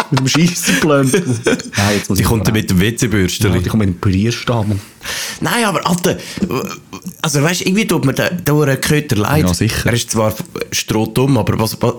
mit 0.11 0.19
dem 0.19 0.27
Scheissenklömpel. 0.27 1.23
Nein, 1.25 1.95
jetzt 1.95 2.09
muss 2.09 2.17
Sie 2.17 2.23
ich 2.23 2.29
kommt 2.29 2.47
dann 2.47 2.53
mit 2.53 2.69
dem 2.69 2.79
WC-Bürstchen. 2.79 3.53
Ja, 3.53 3.59
die 3.59 3.69
kommt 3.69 3.85
mit 3.85 3.89
dem 3.89 3.99
Pürierstab. 3.99 4.65
Nein, 5.41 5.65
aber 5.65 5.87
Alter, 5.87 6.17
also 7.21 7.41
weißt 7.41 7.61
du, 7.61 7.65
irgendwie 7.65 7.87
tut 7.87 8.05
mir 8.05 8.13
der, 8.13 8.31
der 8.31 8.77
Köter 8.77 9.15
leid. 9.15 9.43
Ja, 9.43 9.53
sicher. 9.53 9.87
Er 9.89 9.93
ist 9.93 10.11
zwar 10.11 10.33
strohdumm, 10.71 11.37
aber 11.37 11.59
was, 11.59 11.81
was, 11.81 11.93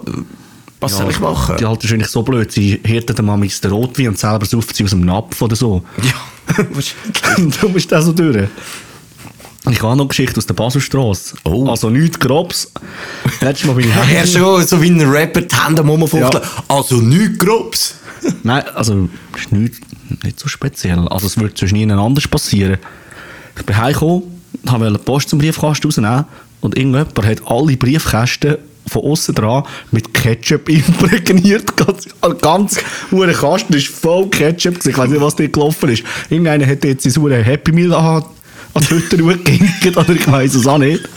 was 0.80 0.96
soll 0.96 1.10
ich 1.10 1.20
machen? 1.20 1.56
Die 1.58 1.64
Alte 1.64 1.86
ist 1.86 1.92
eigentlich 1.92 2.08
so 2.08 2.22
blöd. 2.22 2.52
Sie 2.52 2.80
hirtet 2.84 3.18
dem 3.18 3.28
Amix 3.30 3.60
den 3.60 3.70
Rotwein 3.70 4.08
und 4.08 4.18
selber 4.18 4.46
sauft 4.46 4.76
sie 4.76 4.84
aus 4.84 4.90
dem 4.90 5.00
Napf 5.00 5.40
oder 5.40 5.56
so. 5.56 5.82
Ja, 6.02 6.54
wahrscheinlich. 6.70 7.56
Darum 7.56 7.76
ist 7.76 7.90
das 7.90 8.04
so 8.04 8.12
durch. 8.12 8.48
Ich 9.70 9.82
habe 9.82 9.96
noch 9.96 10.04
eine 10.04 10.08
Geschichte 10.08 10.38
aus 10.38 10.46
der 10.46 10.54
Baselstrasse. 10.54 11.36
Oh. 11.44 11.68
Also 11.68 11.90
nichts 11.90 12.20
Grobs. 12.20 12.70
Letztes 13.40 13.66
Mal 13.66 13.74
bin 13.74 13.88
ich 13.88 13.96
Er 14.14 14.26
schon 14.26 14.64
so 14.64 14.80
wie 14.80 14.90
ein 14.90 15.00
Rapper 15.00 15.42
die 15.42 15.56
Hände 15.56 15.82
am 15.82 15.88
Rumfuchteln. 15.88 16.42
Ja. 16.42 16.64
Also 16.68 16.96
nichts 16.96 17.38
Grobs. 17.38 17.94
Nein, 18.42 18.64
also 18.74 19.08
ist 19.36 19.52
nicht, 19.52 19.74
nicht 20.24 20.38
so 20.38 20.48
speziell. 20.48 21.08
Also 21.08 21.26
es 21.26 21.36
würde 21.36 21.54
sonst 21.56 21.72
nie 21.72 21.90
anders 21.90 22.28
passieren. 22.28 22.78
Ich 23.56 23.64
bin 23.64 23.76
heimgekommen, 23.76 24.22
habe 24.68 24.90
die 24.90 24.98
Post 24.98 25.30
zum 25.30 25.38
Briefkasten 25.38 25.88
rausnehmen 25.88 26.24
und 26.60 26.76
irgendjemand 26.76 27.24
hat 27.24 27.42
alle 27.46 27.76
Briefkästen 27.76 28.58
von 28.88 29.02
außen 29.02 29.34
dran 29.34 29.64
mit 29.90 30.14
Ketchup 30.14 30.68
imprägniert. 30.68 31.76
Ganz, 31.76 32.06
ganz 32.40 32.80
hoher 33.10 33.32
Kasten 33.32 33.74
ist 33.74 33.88
voll 33.88 34.28
Ketchup. 34.28 34.84
Ich 34.84 34.96
weiß 34.96 35.10
nicht, 35.10 35.20
was 35.20 35.36
dort 35.36 35.52
gelaufen 35.52 35.88
ist. 35.90 36.04
Irgendeiner 36.30 36.66
hat 36.66 36.84
jetzt 36.84 37.02
sein 37.02 37.22
hure 37.22 37.42
Happy 37.42 37.72
Meal 37.72 37.92
an, 37.92 38.24
an 38.76 38.88
Hütte 38.88 39.16
geginkt, 39.16 39.96
oder 39.96 40.10
ich 40.10 40.26
weiß 40.30 40.54
es 40.54 40.66
auch 40.66 40.78
nicht. 40.78 41.08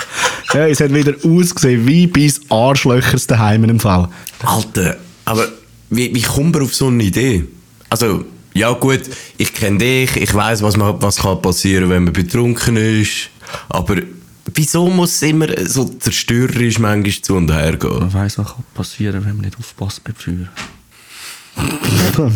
Ja, 0.53 0.67
es 0.67 0.79
hat 0.79 0.93
wieder 0.93 1.13
ausgesehen 1.23 1.85
wie 1.87 2.07
bis 2.07 2.41
Arschlöchers 2.49 3.27
daheim 3.27 3.63
im 3.65 3.79
Fall. 3.79 4.09
Alter, 4.43 4.97
aber 5.25 5.47
wie, 5.89 6.13
wie 6.15 6.21
kommt 6.21 6.53
man 6.53 6.63
auf 6.63 6.73
so 6.75 6.87
eine 6.87 7.03
Idee? 7.03 7.45
Also, 7.89 8.25
ja 8.53 8.71
gut, 8.71 9.01
ich 9.37 9.53
kenne 9.53 9.77
dich, 9.77 10.15
ich 10.15 10.33
weiß, 10.33 10.61
was, 10.63 10.75
man- 10.77 11.01
was 11.01 11.17
kann 11.17 11.41
passieren, 11.41 11.89
wenn 11.89 12.03
man 12.05 12.13
betrunken 12.13 12.77
ist. 12.77 13.29
Aber 13.69 13.97
wieso 14.53 14.89
muss 14.89 15.13
es 15.15 15.21
immer 15.23 15.47
so 15.67 15.85
zerstörerisch 15.85 16.79
manchmal 16.79 17.11
zu 17.21 17.35
und 17.35 17.51
her 17.51 17.77
gehen? 17.77 17.99
Man 17.99 18.13
weiss, 18.13 18.37
was 18.37 18.47
kann 18.47 18.63
passieren 18.73 19.23
wenn 19.25 19.35
man 19.35 19.45
nicht 19.45 19.57
aufpasst 19.57 20.03
beim 20.03 20.15
Feuer. 20.15 20.47
Du 22.15 22.27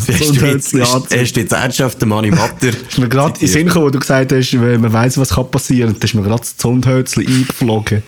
jetzt 0.45 1.51
ernsthaft 1.51 2.01
den 2.01 2.09
Manni 2.09 2.31
Matter? 2.31 2.69
ist 2.89 2.97
mir 2.97 3.09
gerade 3.09 3.39
in 3.39 3.47
Sinn 3.47 3.67
gekommen, 3.67 3.85
wo 3.87 3.89
du 3.89 3.99
gesagt 3.99 4.31
hast, 4.31 4.53
wenn 4.53 4.81
man 4.81 4.93
weiss, 4.93 5.17
was 5.17 5.29
kann 5.29 5.49
passieren 5.51 5.91
kann, 5.91 5.99
dann 5.99 6.07
ist 6.07 6.13
mir 6.13 6.21
gerade 6.23 6.39
das 6.39 6.57
Zundhölzchen 6.57 7.27
eingeflogen. 7.27 8.03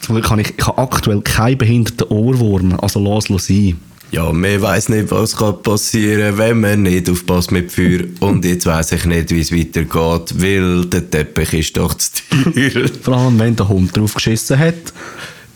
Zum 0.00 0.16
Glück 0.16 0.30
habe 0.30 0.40
ich, 0.42 0.54
ich 0.56 0.66
habe 0.66 0.78
aktuell 0.78 1.20
keinen 1.22 1.58
behinderten 1.58 2.08
Ohrwurm, 2.08 2.78
also 2.80 3.00
lass 3.00 3.30
es 3.30 3.46
sein. 3.46 3.78
Ja, 4.10 4.32
man 4.32 4.62
weiss 4.62 4.88
nicht, 4.88 5.10
was 5.10 5.36
kann 5.36 5.60
passieren 5.62 6.38
wenn 6.38 6.60
man 6.60 6.82
nicht 6.82 7.10
aufpasst 7.10 7.50
mit 7.50 7.72
Feuer. 7.72 8.00
Und 8.20 8.44
jetzt 8.44 8.64
weiss 8.64 8.92
ich 8.92 9.04
nicht, 9.06 9.30
wie 9.30 9.40
es 9.40 9.50
weitergeht, 9.50 10.40
weil 10.40 10.84
der 10.86 11.10
Teppich 11.10 11.52
ist 11.54 11.76
doch 11.76 11.94
zu 11.94 12.10
teuer. 12.30 12.86
Vor 13.02 13.16
allem, 13.16 13.38
wenn 13.38 13.56
der 13.56 13.68
Hund 13.68 13.96
drauf 13.96 14.14
geschissen 14.14 14.58
hat. 14.58 14.92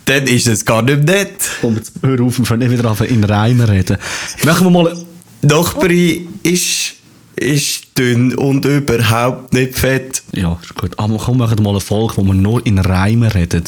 Dann 0.09 0.27
ist 0.27 0.47
es 0.47 0.65
gar 0.65 0.81
nicht 0.81 1.05
nett. 1.05 1.37
Und 1.61 1.77
jetzt 1.77 1.93
hör 2.01 2.19
auf, 2.23 2.39
wir 2.39 2.57
nicht 2.57 2.71
wieder 2.71 2.97
in 3.07 3.25
Reimen 3.25 3.69
reden. 3.69 3.99
Machen 4.45 4.67
wir 4.67 4.71
mal... 4.71 4.97
Nachbarin 5.43 6.29
ist, 6.43 6.95
ist 7.37 7.97
dünn 7.97 8.35
und 8.35 8.65
überhaupt 8.65 9.53
nicht 9.53 9.79
fett. 9.79 10.23
Ja, 10.33 10.59
ist 10.63 10.75
gut. 10.75 10.99
Aber 10.99 11.19
komm, 11.19 11.37
wir 11.37 11.47
machen 11.47 11.63
mal 11.63 11.71
eine 11.71 11.81
Folge, 11.81 12.17
wo 12.17 12.25
wir 12.25 12.35
nur 12.35 12.65
in 12.67 12.79
Reimen 12.79 13.31
reden. 13.31 13.65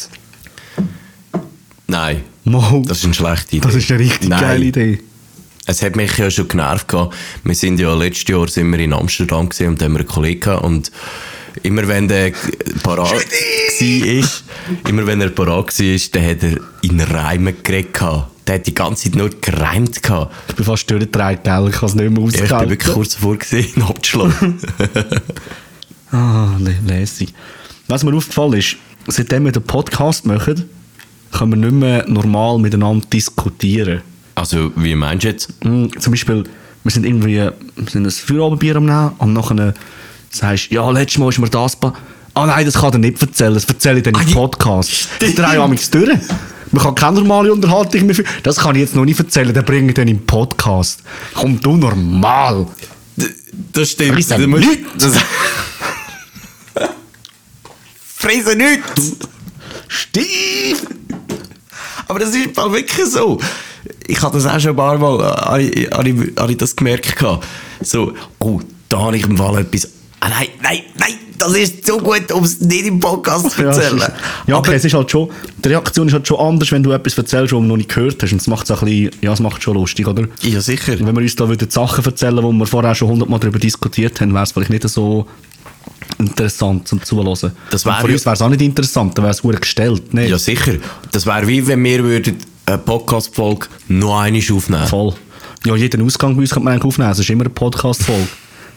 Nein, 1.87 2.21
Mal. 2.43 2.81
das 2.87 2.97
ist 2.99 3.05
eine 3.05 3.13
schlechte 3.13 3.57
Idee. 3.57 3.67
Das 3.67 3.75
ist 3.75 3.91
eine 3.91 3.99
richtig 3.99 4.29
Nein. 4.29 4.41
geile 4.41 4.65
Idee. 4.65 4.99
Es 5.67 5.83
hat 5.83 5.95
mich 5.95 6.17
ja 6.17 6.31
schon 6.31 6.47
genervt 6.47 6.87
gehabt. 6.87 7.15
Wir 7.43 7.55
sind 7.55 7.79
ja 7.79 7.93
letztes 7.93 8.27
Jahr 8.27 8.47
sind 8.47 8.71
wir 8.71 8.79
in 8.79 8.93
Amsterdam 8.93 9.41
und 9.47 9.59
da 9.59 9.65
haben 9.65 9.77
wir 9.77 9.99
einen 9.99 10.07
Kollegen 10.07 10.39
gehabt 10.39 10.63
und 10.63 10.91
immer 11.63 11.87
wenn 11.87 12.07
der 12.07 12.31
parat 12.83 13.11
war, 13.11 14.89
immer 14.89 15.05
wenn 15.07 15.21
er 15.21 15.29
parat 15.29 15.79
war, 15.79 15.97
dann 16.11 16.25
hat 16.29 16.43
er 16.43 16.57
in 16.81 16.99
Reimen 17.01 17.55
geredet 17.63 17.93
gehabt. 17.93 18.27
Der 18.47 18.55
hat 18.55 18.67
die 18.67 18.73
ganze 18.73 19.03
Zeit 19.05 19.15
nur 19.15 19.29
gereimt 19.29 20.01
gehabt. 20.01 20.33
Ich 20.49 20.55
bin 20.55 20.65
fast 20.65 20.89
durchgedreht? 20.89 21.39
Ich 21.39 21.43
kann 21.43 21.65
es 21.83 21.95
nicht 21.95 22.09
mehr 22.09 22.21
Ja, 22.23 22.27
ich 22.27 22.33
bin 22.33 22.43
aushalten. 22.43 22.69
wirklich 22.71 22.93
kurz 22.93 23.13
davor 23.13 23.37
gesehen, 23.37 23.67
ihn 23.75 23.83
abzuschlagen. 23.83 24.57
Ah, 26.11 26.57
lä- 26.59 26.75
lässig. 26.85 27.33
Was 27.87 28.03
mir 28.03 28.13
aufgefallen 28.13 28.53
ist, 28.53 28.75
seitdem 29.07 29.45
wir 29.45 29.51
den 29.53 29.63
Podcast 29.63 30.25
machen, 30.25 30.65
können 31.31 31.51
wir 31.51 31.57
nicht 31.57 31.71
mehr 31.73 32.05
normal 32.09 32.57
miteinander 32.59 33.05
diskutieren. 33.07 34.01
Also, 34.35 34.71
wie 34.75 34.95
meinst 34.95 35.23
du 35.23 35.29
jetzt? 35.29 35.63
Mm, 35.63 35.85
Zum 35.99 36.11
Beispiel, 36.11 36.43
wir 36.83 36.91
sind 36.91 37.05
irgendwie 37.05 37.35
wir 37.37 37.53
sind 37.89 38.05
ein 38.05 38.11
Feierabendbier 38.11 38.75
am 38.75 38.85
nehmen 38.85 39.11
und 39.19 39.33
nachher 39.33 39.73
sagst 40.31 40.71
ja, 40.71 40.89
letztes 40.89 41.17
Mal 41.19 41.29
ist 41.29 41.39
mir 41.39 41.49
das... 41.49 41.77
Ah 42.33 42.45
nein, 42.45 42.65
das 42.65 42.75
kann 42.75 42.93
er 42.93 42.99
nicht 42.99 43.21
erzählen, 43.21 43.53
das 43.53 43.65
erzähle 43.65 43.97
ich 43.97 44.03
dann 44.03 44.13
im 44.13 44.21
Ah, 44.21 44.23
ja, 44.25 44.33
Podcast. 44.35 44.89
Ich 45.21 45.35
drehe 45.35 45.55
ja 45.55 45.67
durch. 45.67 46.09
Man 46.71 46.81
kann 46.83 46.95
keine 46.95 47.17
normale 47.19 47.51
Unterhaltung 47.51 48.05
mehr 48.05 48.15
führen. 48.15 48.29
Das 48.43 48.55
kann 48.57 48.73
ich 48.75 48.81
jetzt 48.81 48.95
noch 48.95 49.03
nicht 49.03 49.19
erzählen, 49.19 49.53
das 49.53 49.65
bringe 49.65 49.89
ich 49.89 49.93
dann 49.95 50.07
im 50.07 50.25
Podcast. 50.25 51.01
Komm, 51.33 51.59
du 51.61 51.75
normal. 51.75 52.67
Das 53.73 53.89
stimmt. 53.89 54.13
Frissen 54.13 54.41
Du 54.41 54.47
musst- 54.47 54.65
nicht. 54.65 54.81
Das 54.97 55.11
Friesen 58.15 58.57
nicht! 58.57 58.83
Stief! 59.87 60.85
Aber 62.07 62.19
das 62.19 62.29
ist 62.29 62.45
im 62.45 62.71
wirklich 62.71 63.05
so. 63.07 63.39
Ich 64.07 64.21
habe 64.21 64.37
das 64.37 64.45
auch 64.45 64.59
schon 64.59 64.71
ein 64.71 64.75
paar 64.75 64.97
Mal 64.97 65.19
äh, 65.19 65.23
habe 65.23 65.61
ich- 65.63 65.91
habe 65.91 66.09
ich- 66.09 66.37
habe 66.37 66.51
ich 66.51 66.57
das 66.57 66.75
gemerkt. 66.75 67.15
gehabt. 67.17 67.45
So, 67.81 68.13
oh, 68.39 68.61
da 68.89 68.99
habe 69.01 69.17
ich 69.17 69.23
im 69.25 69.35
Fall 69.37 69.57
etwas. 69.59 69.89
Ah, 70.23 70.29
nein, 70.29 70.47
nein, 70.61 70.79
nein, 70.99 71.13
das 71.39 71.53
ist 71.55 71.83
zu 71.85 71.97
gut, 71.97 72.31
um 72.31 72.43
es 72.43 72.61
nicht 72.61 72.85
im 72.85 72.99
Podcast 72.99 73.49
zu 73.51 73.63
Ja, 73.63 73.69
es 73.71 73.77
erzählen. 73.77 73.97
ist, 73.97 74.11
ja 74.47 74.55
okay, 74.57 74.75
es 74.75 74.85
ist 74.85 74.93
halt 74.93 75.09
schon, 75.09 75.29
die 75.65 75.69
Reaktion 75.69 76.07
ist 76.07 76.13
halt 76.13 76.27
schon 76.27 76.39
anders, 76.39 76.71
wenn 76.71 76.83
du 76.83 76.91
etwas 76.91 77.17
erzählst, 77.17 77.51
was 77.53 77.59
du 77.59 77.65
noch 77.65 77.75
nicht 77.77 77.89
gehört 77.93 78.21
hast. 78.21 78.31
Und 78.31 78.39
das 78.39 78.45
macht 78.47 78.69
es 78.69 78.71
ein 78.71 78.85
bisschen, 78.85 79.11
ja, 79.21 79.33
es 79.33 79.39
macht 79.39 79.63
schon 79.63 79.73
lustig, 79.73 80.07
oder? 80.07 80.27
ja, 80.43 80.61
sicher. 80.61 80.93
Und 80.93 81.07
wenn 81.07 81.15
wir 81.15 81.23
uns 81.23 81.35
da 81.35 81.49
wieder 81.49 81.65
Sachen 81.69 82.05
erzählen, 82.05 82.41
wo 82.43 82.51
wir 82.51 82.65
vorher 82.67 82.93
schon 82.93 83.07
hundertmal 83.09 83.39
darüber 83.39 83.57
diskutiert 83.57 84.21
haben, 84.21 84.31
wäre 84.33 84.43
es 84.43 84.51
vielleicht 84.51 84.69
nicht 84.69 84.87
so 84.87 85.25
interessant 86.19 86.87
zum 86.87 87.03
Zuhören. 87.03 87.33
Das 87.33 87.43
Und 87.43 87.53
wäre 87.91 88.01
Für 88.01 88.07
ja- 88.07 88.13
uns 88.13 88.25
wäre 88.25 88.33
es 88.35 88.41
auch 88.43 88.49
nicht 88.49 88.61
interessant, 88.61 89.17
dann 89.17 89.25
wäre 89.25 89.31
es 89.33 89.41
gestellt. 89.59 90.13
Nee, 90.13 90.27
Ja, 90.27 90.37
sicher. 90.37 90.73
Das 91.11 91.25
wäre 91.25 91.47
wie 91.47 91.65
wenn 91.65 91.83
wir 91.83 92.03
würden 92.03 92.37
eine 92.67 92.77
Podcast-Folge 92.77 93.67
noch 93.87 94.19
einmal 94.19 94.41
aufnehmen 94.51 94.87
voll. 94.87 95.13
Ja, 95.65 95.75
jeden 95.75 96.05
Ausgang 96.05 96.35
bei 96.35 96.41
uns 96.41 96.51
könnte 96.51 96.65
man 96.65 96.73
eigentlich 96.73 96.85
aufnehmen, 96.85 97.11
es 97.11 97.19
ist 97.19 97.29
immer 97.29 97.41
eine 97.45 97.49
Podcast-Folge. 97.49 98.27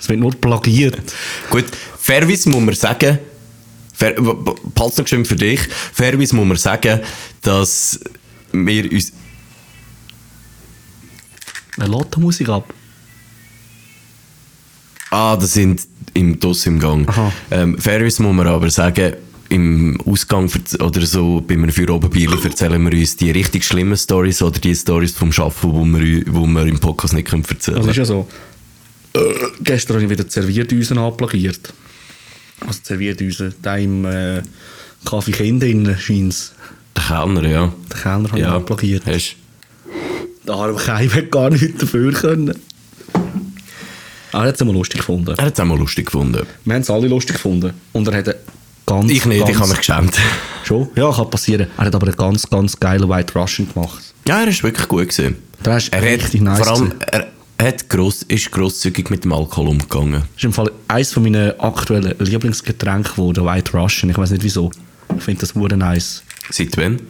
Es 0.00 0.08
wird 0.08 0.20
nur 0.20 0.32
plagiert. 0.32 1.00
Gut, 1.50 1.64
Fairwiss 1.98 2.46
muss 2.46 2.62
man 2.62 2.74
sagen, 2.74 3.18
fair, 3.92 4.14
passt 4.74 4.98
noch 4.98 5.08
für 5.08 5.36
dich, 5.36 5.60
Fairwiss 5.92 6.32
muss 6.32 6.46
man 6.46 6.56
sagen, 6.56 7.00
dass 7.42 8.00
wir 8.52 8.90
uns... 8.92 9.12
Wer 11.76 11.88
lädt 11.88 12.14
die 12.16 12.20
Musik 12.20 12.48
ab? 12.48 12.72
Ah, 15.10 15.36
das 15.36 15.54
sind 15.54 15.86
im 16.12 16.38
Doss 16.38 16.66
im 16.66 16.78
Gang. 16.78 17.08
Ähm, 17.50 17.78
Fairwiss 17.78 18.18
muss 18.18 18.34
man 18.34 18.46
aber 18.46 18.70
sagen, 18.70 19.14
im 19.48 20.00
Ausgang 20.06 20.50
oder 20.80 21.06
so, 21.06 21.40
bei 21.46 21.54
einem 21.54 21.70
für 21.70 21.88
Oberbier 21.92 22.30
erzählen 22.42 22.82
wir 22.82 22.98
uns 22.98 23.16
die 23.16 23.30
richtig 23.30 23.64
schlimmen 23.64 23.96
Stories 23.96 24.42
oder 24.42 24.58
die 24.58 24.74
Stories 24.74 25.12
vom 25.12 25.32
Schaffen, 25.32 25.72
wo 25.72 25.84
wir, 25.84 26.24
wo 26.28 26.46
wir 26.46 26.66
im 26.66 26.78
Podcast 26.78 27.14
nicht 27.14 27.28
können 27.28 27.44
erzählen 27.48 27.76
Das 27.76 27.86
ist 27.86 27.94
können. 27.94 27.98
ja 27.98 28.04
so. 28.04 28.28
Äh, 29.16 29.20
gestern 29.60 29.94
habe 29.94 30.04
ich 30.04 30.10
wieder 30.10 30.24
die 30.24 30.30
Servierdüsen 30.30 30.98
abplagiert. 30.98 31.72
Also 32.66 32.80
die 32.80 32.86
Servierdüsen, 32.86 33.54
da 33.62 33.76
im 33.76 34.04
äh, 34.04 34.42
Kaffee 35.04 35.32
Kinder 35.32 35.66
innen 35.66 35.96
scheint 35.98 36.52
Der 36.96 37.04
Kellner, 37.04 37.44
ja. 37.46 37.72
Der 37.90 37.98
Kellner 38.00 38.32
hat 38.32 38.38
ja. 38.38 38.56
abplagiert. 38.56 39.04
Hast. 39.06 39.36
Da 40.44 40.56
haben 40.56 41.14
wir 41.14 41.22
gar 41.26 41.50
nichts 41.50 41.80
dafür 41.80 42.12
können. 42.12 42.54
Ah, 44.32 44.42
er 44.42 44.48
hat 44.48 44.56
es 44.56 44.60
immer 44.60 44.72
lustig 44.72 44.98
gefunden. 44.98 45.32
Er 45.38 45.44
hat 45.44 45.54
es 45.54 45.60
auch 45.60 45.64
mal 45.64 45.78
lustig 45.78 46.06
gefunden. 46.06 46.44
Wir 46.64 46.74
haben 46.74 46.82
es 46.82 46.90
alle 46.90 47.06
lustig 47.06 47.36
gefunden. 47.36 47.72
Und 47.92 48.08
er 48.08 48.18
hat 48.18 48.36
ganz, 48.84 49.10
Ich 49.10 49.24
nicht, 49.24 49.38
ganz, 49.38 49.50
ich 49.50 49.56
habe 49.58 49.68
mich 49.68 49.78
geschämt. 49.78 50.18
Schon? 50.64 50.88
Ja, 50.96 51.12
kann 51.12 51.30
passieren. 51.30 51.68
Er 51.78 51.84
hat 51.84 51.94
aber 51.94 52.08
einen 52.08 52.16
ganz, 52.16 52.48
ganz 52.50 52.78
geilen 52.80 53.08
White 53.08 53.38
Russian 53.38 53.72
gemacht. 53.72 54.02
Ja, 54.26 54.40
er 54.40 54.48
ist 54.48 54.62
wirklich 54.64 54.88
gut 54.88 55.08
gewesen. 55.08 55.36
Der 55.64 55.76
ist 55.76 55.92
Er 55.92 56.02
richtig 56.02 56.40
hat, 56.40 56.46
nice 56.46 56.58
vor 56.58 56.76
allem, 56.76 56.94
er 57.12 57.28
hat 57.60 57.88
gross, 57.88 58.22
ist 58.22 58.50
grosszügig 58.50 59.10
mit 59.10 59.24
dem 59.24 59.32
Alkohol 59.32 59.68
umgegangen. 59.68 60.22
Das 60.22 60.36
ist 60.36 60.44
im 60.44 60.52
Fall 60.52 60.70
eines 60.88 61.12
von 61.12 61.22
meinen 61.22 61.58
aktuellen 61.60 62.14
Lieblingsgetränken 62.18 63.12
geworden, 63.14 63.44
White 63.46 63.72
Russian. 63.76 64.10
Ich 64.10 64.18
weiß 64.18 64.30
nicht 64.30 64.42
wieso. 64.42 64.70
Ich 65.16 65.22
finde 65.22 65.40
das 65.42 65.54
wurde 65.54 65.76
nice. 65.76 66.22
Seit 66.50 66.76
wann? 66.76 67.00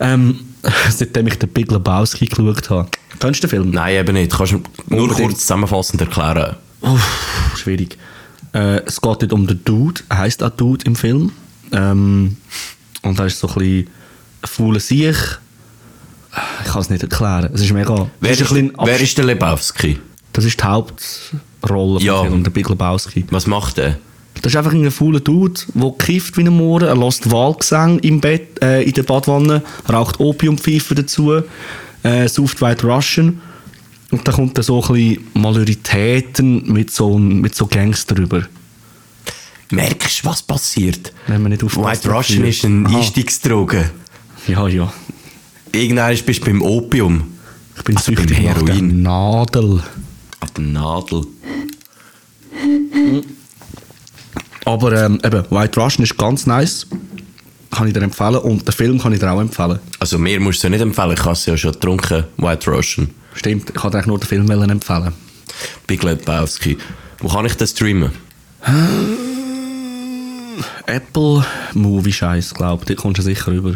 Ähm, 0.00 0.40
seitdem 0.90 1.26
ich 1.26 1.38
den 1.38 1.48
Big 1.48 1.70
Lebowski 1.70 2.26
geschaut 2.26 2.70
habe. 2.70 2.88
Kennst 3.18 3.42
du 3.42 3.46
den 3.46 3.50
Film? 3.50 3.70
Nein, 3.70 3.96
eben 3.96 4.14
nicht. 4.14 4.32
Kannst 4.32 4.52
du 4.52 4.62
nur 4.88 5.02
Unbedingt. 5.02 5.28
kurz 5.28 5.40
zusammenfassend 5.40 6.00
erklären? 6.00 6.56
Uff, 6.80 7.52
schwierig. 7.56 7.96
Äh, 8.52 8.80
es 8.86 9.00
geht 9.00 9.22
nicht 9.22 9.32
um 9.32 9.46
den 9.46 9.64
Dude, 9.64 10.02
er 10.08 10.18
heisst 10.18 10.42
auch 10.42 10.50
Dude 10.50 10.84
im 10.84 10.96
Film. 10.96 11.32
Ähm, 11.72 12.36
und 13.02 13.18
er 13.18 13.26
ist 13.26 13.40
so 13.40 13.48
ein 13.48 13.54
bisschen 13.54 13.90
fauler 14.44 14.80
Sieg. 14.80 15.16
Ich 16.64 16.70
kann 16.72 16.80
es 16.80 16.90
nicht 16.90 17.02
erklären. 17.02 17.50
Es 17.52 17.60
ist 17.60 17.72
mega. 17.72 18.08
Wer 18.20 18.30
ist, 18.30 18.40
ein 18.42 18.48
bisschen 18.48 18.72
wer 18.82 19.00
ist 19.00 19.16
der 19.18 19.24
Lebowski? 19.24 19.98
Das 20.32 20.44
ist 20.44 20.58
die 20.60 20.64
Hauptrolle 20.64 22.00
Ja. 22.02 22.22
Film, 22.22 22.42
der 22.42 22.50
Big 22.50 22.68
Lebowski. 22.68 23.24
Was 23.30 23.46
macht 23.46 23.78
er? 23.78 23.98
Das 24.42 24.52
ist 24.52 24.56
einfach 24.56 24.72
ein 24.72 24.90
fauler 24.90 25.20
Dude, 25.20 25.60
der 25.74 25.90
kifft 25.92 26.36
wie 26.36 26.42
ein 26.42 26.48
Mohren. 26.52 26.88
Er 26.88 26.96
lässt 26.96 27.30
Wahlgesang 27.30 28.00
im 28.00 28.20
Bett, 28.20 28.60
äh, 28.62 28.82
in 28.82 28.92
der 28.92 29.04
Badwanne, 29.04 29.62
raucht 29.90 30.18
Opiumpfeife 30.18 30.94
dazu, 30.96 31.40
äh, 32.02 32.28
sauft 32.28 32.60
White 32.60 32.84
Russian. 32.86 33.40
Und 34.10 34.26
dann 34.26 34.34
kommt 34.34 34.58
dann 34.58 34.64
so 34.64 34.82
ein 34.82 34.92
bisschen 34.92 35.26
Maloritäten 35.34 36.70
mit 36.72 36.90
so, 36.90 37.16
mit 37.16 37.54
so 37.54 37.66
Gangs 37.66 38.04
drüber. 38.06 38.42
Merkst 39.70 40.24
du, 40.24 40.28
was 40.28 40.42
passiert? 40.42 41.12
Wenn 41.26 41.42
man 41.42 41.52
nicht 41.52 41.64
aufpasst. 41.64 42.04
White 42.04 42.14
Russian 42.14 42.44
ist 42.44 42.64
eine 42.64 42.88
Aha. 42.88 42.98
Einstiegsdroge. 42.98 43.90
Ja, 44.46 44.68
ja. 44.68 44.92
Irgendwann 45.74 46.16
bist 46.24 46.40
du 46.40 46.44
beim 46.44 46.62
Opium. 46.62 47.34
Ich 47.76 47.82
bin 47.82 47.96
Also 47.96 48.12
süchtig 48.12 48.36
beim 48.36 48.44
nach 48.44 48.62
der. 48.62 48.82
Nadel. 48.82 49.82
An 50.40 50.48
der 50.56 50.64
Nadel. 50.64 51.26
Aber 54.64 54.92
ähm, 55.04 55.20
eben, 55.24 55.44
White 55.50 55.80
Russian 55.80 56.04
ist 56.04 56.16
ganz 56.16 56.46
nice. 56.46 56.86
Kann 57.70 57.88
ich 57.88 57.92
dir 57.92 58.02
empfehlen. 58.02 58.36
Und 58.36 58.66
den 58.66 58.72
Film 58.72 59.00
kann 59.00 59.12
ich 59.12 59.18
dir 59.18 59.30
auch 59.30 59.40
empfehlen. 59.40 59.80
Also 59.98 60.16
mir 60.18 60.38
musst 60.38 60.62
du 60.62 60.68
ja 60.68 60.70
nicht 60.70 60.80
empfehlen, 60.80 61.12
ich 61.12 61.20
habe 61.24 61.32
es 61.32 61.44
ja 61.46 61.56
schon 61.56 61.72
getrunken. 61.72 62.24
White 62.36 62.70
Russian. 62.70 63.10
Stimmt, 63.34 63.70
ich 63.70 63.74
kann 63.74 63.90
dir 63.90 63.98
eigentlich 63.98 64.06
nur 64.06 64.18
den 64.20 64.28
Film 64.28 64.70
empfehlen. 64.70 65.12
Big 65.86 66.02
Lebowski. 66.02 66.78
Wo 67.18 67.28
kann 67.28 67.46
ich 67.46 67.56
das 67.56 67.70
streamen? 67.70 68.12
Apple 70.86 71.44
Movie 71.74 72.12
Scheiß, 72.12 72.54
glaube 72.54 72.84
ich. 72.84 72.94
Da 72.94 73.02
kommst 73.02 73.18
du 73.18 73.22
sicher 73.22 73.48
rüber. 73.50 73.74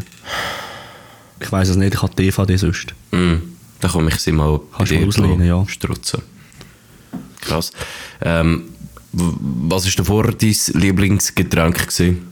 Ich 1.40 1.52
weiß 1.52 1.68
es 1.68 1.76
nicht, 1.76 1.94
ich 1.94 2.02
habe 2.02 2.14
DVD 2.14 2.56
sonst. 2.56 2.94
Mm, 3.12 3.36
da 3.80 3.88
komme 3.88 4.10
ich 4.10 4.16
sie 4.16 4.32
mal 4.32 4.60
Kannst 4.76 4.92
du 4.92 4.98
mal 4.98 5.08
auslehnen, 5.08 5.46
ja. 5.46 5.64
strutzen. 5.68 6.22
Krass. 7.40 7.72
Ähm, 8.20 8.64
was 9.12 9.84
war 9.84 9.92
davor 9.96 10.32
dein 10.32 10.56
Lieblingsgetränk? 10.74 11.78
Gewesen? 11.88 12.26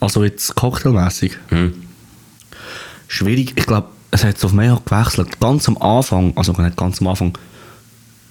Also 0.00 0.24
jetzt 0.24 0.54
cocktailmäßig. 0.54 1.36
Hm? 1.48 1.74
Schwierig, 3.06 3.52
ich 3.54 3.66
glaube, 3.66 3.88
es 4.10 4.24
hat 4.24 4.42
auf 4.44 4.52
mehr 4.52 4.80
gewechselt. 4.84 5.38
Ganz 5.38 5.68
am 5.68 5.76
Anfang, 5.78 6.36
also 6.36 6.52
nicht 6.52 6.76
ganz 6.76 7.00
am 7.00 7.08
Anfang, 7.08 7.38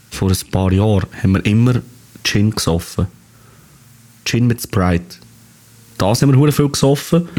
vor 0.09 0.29
ein 0.29 0.51
paar 0.51 0.71
Jahren, 0.71 1.05
haben 1.23 1.33
wir 1.33 1.45
immer 1.45 1.81
Gin 2.23 2.51
gesoffen. 2.51 3.07
Gin 4.25 4.47
mit 4.47 4.61
Sprite. 4.61 5.17
Das 5.97 6.21
haben 6.21 6.31
wir 6.31 6.37
hure 6.37 6.51
viel 6.51 6.69
gesoffen. 6.69 7.29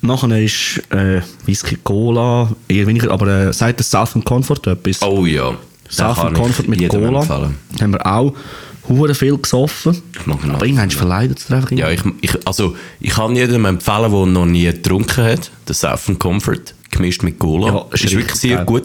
Nachher 0.00 0.40
ist 0.42 0.80
äh, 0.90 1.20
Whisky 1.44 1.76
Cola, 1.82 2.50
eher 2.68 2.86
weniger, 2.86 3.10
aber 3.10 3.26
äh, 3.26 3.52
seit 3.52 3.78
der 3.78 3.84
Southern 3.84 4.24
Comfort 4.24 4.66
etwas. 4.66 5.02
Oh 5.02 5.26
ja. 5.26 5.56
Southern 5.88 6.34
Comfort 6.34 6.68
mit 6.68 6.88
Cola. 6.88 7.20
empfehlen. 7.20 7.56
Haben 7.80 7.92
wir 7.92 8.06
auch 8.06 8.34
hure 8.88 9.14
viel 9.14 9.36
gesoffen. 9.36 10.00
Ich 10.18 10.26
mag 10.26 10.42
ihn 10.44 10.50
Aber 10.50 10.64
irgendwann 10.64 10.90
verleidet 10.90 11.38
es 11.38 11.50
einfach. 11.50 11.70
Ja, 11.72 11.90
ich, 11.90 12.00
ich, 12.20 12.46
also, 12.46 12.76
ich 13.00 13.10
kann 13.10 13.34
jedem 13.34 13.64
empfehlen, 13.64 14.10
der 14.10 14.26
noch 14.26 14.46
nie 14.46 14.64
getrunken 14.64 15.24
hat, 15.24 15.50
den 15.68 15.74
Southern 15.74 16.18
Comfort, 16.18 16.74
gemischt 16.90 17.22
mit 17.22 17.38
Cola. 17.38 17.66
Ja, 17.68 17.86
ist 17.92 18.04
ist, 18.04 18.14
wirklich 18.14 18.36
sehr 18.36 18.56
geil. 18.58 18.66
gut. 18.66 18.84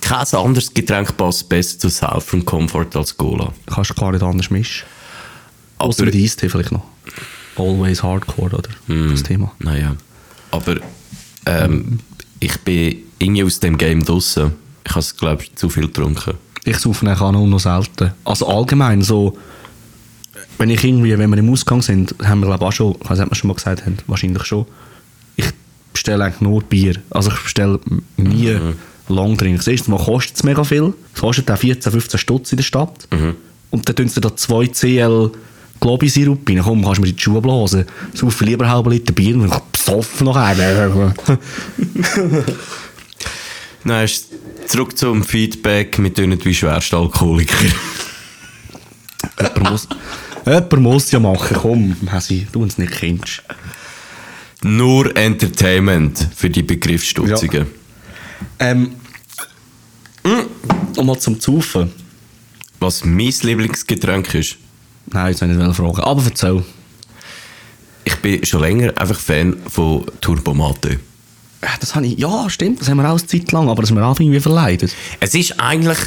Kein 0.00 0.26
anderes 0.32 0.74
Getränk 0.74 1.16
passt 1.16 1.48
besser 1.48 1.78
zu 1.78 1.88
Southern 1.88 2.44
Comfort 2.44 2.94
als 2.94 3.16
Cola. 3.16 3.52
kannst 3.66 3.90
du 3.90 3.94
gar 3.94 4.12
nicht 4.12 4.22
anders 4.22 4.50
mischen. 4.50 4.84
Außer 5.78 6.04
mit 6.04 6.14
Eistee 6.14 6.48
vielleicht 6.48 6.72
noch. 6.72 6.84
Always 7.56 8.02
Hardcore, 8.02 8.56
oder? 8.56 8.70
Hm. 8.86 9.10
Das 9.10 9.22
Thema. 9.22 9.52
Naja. 9.60 9.96
Aber 10.50 10.76
ähm, 11.46 11.98
ich 12.40 12.56
bin 12.60 12.96
irgendwie 13.18 13.44
aus 13.44 13.60
dem 13.60 13.78
Game 13.78 14.04
draussen. 14.04 14.52
Ich 14.86 14.94
habe 14.94 15.06
glaube 15.18 15.42
ich, 15.42 15.54
zu 15.54 15.68
viel 15.68 15.86
getrunken. 15.86 16.34
Ich 16.64 16.78
saufe 16.78 17.06
eigentlich 17.06 17.20
auch 17.20 17.32
noch, 17.32 17.58
selten. 17.58 18.12
Also 18.24 18.46
allgemein 18.48 19.02
so, 19.02 19.36
wenn 20.58 20.70
ich 20.70 20.82
irgendwie, 20.84 21.16
wenn 21.16 21.30
wir 21.30 21.38
im 21.38 21.50
Ausgang 21.52 21.82
sind, 21.82 22.14
haben 22.22 22.40
wir 22.40 22.46
glaube 22.46 22.64
ich 22.64 22.68
auch 22.68 22.72
schon, 22.72 22.96
ich 23.02 23.10
weiß 23.10 23.18
nicht, 23.18 23.26
ob 23.26 23.30
wir 23.32 23.36
schon 23.36 23.48
mal 23.48 23.54
gesagt 23.54 23.84
haben, 23.84 23.96
wahrscheinlich 24.06 24.44
schon, 24.44 24.66
ich 25.36 25.46
bestelle 25.92 26.24
eigentlich 26.24 26.40
nur 26.40 26.62
Bier. 26.62 26.96
Also 27.10 27.30
ich 27.30 27.42
bestelle 27.42 27.80
nie 28.16 28.54
Mhm. 28.54 28.74
Longdrinks. 29.08 29.66
Erstens 29.66 29.88
mal 29.88 30.02
kostet 30.02 30.36
es 30.36 30.42
mega 30.44 30.64
viel. 30.64 30.94
Es 31.14 31.20
kostet 31.20 31.50
auch 31.50 31.58
14, 31.58 31.92
15 31.92 32.18
Stutz 32.18 32.52
in 32.52 32.56
der 32.56 32.64
Stadt. 32.64 33.06
Mhm. 33.12 33.36
Und 33.70 33.88
dann 33.88 33.96
tun 33.96 34.08
sie 34.08 34.20
da 34.20 34.34
2 34.34 34.68
CL 34.68 35.30
Globi-Sirup 35.80 36.48
rein. 36.48 36.60
Komm, 36.62 36.84
kannst 36.84 36.98
du 36.98 37.02
mir 37.02 37.08
in 37.08 37.16
die 37.16 37.22
Schuhe 37.22 37.40
blasen. 37.40 37.84
Saufen 38.14 38.46
lieber 38.46 38.68
halb 38.68 38.86
Liter 38.88 39.12
Bier 39.12 39.36
und 39.36 39.52
besoffen 39.72 40.24
noch 40.26 40.36
einen. 40.36 41.14
Nein, 43.84 44.08
zurück 44.66 44.96
zum 44.96 45.22
Feedback. 45.22 46.02
Wir 46.02 46.14
tun 46.14 46.38
wie 46.42 46.54
schwerste 46.54 46.96
Alkoholiker. 46.96 47.54
jemand, 49.38 49.70
muss, 49.70 49.88
jemand 50.46 50.80
muss 50.80 51.10
ja 51.10 51.20
machen. 51.20 51.56
Komm, 51.60 51.96
Hesi, 52.10 52.46
du 52.50 52.62
uns 52.62 52.78
nicht 52.78 52.92
kennst. 52.92 53.42
Nur 54.62 55.14
Entertainment 55.14 56.28
für 56.34 56.48
die 56.48 56.62
Begriffsstutzigen. 56.62 57.66
Ähm, 58.58 58.92
und 60.96 61.06
mal 61.06 61.18
zum 61.18 61.38
Zaufen. 61.38 61.92
Was 62.80 63.04
mein 63.04 63.32
Lieblingsgetränk 63.42 64.34
ist. 64.34 64.56
Nein, 65.06 65.28
jetzt 65.30 65.40
will 65.40 65.50
ich 65.50 65.56
nicht 65.56 65.76
fragen. 65.76 66.00
Aber 66.00 66.22
erzähl. 66.24 66.64
Ich 68.04 68.16
bin 68.16 68.44
schon 68.44 68.60
länger 68.60 68.92
einfach 68.96 69.18
Fan 69.18 69.56
von 69.68 70.04
Turbomate. 70.20 70.90
Äh, 71.60 71.66
Das 71.80 71.94
habe 71.94 72.06
ich, 72.06 72.18
ja, 72.18 72.48
stimmt, 72.50 72.80
das 72.80 72.88
haben 72.88 72.98
wir 72.98 73.06
auch 73.08 73.18
eine 73.18 73.26
Zeit 73.26 73.50
lang, 73.52 73.68
aber 73.68 73.82
das 73.82 73.90
haben 73.90 73.96
wir 73.96 74.06
auch 74.06 74.18
irgendwie 74.20 74.40
verleidet. 74.40 74.94
Es 75.20 75.34
ist 75.34 75.58
eigentlich, 75.58 75.98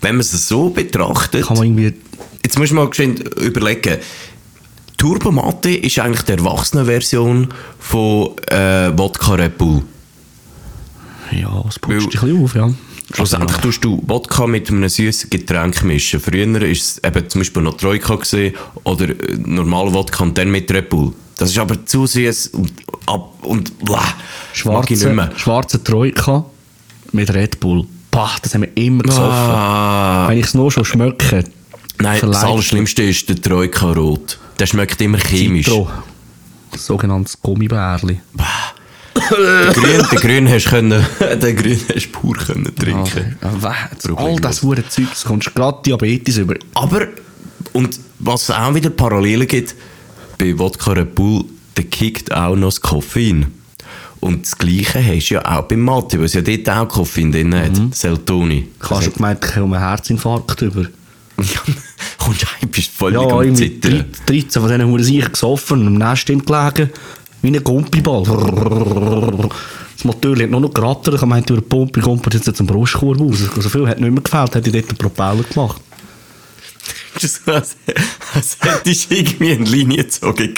wenn 0.00 0.16
man 0.16 0.20
es 0.20 0.48
so 0.48 0.70
betrachtet, 0.70 1.46
Kann 1.46 1.56
man 1.56 1.66
irgendwie, 1.66 1.94
jetzt 2.42 2.58
muss 2.58 2.72
man 2.72 2.88
mal 2.88 3.44
überlegen. 3.44 3.98
Turbomate 4.96 5.70
ist 5.70 5.98
eigentlich 5.98 6.22
die 6.22 6.32
Erwachsenenversion 6.32 7.48
von 7.78 8.36
äh, 8.48 8.96
Wodka 8.96 9.34
Red 9.34 9.58
Bull. 9.58 9.82
ja, 11.30 11.64
es 11.68 11.74
dich 11.74 11.88
ein 11.90 12.08
bisschen 12.08 12.44
auf, 12.44 12.54
ja. 12.54 12.70
Schlussendlich 13.14 13.56
tust 13.58 13.84
du 13.84 14.02
Wodka 14.06 14.46
mit 14.46 14.68
einem 14.68 14.88
süßen 14.88 15.30
Getränk 15.30 15.82
mischen. 15.84 16.18
Früher 16.18 16.52
war 16.52 16.62
es 16.62 16.98
eben 16.98 17.30
zum 17.30 17.40
Beispiel 17.40 17.62
noch 17.62 17.76
Troika 17.76 18.16
gewesen, 18.16 18.56
oder 18.82 19.08
äh, 19.10 19.36
normaler 19.38 19.94
Wodka 19.94 20.24
und 20.24 20.36
dann 20.36 20.50
mit 20.50 20.70
Red 20.72 20.88
Bull. 20.88 21.12
Das 21.36 21.50
ist 21.50 21.58
aber 21.58 21.84
zu 21.86 22.06
süß 22.06 22.48
und, 22.48 22.72
ab 23.06 23.32
und 23.42 23.78
bläh. 23.84 23.96
Schwarze, 24.52 25.30
schwarze 25.36 25.82
Troika 25.82 26.44
mit 27.12 27.32
Red 27.32 27.60
Bull. 27.60 27.86
Pah, 28.10 28.30
das 28.42 28.54
haben 28.54 28.62
wir 28.62 28.76
immer 28.76 29.02
gesoffen. 29.02 29.30
Ah, 29.30 30.28
Wenn 30.28 30.38
ich 30.38 30.46
es 30.46 30.54
nur 30.54 30.70
schon 30.70 30.84
schmecke. 30.84 31.44
nein, 31.98 32.20
das 32.20 32.44
Allerschlimmste 32.44 33.02
ist 33.02 33.28
der 33.28 33.40
Troika 33.40 33.92
Rot. 33.92 34.38
Der 34.58 34.66
schmeckt 34.66 35.00
immer 35.00 35.18
chemisch. 35.18 35.66
Citro. 35.66 35.88
Sogenanntes 36.76 37.40
Gummibärli. 37.40 38.20
Den 38.34 38.44
Grün, 39.74 40.04
den 40.10 40.18
Grün 40.18 40.48
hast 40.48 40.66
du 40.66 40.70
können, 40.70 41.06
den 41.42 41.56
Grün 41.56 41.80
hast 41.94 42.06
du 42.06 42.10
pur 42.10 42.36
können 42.36 42.74
trinken. 42.76 43.36
Ja, 43.42 43.62
weh, 43.62 43.74
jetzt 43.92 44.08
all 44.10 44.36
das 44.36 44.62
hure 44.62 44.86
Zeug, 44.88 45.06
das 45.10 45.24
kommst 45.24 45.48
du 45.48 45.50
gerade 45.52 45.78
Diabetes 45.84 46.38
über. 46.38 46.54
Aber, 46.74 47.06
und 47.72 47.98
was 48.18 48.50
auch 48.50 48.74
wieder 48.74 48.90
Parallelen 48.90 49.46
gibt, 49.46 49.74
bei 50.38 50.58
Wodka 50.58 50.92
Red 50.92 51.14
Bull, 51.14 51.44
der 51.76 51.84
kickt 51.84 52.32
auch 52.32 52.56
noch 52.56 52.68
das 52.68 52.80
Koffein. 52.80 53.46
Und 54.20 54.46
das 54.46 54.56
Gleiche 54.56 55.04
hast 55.04 55.28
du 55.28 55.34
ja 55.34 55.44
auch 55.44 55.64
beim 55.64 55.80
Mate, 55.80 56.18
weil 56.18 56.26
es 56.26 56.34
ja 56.34 56.40
dort 56.40 56.68
auch 56.70 56.88
Koffein 56.88 57.30
drin 57.30 57.54
hat, 57.54 57.94
Seltoni. 57.94 58.68
Du 58.80 58.90
hast 58.90 59.04
schon 59.04 59.12
gemeint, 59.12 59.44
ich 59.44 59.52
komme 59.52 59.76
einen 59.76 59.86
Herzinfarkt 59.86 60.62
über. 60.62 60.86
Kommst 62.18 62.42
du 62.42 62.46
heim, 62.46 62.68
bist 62.70 62.90
völlig 62.92 63.20
Ja, 63.20 63.28
am 63.28 63.54
Zittern. 63.54 64.04
13 64.26 64.62
von 64.62 64.70
diesen 64.70 64.86
Huren 64.86 65.02
sicher 65.02 65.28
gesoffen 65.28 65.80
und 65.80 65.86
am 65.88 66.10
Nest 66.10 66.26
gelegen. 66.26 66.90
Wie 67.44 67.48
ein 67.54 67.62
Gumpiball. 67.62 68.22
Das 68.22 70.04
Motor 70.04 70.34
hat 70.34 70.48
nur 70.48 70.62
noch 70.62 70.72
gerattert. 70.72 71.16
Ich 71.16 71.22
meinte, 71.26 71.52
durch 71.52 71.60
die 71.60 71.68
Pumpe 71.68 72.00
kommt 72.00 72.32
jetzt 72.32 72.56
zum 72.56 72.66
Brustkorb 72.66 73.20
raus. 73.20 73.38
So 73.58 73.68
viel 73.68 73.86
hat 73.86 74.00
nicht 74.00 74.10
mehr 74.10 74.22
gefällt, 74.22 74.54
hätte 74.54 74.70
ich 74.70 74.76
dort 74.76 74.90
den 74.90 74.96
Propeller 74.96 75.42
gemacht. 75.42 75.78
Das 77.12 77.24
ist 77.24 77.44
so, 77.44 77.52
als, 77.52 77.76
als 78.34 78.56
hättest 78.60 79.10
du 79.10 79.14
irgendwie 79.16 79.52
eine 79.52 79.64
Linie 79.66 80.04
gezogen. 80.04 80.54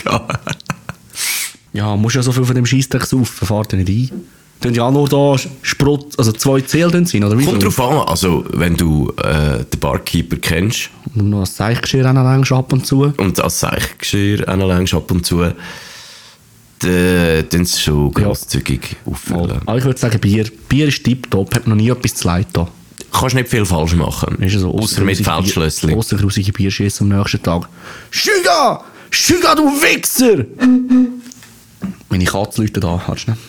Ja, 1.72 1.96
musst 1.96 2.14
ja 2.14 2.22
so 2.22 2.30
viel 2.30 2.44
von 2.44 2.54
dem 2.54 2.64
Scheissdreck 2.64 3.04
saufen, 3.04 3.46
fahrt 3.46 3.72
ja 3.72 3.78
nicht 3.78 4.12
ein. 4.12 4.20
Dann 4.60 4.72
ja 4.72 4.84
auch 4.84 4.92
nur 4.92 5.08
da 5.08 5.34
Sprut, 5.62 6.16
also 6.16 6.30
zwei 6.30 6.60
Zähl 6.60 6.88
drin 6.88 7.04
sein, 7.04 7.24
oder 7.24 7.36
wie? 7.36 7.46
Kommt 7.46 7.64
drauf 7.64 7.80
an, 7.80 8.08
also 8.08 8.44
wenn 8.52 8.76
du 8.76 9.12
äh, 9.24 9.64
den 9.64 9.80
Barkeeper 9.80 10.36
kennst 10.36 10.90
Und 11.16 11.30
noch 11.30 11.40
ein 11.40 11.46
Zeichgeschirr 11.46 12.06
anlängst 12.06 12.52
ab 12.52 12.72
und 12.72 12.86
zu. 12.86 13.12
und 13.16 13.40
als 13.40 13.58
Seichgeschirr 13.58 14.48
anlängst 14.48 14.94
ab 14.94 15.10
und 15.10 15.26
zu, 15.26 15.42
dann 16.80 17.46
dann 17.50 17.62
ist 17.62 17.74
es 17.74 17.82
schon 17.82 18.12
grosszügig 18.12 18.96
auffüllen. 19.06 19.60
Aber 19.66 19.78
ich 19.78 19.84
würde 19.84 19.98
sagen, 19.98 20.20
Bier. 20.20 20.44
Bier 20.68 20.88
ist 20.88 21.02
tipptopp, 21.04 21.54
hat 21.54 21.66
noch 21.66 21.76
nie 21.76 21.88
etwas 21.90 22.14
zu 22.14 22.26
leid 22.28 22.48
da. 22.52 22.68
kannst 23.12 23.34
nicht 23.34 23.48
viel 23.48 23.64
falsch 23.64 23.94
machen. 23.94 24.36
Ist 24.42 24.52
ja 24.54 24.58
so, 24.60 24.74
Außer 24.74 25.02
mit 25.02 25.16
Feldschlössli. 25.18 25.94
Außer 25.94 26.16
grusige 26.16 26.52
Bierschießen 26.52 27.10
am 27.10 27.18
nächsten 27.18 27.42
Tag. 27.42 27.68
Schüga! 28.10 28.84
Schüga, 29.10 29.54
du 29.54 29.64
Wichser! 29.64 30.44
Meine 32.08 32.24
Katze 32.24 32.62
läutet 32.62 32.84
da, 32.84 33.02
hast 33.06 33.26
du 33.26 33.30
nicht? 33.32 33.42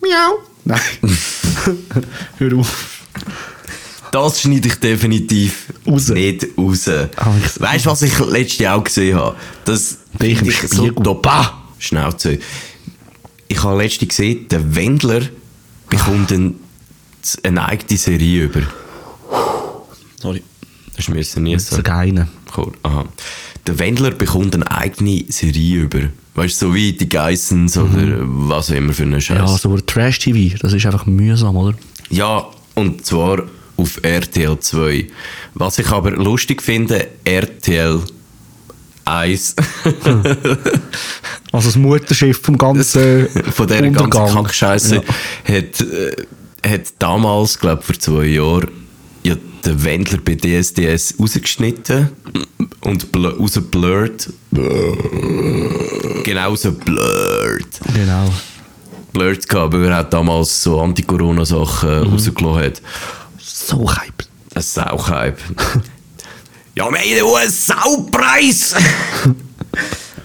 Miau! 0.00 0.38
Nein. 0.64 0.80
Hör 2.38 2.58
auf. 2.58 2.94
Das 4.12 4.40
schneide 4.40 4.68
ich 4.68 4.74
definitiv 4.76 5.66
Raus. 5.86 6.08
nicht 6.08 6.46
raus. 6.56 6.88
Ah, 6.88 7.32
ich- 7.44 7.60
weißt 7.60 7.86
du, 7.86 7.90
was 7.90 8.02
ich 8.02 8.18
letztes 8.20 8.58
Jahr 8.58 8.76
auch 8.78 8.84
gesehen 8.84 9.16
habe? 9.18 9.36
Das 9.64 9.98
Bin 10.18 10.30
ich 10.30 10.60
so 10.68 10.86
Spiegel. 10.86 11.02
Schnauze. 11.78 12.38
Ich 13.48 13.62
habe 13.62 13.82
letztens 13.82 14.08
gesehen, 14.10 14.48
der 14.48 14.74
Wendler 14.74 15.22
bekommt 15.88 16.30
ein, 16.32 16.56
eine 17.42 17.64
eigene 17.64 17.98
Serie 17.98 18.44
über. 18.44 18.62
Sorry. 20.20 20.42
Das 20.96 21.08
müssen 21.08 21.44
nie 21.44 21.58
So 21.58 21.76
so. 21.76 21.82
geine. 21.82 22.28
Cool. 22.56 22.72
Aha. 22.82 23.04
Der 23.66 23.78
Wendler 23.78 24.10
bekommt 24.10 24.54
eine 24.54 24.70
eigene 24.70 25.24
Serie 25.28 25.82
über. 25.82 26.00
Weißt 26.34 26.60
du, 26.62 26.66
so 26.68 26.74
wie 26.74 26.92
die 26.92 27.08
Geissens 27.08 27.76
oder 27.76 28.16
was 28.20 28.70
auch 28.70 28.74
immer 28.74 28.92
für 28.92 29.02
eine 29.04 29.20
Scheiß. 29.20 29.38
Mhm. 29.40 29.46
Ja, 29.46 29.58
so 29.58 29.74
ein 29.74 29.86
Trash-TV, 29.86 30.56
das 30.60 30.72
ist 30.72 30.86
einfach 30.86 31.06
mühsam, 31.06 31.56
oder? 31.56 31.76
Ja, 32.10 32.46
und 32.74 33.04
zwar 33.04 33.42
auf 33.76 34.00
RTL 34.02 34.58
2. 34.58 35.06
Was 35.54 35.78
ich 35.78 35.88
aber 35.90 36.12
lustig 36.12 36.62
finde, 36.62 37.08
RTL 37.24 38.00
1 39.08 39.56
Also 41.52 41.68
das 41.68 41.76
Mutterschiff 41.76 42.40
vom 42.42 42.58
ganzen 42.58 43.28
von 43.52 43.66
dieser 43.66 43.80
ganzen 43.82 44.04
Untergang. 44.04 44.34
Kackscheiße 44.44 44.96
Ja. 44.96 45.02
hat, 45.54 45.80
äh, 45.80 46.16
hat 46.66 46.82
damals, 46.98 47.58
glaube 47.58 47.82
vor 47.82 47.98
zwei 47.98 48.24
Jahren, 48.26 48.68
ja, 49.22 49.34
der 49.64 49.82
Wendler 49.84 50.18
bei 50.24 50.34
DSDS 50.34 51.14
rausgeschnitten 51.18 52.10
und 52.82 53.10
bl 53.12 53.26
rausgeblurrt. 53.28 54.30
genau 56.24 56.48
rausgeblurrt. 56.50 57.80
Genau. 57.94 58.30
Blurrt 59.12 59.48
gehabt, 59.48 59.72
weil 59.72 59.86
er 59.90 60.04
damals 60.04 60.62
so 60.62 60.80
Anti-Corona-Sachen 60.80 62.00
Mhm. 62.02 62.12
rausgelassen 62.12 62.62
hat. 62.64 62.82
So 63.40 63.90
hype. 63.90 64.24
Ein 64.54 64.62
Sauhype. 64.62 65.38
Ja, 66.78 66.88
wir 66.92 66.98
haben 67.00 67.26
auch 67.26 67.36
einen 67.36 67.50
Saupreis! 67.50 68.74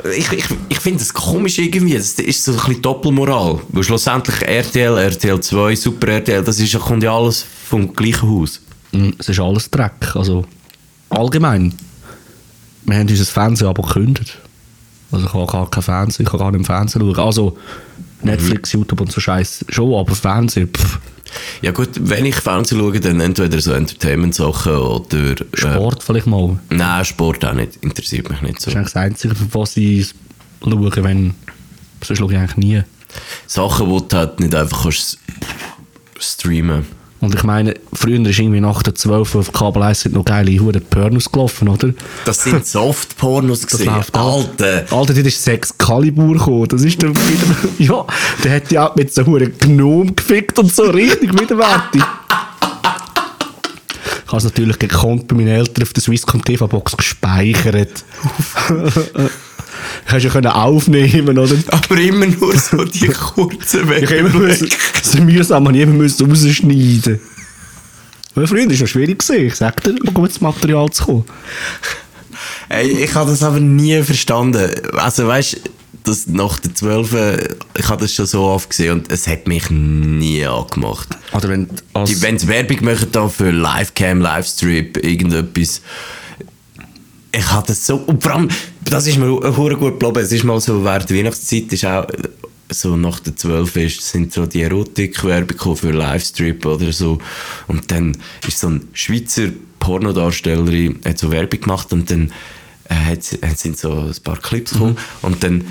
ich 0.16 0.32
ich, 0.32 0.45
ich 0.70 0.80
finde 0.80 0.99
das 0.99 1.12
komisch 1.12 1.58
irgendwie. 1.58 1.95
Das 1.95 2.12
ist 2.20 2.43
so 2.45 2.51
ein 2.51 2.58
bisschen 2.58 2.82
Doppelmoral. 2.84 3.60
Weil 3.70 3.84
schlussendlich 3.84 4.39
RTL, 4.43 4.97
RTL 4.99 5.39
2, 5.41 5.76
Super 5.76 6.08
RTL, 6.10 6.43
das 6.43 6.60
ist, 6.60 6.78
kommt 6.80 7.01
ja 7.01 7.16
alles 7.16 7.43
vom 7.66 7.91
gleichen 7.91 8.30
Haus. 8.30 8.62
Mm, 8.91 9.10
Es 9.18 9.30
ist 9.30 9.39
alles 9.39 9.72
Dreck. 9.72 10.16
Also 10.16 10.45
allgemein. 11.10 11.74
Wir 12.86 12.97
haben 12.97 13.10
unser 13.10 13.26
Fernsehen 13.26 13.68
aber 13.68 13.82
gekündigt. 13.82 14.38
Also 15.12 15.26
ich 15.26 15.34
habe 15.34 15.51
gar 15.51 15.70
kein 15.72 15.84
Fernsehen, 15.84 16.26
ich 16.26 16.32
kann 16.32 16.39
gar 16.39 16.51
nicht 16.51 16.60
im 16.60 16.66
Fernsehen 16.66 17.01
schauen. 17.01 17.26
Also 17.26 17.58
Netflix, 18.22 18.74
YouTube 18.74 19.01
und 19.01 19.12
so 19.12 19.20
Scheiß 19.20 19.66
schon, 19.70 19.93
aber 19.95 20.14
Fernsehen, 20.16 20.70
pff, 20.70 20.99
Ja 21.62 21.72
gut, 21.72 21.90
wenn 22.00 22.26
ich 22.26 22.36
Fernsehen 22.36 22.80
schaue, 22.80 23.00
dann 23.00 23.20
entweder 23.20 23.60
so 23.62 23.74
Entertainment-Sachen 23.74 24.76
oder... 24.76 25.32
Äh, 25.32 25.36
Sport 25.54 26.04
vielleicht 26.04 26.28
mal. 26.28 26.60
nein, 26.70 27.06
Sport 27.06 27.46
auch 27.46 27.54
nicht. 27.54 27.78
Interessiert 27.84 28.30
mich 28.30 28.42
nicht 28.42 28.62
so. 28.62 28.72
Das 28.72 28.88
ist 28.88 28.96
eigentlich 28.98 29.22
das 29.22 29.32
Einzige, 29.32 29.36
was 29.54 29.78
ich 29.78 30.14
schaue, 30.62 31.04
wenn... 31.04 31.36
Sonst 32.04 32.20
schaue 32.20 32.34
ich 32.34 32.38
eigentlich 32.38 32.58
nie. 32.58 32.84
Sachen, 33.48 33.90
die 33.90 34.08
du 34.08 34.18
halt 34.18 34.40
nicht 34.40 34.56
einfach 34.56 34.84
kannst 34.84 35.20
streamen 36.20 36.86
Und 37.24 37.34
ich 37.34 37.43
meine, 37.43 37.76
früher 37.93 38.19
ist 38.28 38.38
irgendwie 38.38 38.59
nach 38.59 38.84
der 38.84 38.95
12 38.95 39.36
auf 39.36 39.53
Kabel 39.53 39.82
1 39.82 40.01
sind 40.01 40.15
noch 40.15 40.26
geile 40.26 40.59
Huren 40.59 40.84
Pornos 40.84 41.32
gelaufen, 41.32 41.69
oder? 41.69 41.93
Das 42.26 42.43
sind 42.43 42.65
Soft-Pornos 42.65 43.65
gesehen. 43.65 43.88
Alter! 43.88 44.84
Alter, 44.91 45.13
dort 45.13 45.28
ist 45.28 45.41
Sex 45.41 45.74
Calibur 45.78 46.34
gekommen. 46.34 46.67
Das 46.67 46.84
ist 46.84 47.01
dann 47.01 47.15
wieder... 47.15 47.69
Ja, 47.80 48.05
der 48.43 48.55
hat 48.57 48.71
ja 48.74 48.89
auch 48.89 48.95
mit 48.97 49.13
so 49.13 49.24
einem 49.24 49.57
Gnome 49.57 50.11
gefickt 50.11 50.59
und 50.59 50.74
so 50.74 50.84
richtig 50.84 51.32
widerwärtig. 51.34 52.03
Ich 54.26 54.28
habe 54.28 54.38
es 54.38 54.43
natürlich 54.43 54.80
gekonnt 54.80 55.28
bei 55.30 55.36
meinen 55.36 55.47
Eltern 55.47 55.84
auf 55.84 55.93
der 55.93 56.03
Swisscom 56.03 56.43
TV-Box 56.43 56.97
gespeichert. 56.97 58.03
Hast 60.14 60.24
du 60.24 60.28
ja 60.28 60.34
können 60.34 60.47
aufnehmen, 60.47 61.38
oder? 61.38 61.55
Aber 61.70 61.97
immer 61.97 62.28
nur 62.28 62.55
so 62.55 62.84
die 62.84 63.07
kurzen 63.07 63.91
Ich 63.91 64.05
habe 64.05 64.16
immer 64.16 64.30
müssen, 64.30 64.70
so 65.01 65.20
mühsam 65.22 65.68
habe 65.68 65.76
ich 65.76 65.84
immer 65.84 65.93
müssen 65.93 66.30
rausschneiden. 66.30 67.20
Weil 68.36 68.47
früher 68.47 68.66
war 68.66 68.72
es 68.72 68.80
noch 68.80 68.88
schwierig, 68.88 69.24
ich 69.28 69.55
sag 69.55 69.84
dir, 69.84 69.95
um 70.05 70.14
gutes 70.14 70.39
Material 70.39 70.89
zu 70.91 71.03
kommen. 71.03 71.26
Hey, 72.70 72.89
ich 72.89 73.14
habe 73.16 73.32
das 73.32 73.41
aber 73.41 73.59
nie 73.59 74.01
verstanden. 74.03 74.70
Also 74.93 75.28
weißt 75.28 75.59
das 76.03 76.28
nach 76.28 76.59
der 76.59 76.76
12. 76.76 77.57
Ich 77.78 77.89
habe 77.89 78.01
das 78.01 78.14
schon 78.14 78.26
so 78.28 78.43
oft 78.43 78.70
gesehen 78.70 78.93
und 78.93 79.11
es 79.11 79.28
hat 79.28 79.47
mich 79.47 79.70
nie 79.72 80.45
angemacht. 80.45 81.07
Oder 81.34 81.49
wenn 81.49 81.68
als 81.93 82.09
Die, 82.09 82.22
wenn 82.22 82.38
sie 82.38 82.47
Werbung 82.47 82.84
machen 82.84 83.07
da 83.11 83.28
für 83.30 83.49
Livecam, 83.49 84.22
Livestream, 84.22 84.91
irgendetwas. 85.01 85.82
Ich 87.36 87.52
hatte 87.52 87.68
das 87.68 87.86
so. 87.86 87.98
Und 87.98 88.22
vor 88.22 88.34
allem, 88.34 88.50
das 88.86 89.08
ist 89.08 89.18
mir 89.18 89.28
hure 89.28 89.76
gut 89.76 90.00
geblieben. 90.00 90.20
Es 90.20 90.32
ist 90.32 90.44
mal 90.44 90.60
so, 90.62 90.84
während 90.84 91.10
der 91.10 91.18
Weihnachtszeit 91.18 91.74
ist 91.74 91.86
auch 91.86 92.08
so 92.70 92.96
nach 92.96 93.20
der 93.20 93.36
12 93.36 93.76
ist, 93.78 94.02
sind 94.02 94.34
so 94.34 94.46
die 94.46 94.62
Erotik-Werbung 94.62 95.76
für 95.76 95.92
Livestream 95.92 96.60
oder 96.66 96.92
so. 96.92 97.18
Und 97.68 97.92
dann 97.92 98.18
ist 98.48 98.60
so 98.60 98.70
ein 98.70 98.88
Schweizer 98.94 99.50
Pornodarstellerin 99.80 101.00
hat 101.06 101.18
so 101.18 101.30
Werbung 101.30 101.60
gemacht 101.60 101.92
und 101.92 102.10
dann 102.10 102.32
äh, 102.88 102.96
hat, 102.96 103.24
sind 103.58 103.78
so 103.78 103.92
ein 103.92 104.16
paar 104.24 104.38
Clips 104.38 104.72
gekommen 104.72 104.98
und 105.22 105.44
dann 105.44 105.66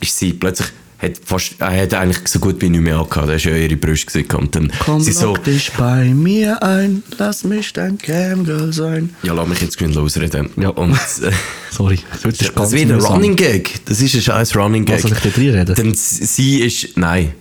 ist 0.00 0.18
sie 0.18 0.32
plötzlich 0.32 0.68
hat 1.02 1.12
fast, 1.24 1.60
hat 1.60 1.92
eigentlich 1.94 2.28
so 2.28 2.38
gut 2.38 2.60
wie 2.62 2.68
nicht 2.70 2.80
mehr 2.80 2.96
angehabt. 2.98 3.28
Da 3.28 3.32
hast 3.32 3.44
ja 3.44 3.54
ihre 3.56 3.76
Brüste 3.76 4.06
gesehen. 4.06 4.30
Und 4.36 4.54
dann 4.54 4.72
Komm, 4.78 5.00
sie 5.00 5.10
so, 5.12 5.36
dich 5.36 5.72
bei 5.72 6.04
mir 6.06 6.62
ein, 6.62 7.02
lass 7.18 7.42
mich 7.44 7.72
dein 7.72 7.98
Camgirl 7.98 8.72
sein. 8.72 9.14
ja, 9.24 9.32
lass 9.34 9.48
mich 9.48 9.60
jetzt 9.60 9.76
geschwind 9.76 9.96
losreden. 9.96 10.50
Ja. 10.56 10.68
Und, 10.68 10.92
äh, 11.22 11.30
Sorry, 11.70 11.98
das 12.22 12.24
ist 12.40 12.52
das 12.56 12.72
ist 12.72 12.78
wieder 12.80 12.94
ein. 12.94 13.00
Running 13.00 13.34
Gag. 13.36 13.84
Das 13.86 14.00
ist 14.00 14.14
ein 14.14 14.22
scheiß 14.22 14.54
Running 14.56 14.84
Gag. 14.84 14.96
Was, 14.96 15.02
soll 15.02 15.12
ich 15.12 15.18
dort 15.18 15.38
reinreden? 15.38 15.74
Dann 15.74 15.90
s- 15.92 16.36
sie 16.36 16.60
ist, 16.60 16.96
nein. 16.96 17.32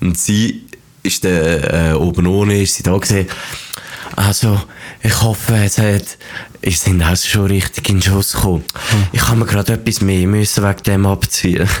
Und 0.00 0.18
sie 0.18 0.64
ist 1.02 1.24
der, 1.24 1.90
äh, 1.90 1.94
oben 1.94 2.26
ohne, 2.26 2.60
ist 2.62 2.74
sie 2.74 2.82
da 2.82 2.96
gesehen. 2.98 3.26
Also, 4.14 4.60
ich 5.02 5.22
hoffe, 5.22 5.54
es 5.56 5.78
hat, 5.78 6.18
es 6.62 6.82
sind 6.82 7.02
auch 7.02 7.16
schon 7.16 7.46
richtig 7.46 7.88
in 7.88 7.96
den 7.96 8.02
Schuss 8.02 8.32
gekommen. 8.32 8.64
Ich 9.12 9.26
habe 9.28 9.38
mir 9.38 9.46
gerade 9.46 9.74
etwas 9.74 10.00
mehr 10.00 10.26
müssen 10.26 10.64
wegen 10.64 10.82
dem 10.84 11.06
abziehen. 11.06 11.68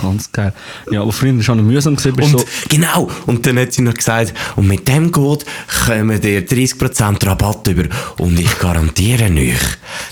Ganz 0.00 0.32
geil. 0.32 0.52
Ja, 0.90 1.02
aber 1.02 1.12
früher 1.12 1.36
war 1.36 1.42
schon 1.42 1.66
mühsam, 1.66 1.96
gewesen, 1.96 2.14
Und, 2.18 2.30
so, 2.30 2.44
genau. 2.68 3.10
Und 3.26 3.46
dann 3.46 3.58
hat 3.58 3.72
sie 3.72 3.82
noch 3.82 3.94
gesagt, 3.94 4.32
und 4.56 4.66
mit 4.66 4.88
dem 4.88 5.12
Code 5.12 5.44
kommen 5.86 6.22
ihr 6.22 6.46
30% 6.46 7.26
Rabatt 7.26 7.68
über. 7.68 7.84
Und 8.18 8.38
ich 8.38 8.58
garantiere 8.58 9.30
euch, 9.30 9.58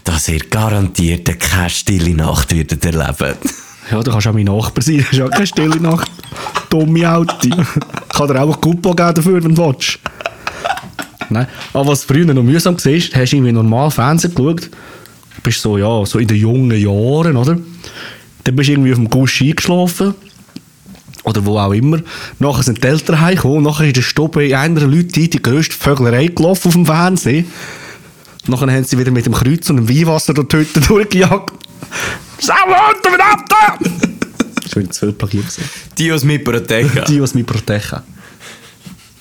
dass 0.04 0.28
ihr 0.28 0.40
garantiert 0.40 1.40
keine 1.40 1.70
stille 1.70 2.14
Nacht 2.14 2.54
werdet 2.54 2.84
erleben. 2.84 3.38
ja, 3.90 4.02
du 4.02 4.10
kannst 4.10 4.26
auch 4.26 4.34
mein 4.34 4.44
Nachbar 4.44 4.82
sein, 4.82 4.98
das 4.98 5.12
ist 5.12 5.18
ja 5.18 5.28
keine 5.28 5.46
stille 5.46 5.80
Nacht. 5.80 6.10
Dumme 6.70 7.08
Alte. 7.08 7.48
Kann 8.08 8.28
dir 8.28 8.42
auch 8.42 8.54
ein 8.54 8.60
Coupon 8.60 8.94
geben 8.94 9.14
dafür, 9.14 9.42
wenn 9.42 9.54
du 9.54 9.66
willst. 9.66 9.98
Nein, 11.30 11.46
aber 11.72 11.88
was 11.88 12.04
früher 12.04 12.26
noch 12.26 12.42
mühsam 12.42 12.74
war, 12.74 12.92
hast 12.92 13.12
du 13.12 13.36
irgendwie 13.36 13.52
normal 13.52 13.90
Fernsehen 13.90 14.34
geschaut, 14.34 14.70
bist 15.42 15.60
so, 15.60 15.78
ja, 15.78 16.04
so 16.04 16.18
in 16.18 16.26
den 16.26 16.38
jungen 16.38 16.78
Jahren, 16.78 17.36
oder? 17.36 17.58
Dann 18.48 18.56
bist 18.56 18.68
du 18.68 18.72
irgendwie 18.72 18.92
auf 18.92 18.96
dem 18.98 19.10
Gusch 19.10 19.42
eingeschlafen. 19.42 20.14
Oder 21.24 21.44
wo 21.44 21.58
auch 21.58 21.72
immer. 21.72 22.00
Nachher 22.38 22.62
sind 22.62 22.82
die 22.82 22.88
Eltern 22.88 23.20
heimgekommen. 23.20 23.62
Nachher 23.62 23.86
ist 23.88 23.96
der 23.96 24.02
Stube 24.02 24.46
in 24.46 24.54
einer 24.54 24.80
Leute 24.86 25.28
die 25.28 25.42
grösste 25.42 25.74
Vöglerei 25.74 26.28
gelaufen 26.28 26.68
auf 26.68 26.72
dem 26.72 26.86
Fernsehen. 26.86 27.44
Nachher 28.46 28.72
haben 28.72 28.84
sie 28.84 28.98
wieder 28.98 29.10
mit 29.10 29.26
dem 29.26 29.34
Kreuz 29.34 29.68
und 29.68 29.76
dem 29.76 29.88
Weinwasser 29.90 30.32
durch 30.32 30.48
die 30.48 30.56
Hütte 30.56 30.80
durchgejagt. 30.80 31.52
Sauer, 32.38 32.94
unter 32.96 33.10
mit 33.10 33.20
ab! 33.20 33.78
Das 34.62 34.76
wieder 34.76 34.90
zu 34.90 35.00
viel 35.06 35.12
plagiert. 35.12 35.44
gewesen. 35.44 35.64
Dios 35.98 36.24
mi 36.24 36.38
proteja. 36.38 37.04
Die, 37.04 37.20
was 37.20 37.34
mich 37.34 37.44
protection. 37.44 38.00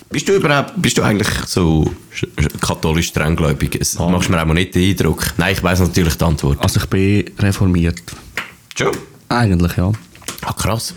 Bist 0.09 0.29
du 0.29 0.33
überhaupt, 0.37 0.71
bist 0.81 0.97
du 0.97 1.01
eigentlich 1.03 1.27
so 1.47 1.91
sch- 2.15 2.27
sch- 2.37 2.65
katholisch 2.65 3.07
strenggläubig? 3.07 3.75
Es 3.81 3.99
machst 3.99 4.29
mir 4.29 4.41
auch 4.41 4.45
nicht 4.53 4.73
den 4.73 4.91
Eindruck. 4.91 5.33
Nein, 5.35 5.51
ich 5.51 5.61
weiss 5.63 5.81
natürlich 5.81 6.15
die 6.15 6.23
Antwort. 6.23 6.61
Also 6.61 6.79
ich 6.79 6.85
bin 6.85 7.25
reformiert. 7.39 8.01
Schon? 8.77 8.91
Eigentlich, 9.29 9.75
ja. 9.77 9.91
Ah, 10.41 10.53
krass. 10.53 10.93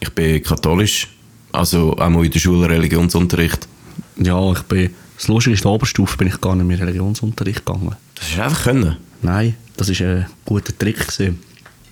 Ich 0.00 0.10
bin 0.10 0.42
katholisch. 0.42 1.08
Also 1.52 1.96
auch 1.96 2.08
mal 2.08 2.24
in 2.24 2.30
der 2.30 2.38
Schule 2.38 2.68
Religionsunterricht. 2.68 3.68
Ja, 4.16 4.52
ich 4.52 4.62
bin... 4.62 4.90
Das 5.16 5.28
Lustige 5.28 5.54
ist, 5.54 5.60
in 5.60 5.64
der 5.64 5.72
Oberstufe 5.72 6.16
bin 6.16 6.28
ich 6.28 6.40
gar 6.40 6.56
nicht 6.56 6.66
mehr 6.66 6.80
Religionsunterricht 6.80 7.64
gegangen. 7.64 7.94
Das 8.16 8.28
ist 8.28 8.38
einfach 8.38 8.64
können. 8.64 8.96
Nein, 9.22 9.54
das 9.76 9.88
war 9.88 10.06
ein 10.06 10.26
guter 10.44 10.76
Trick. 10.76 10.98
Gewesen. 10.98 11.38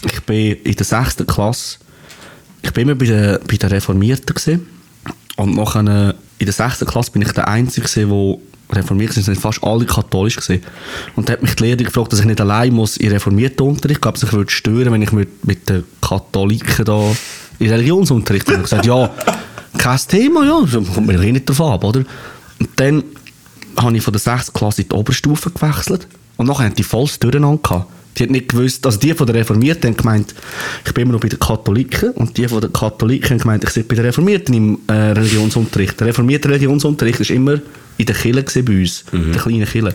Ich 0.04 0.20
bin 0.22 0.56
in 0.64 0.74
der 0.74 0.84
sechsten 0.84 1.26
Klasse, 1.26 1.78
ich 2.62 2.72
bin 2.72 2.88
immer 2.88 2.96
bei 2.96 3.06
den, 3.06 3.38
bei 3.48 3.56
den 3.56 3.68
Reformierten 3.70 4.34
gewesen. 4.34 4.66
und 5.36 5.54
nachher 5.54 5.86
äh, 5.86 6.14
in 6.38 6.46
der 6.46 6.52
sechsten 6.52 6.86
Klasse 6.86 7.12
bin 7.12 7.22
ich 7.22 7.32
der 7.32 7.48
Einzige 7.48 7.86
gewesen, 7.86 8.10
der 8.10 8.38
reformiert. 8.74 9.16
Es 9.16 9.24
sind 9.24 9.38
fast 9.38 9.62
alle 9.62 9.84
katholisch 9.84 10.36
gewesen. 10.36 10.62
Und 11.16 11.28
da 11.28 11.34
hat 11.34 11.42
mich 11.42 11.54
die 11.56 11.64
Lehrerin 11.64 11.86
gefragt, 11.86 12.12
dass 12.12 12.20
ich 12.20 12.26
nicht 12.26 12.40
allein 12.40 12.72
muss 12.72 12.96
in 12.96 13.10
reformierten 13.10 13.66
Unterricht, 13.66 14.04
ob 14.06 14.18
sich 14.18 14.32
würde 14.32 14.50
stören, 14.50 14.92
wenn 14.92 15.02
ich 15.02 15.12
mit, 15.12 15.44
mit 15.44 15.68
den 15.68 15.84
Katholiken 16.00 16.84
da 16.84 17.14
in 17.58 17.70
Religionsunterricht 17.70 18.46
bin. 18.46 18.56
Ich 18.56 18.62
gesagt, 18.62 18.86
ja, 18.86 19.10
kein 19.78 19.98
Thema, 20.08 20.44
ja, 20.44 20.80
kommt 20.94 21.06
mir 21.06 21.20
eh 21.20 21.32
nicht 21.32 21.48
drauf 21.48 21.60
ab, 21.60 21.84
oder? 21.84 22.04
Und 22.60 22.68
dann 22.76 23.04
habe 23.76 23.96
ich 23.96 24.02
von 24.02 24.12
der 24.12 24.20
6. 24.20 24.52
Klasse 24.52 24.82
in 24.82 24.88
die 24.88 24.94
Oberstufe 24.94 25.50
gewechselt. 25.50 26.06
Und 26.36 26.46
nachher 26.46 26.66
haben 26.66 26.74
die 26.74 26.82
volles 26.82 27.18
Durcheinander 27.18 27.62
gehabt. 27.62 27.90
Die 28.18 28.24
hat 28.24 28.30
nicht 28.30 28.50
gewusst, 28.50 28.84
also 28.84 28.98
die 28.98 29.14
von 29.14 29.26
der 29.26 29.36
Reformierten 29.36 29.90
haben 29.90 29.96
gemeint, 29.96 30.34
ich 30.84 30.92
bin 30.92 31.02
immer 31.02 31.14
noch 31.14 31.20
bei 31.20 31.28
den 31.28 31.38
Katholiken. 31.38 32.10
Und 32.10 32.36
die 32.36 32.46
von 32.46 32.60
den 32.60 32.72
Katholiken 32.72 33.30
haben 33.30 33.38
gemeint, 33.38 33.64
ich 33.64 33.70
sei 33.70 33.82
bei 33.82 33.94
den 33.94 34.04
Reformierten 34.04 34.54
im 34.54 34.78
äh, 34.86 34.92
Religionsunterricht. 34.92 35.98
Der 35.98 36.08
reformierte 36.08 36.48
Religionsunterricht 36.48 37.20
war 37.20 37.30
immer 37.34 37.58
in 38.02 38.06
der 38.06 38.14
gewesen 38.42 38.64
bei 38.64 38.80
uns. 38.80 39.04
In 39.12 39.32
der 39.32 39.40
kleinen 39.42 39.66
Kirche. 39.66 39.94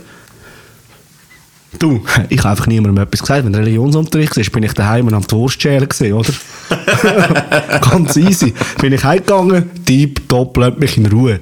Du, 1.80 2.03
ich 2.30 2.39
habe 2.39 2.49
einfach 2.49 2.68
niemandem 2.68 3.03
etwas 3.03 3.22
gesagt. 3.22 3.45
Wenn 3.45 3.53
Religionsunterricht 3.55 4.38
ist, 4.38 4.51
bin 4.51 4.64
ich 4.64 4.74
daheim 4.74 5.08
und 5.08 5.14
am 5.14 5.26
die 5.28 5.36
Wurst 5.36 5.62
schälen 5.62 5.88
gewesen, 5.88 6.14
oder? 6.14 6.34
Ganz 7.82 8.16
easy. 8.18 8.53
Bin 8.82 8.93
ich 8.93 9.03
heimgegangen, 9.03 9.70
Deep, 9.88 10.28
top, 10.30 10.58
lasst 10.58 10.80
mich 10.80 10.97
in 10.97 11.05
Ruhe. 11.08 11.39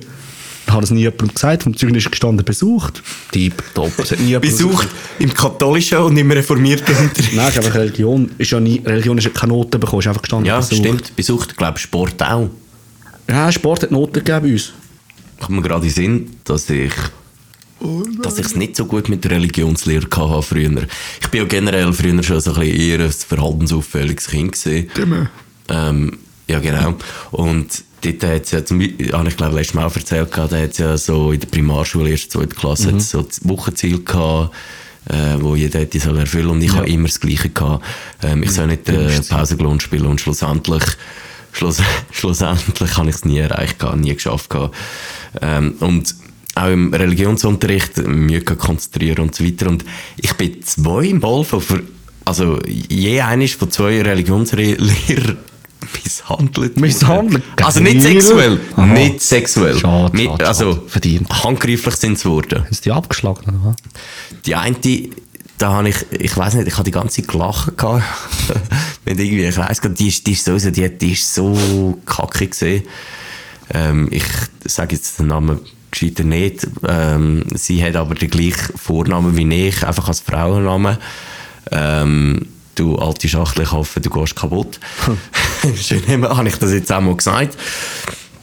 Ich 0.67 0.71
habe 0.71 0.81
das 0.81 0.89
nie 0.89 1.01
jemandem 1.01 1.27
gesagt. 1.33 1.61
Vom 1.63 1.77
Zeugnis 1.77 2.05
ist 2.05 2.11
gestanden, 2.11 2.43
besucht. 2.43 3.03
Deep, 3.33 3.61
top. 3.75 3.91
Es 3.99 4.15
Besucht 4.41 4.87
im 5.19 5.31
katholischen 5.31 5.99
und 5.99 6.17
im 6.17 6.31
reformierten 6.31 6.95
Unterricht. 7.01 7.35
Nein, 7.35 7.45
einfach 7.45 7.75
Religion. 7.75 8.31
Ist 8.39 8.49
ja 8.51 8.59
nie, 8.59 8.81
Religion 8.83 9.17
ist 9.19 9.25
ja 9.25 9.29
keine 9.29 9.53
Noten 9.53 9.79
bekommen, 9.79 9.99
ist 10.01 10.07
einfach 10.07 10.23
gestanden, 10.23 10.47
Ja, 10.47 10.57
besucht. 10.57 10.79
stimmt. 10.79 11.15
Besucht, 11.15 11.51
ich 11.51 11.57
glaube 11.57 11.77
Sport 11.77 12.21
auch. 12.23 12.49
Ja, 13.29 13.51
Sport 13.51 13.83
hat 13.83 13.91
Noten 13.91 14.13
gegeben 14.23 14.41
bei 14.41 14.51
uns. 14.53 14.73
Habe 15.39 15.53
mir 15.53 15.61
gerade 15.61 15.85
in 15.87 15.93
den 15.93 15.93
Sinn, 15.93 16.35
dass 16.43 16.69
ich 16.69 16.93
dass 18.23 18.39
ich 18.39 18.45
es 18.45 18.55
nicht 18.55 18.75
so 18.75 18.85
gut 18.85 19.09
mit 19.09 19.23
der 19.25 19.31
Religionslehre 19.31 20.07
hatte 20.15 20.41
früher. 20.41 20.71
Ich 21.21 21.27
bin 21.27 21.41
ja 21.41 21.45
generell 21.47 21.91
früher 21.93 22.23
schon 22.23 22.39
so 22.39 22.53
ein 22.53 22.59
bisschen 22.61 22.79
eher 22.79 22.99
ein 23.05 23.11
verhaltensauffälliges 23.11 24.27
Kind 24.27 24.53
gesehen. 24.53 24.89
Ähm, 25.69 26.17
ja, 26.47 26.59
genau. 26.59 26.95
Und 27.31 27.83
dort 28.01 28.23
hat 28.23 28.43
es 28.43 28.51
ja, 28.51 28.63
zum 28.65 28.79
Beispiel, 28.79 29.11
habe 29.11 29.27
ich 29.27 29.37
glaube 29.37 29.55
letztes 29.55 29.73
Mal 29.75 29.85
auch 29.85 29.95
erzählt, 29.95 30.29
da 30.35 30.43
hat 30.43 30.71
es 30.71 30.77
ja 30.77 30.97
so 30.97 31.31
in 31.31 31.39
der 31.39 31.47
Primarschule, 31.47 32.09
erste, 32.09 32.29
zweite 32.29 32.55
Klasse, 32.55 32.93
hat's 32.93 33.09
so 33.11 33.21
das 33.23 33.47
Wochenziel 33.47 34.03
gehabt, 34.03 34.55
äh, 35.09 35.35
wo 35.39 35.55
jeder 35.55 35.79
hätte 35.79 35.99
soll 35.99 36.17
erfüllen 36.17 36.47
und 36.47 36.61
ich 36.61 36.71
Ja. 36.71 36.77
habe 36.77 36.89
immer 36.89 37.07
das 37.07 37.19
Gleiche 37.19 37.49
gehabt. 37.49 37.85
Ähm, 38.23 38.41
ich 38.43 38.51
soll 38.51 38.67
nicht 38.67 38.87
äh, 38.89 39.09
Pausengelohn 39.29 39.79
spielen 39.79 40.05
und 40.05 40.21
schlussendlich 40.21 40.83
Schluss, 41.55 41.81
schlussendlich 42.11 42.97
habe 42.97 43.09
ich 43.09 43.15
es 43.15 43.25
nie 43.25 43.39
erreicht, 43.39 43.77
nie 43.95 44.13
geschafft. 44.13 44.53
Ähm, 45.41 45.75
und 45.79 46.15
auch 46.55 46.69
im 46.69 46.93
Religionsunterricht 46.93 47.97
Mühe 48.07 48.41
gehabt, 48.41 48.61
konzentrieren 48.61 49.19
und 49.19 49.35
so 49.35 49.45
weiter. 49.45 49.67
Und 49.67 49.85
ich 50.17 50.33
bin 50.33 50.61
zwei 50.63 51.05
im 51.05 51.19
Ball 51.19 51.43
von, 51.43 51.61
also 52.23 52.59
je 52.65 53.21
eines 53.21 53.53
von 53.53 53.71
zwei 53.71 54.01
Religionslehrern 54.01 55.37
misshandelt. 56.03 56.79
Misshandelt? 56.79 57.43
Also 57.61 57.79
nicht 57.81 58.01
sexuell. 58.01 58.59
Aha. 58.75 58.85
Nicht 58.85 59.21
sexuell. 59.21 59.77
Schade, 59.77 60.23
schade, 60.23 60.47
also. 60.47 60.83
Verdient. 60.87 61.29
handgreiflich 61.43 61.95
sind 61.95 62.17
sie 62.17 62.23
geworden. 62.23 62.65
Sie 62.71 62.81
die 62.83 62.91
abgeschlagen? 62.91 63.61
Oder? 63.61 63.75
Die 64.45 64.55
eine, 64.55 64.75
da 65.57 65.71
habe 65.71 65.89
ich, 65.89 66.05
ich 66.11 66.35
weiß 66.35 66.55
nicht, 66.55 66.67
ich 66.67 66.73
habe 66.73 66.83
die 66.83 66.91
ganze 66.91 67.21
Zeit 67.21 67.29
gelacht 67.29 67.77
gehabt. 67.77 68.03
Wenn 69.05 69.17
irgendwie, 69.19 69.45
ich 69.45 69.57
weiss 69.57 69.81
die 69.81 70.07
ist, 70.07 70.27
die 70.27 70.33
ist 70.33 70.45
so, 70.45 70.57
die, 70.57 70.89
die 70.97 71.13
ist 71.13 71.33
so 71.33 71.97
kacke 72.05 72.47
gesehen. 72.47 72.83
Ähm, 73.73 74.09
ich 74.11 74.25
sage 74.65 74.95
jetzt 74.95 75.19
den 75.19 75.27
Namen 75.27 75.59
gescheiter 75.91 76.23
nicht. 76.23 76.67
Ähm, 76.87 77.45
sie 77.53 77.83
hat 77.83 77.95
aber 77.95 78.15
den 78.15 78.29
gleichen 78.29 78.77
Vornamen 78.77 79.35
wie 79.37 79.67
ich, 79.67 79.85
einfach 79.85 80.07
als 80.07 80.19
Frauennamen. 80.19 80.97
Ähm, 81.71 82.47
du 82.75 82.97
alte 82.97 83.27
Schachtel, 83.27 83.63
ich 83.63 83.71
hoffe, 83.71 84.01
du 84.01 84.09
gehst 84.09 84.35
kaputt. 84.35 84.79
Schön, 85.75 86.23
habe 86.23 86.47
ich 86.47 86.57
das 86.57 86.73
jetzt 86.73 86.91
auch 86.91 87.01
mal 87.01 87.15
gesagt. 87.15 87.57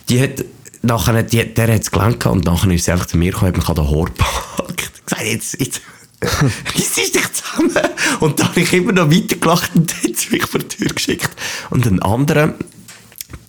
Die 0.09 0.21
hat, 0.21 0.45
nachher, 0.83 1.23
die, 1.23 1.55
der 1.55 1.75
hat 1.75 1.83
es 1.83 1.91
gelernt 1.91 2.25
und 2.27 2.45
nachher 2.45 2.71
ist 2.71 2.87
sie 2.87 2.93
einfach 2.93 3.07
zu 3.07 3.17
mir 3.17 3.33
gekommen, 3.33 3.49
hat 3.49 3.57
mich 3.57 3.69
an 3.69 3.75
den 3.77 3.91
Haar 3.91 4.05
gepackt. 4.07 5.07
gesagt, 5.07 5.23
jetzt, 5.25 5.61
jetzt, 5.61 5.81
reiss 6.75 6.95
dich 6.95 7.13
zusammen. 7.13 7.77
Und 8.21 8.39
dann 8.39 8.49
habe 8.49 8.61
ich 8.61 8.73
immer 8.73 8.93
noch 8.93 9.11
weitergelacht 9.11 9.75
und 9.75 9.91
dann 9.91 9.99
hat 9.99 10.31
mich 10.31 10.47
vor 10.47 10.61
die 10.61 10.69
Tür 10.69 10.89
geschickt. 10.89 11.31
Und 11.71 11.87
ein 11.87 12.01
anderer, 12.03 12.55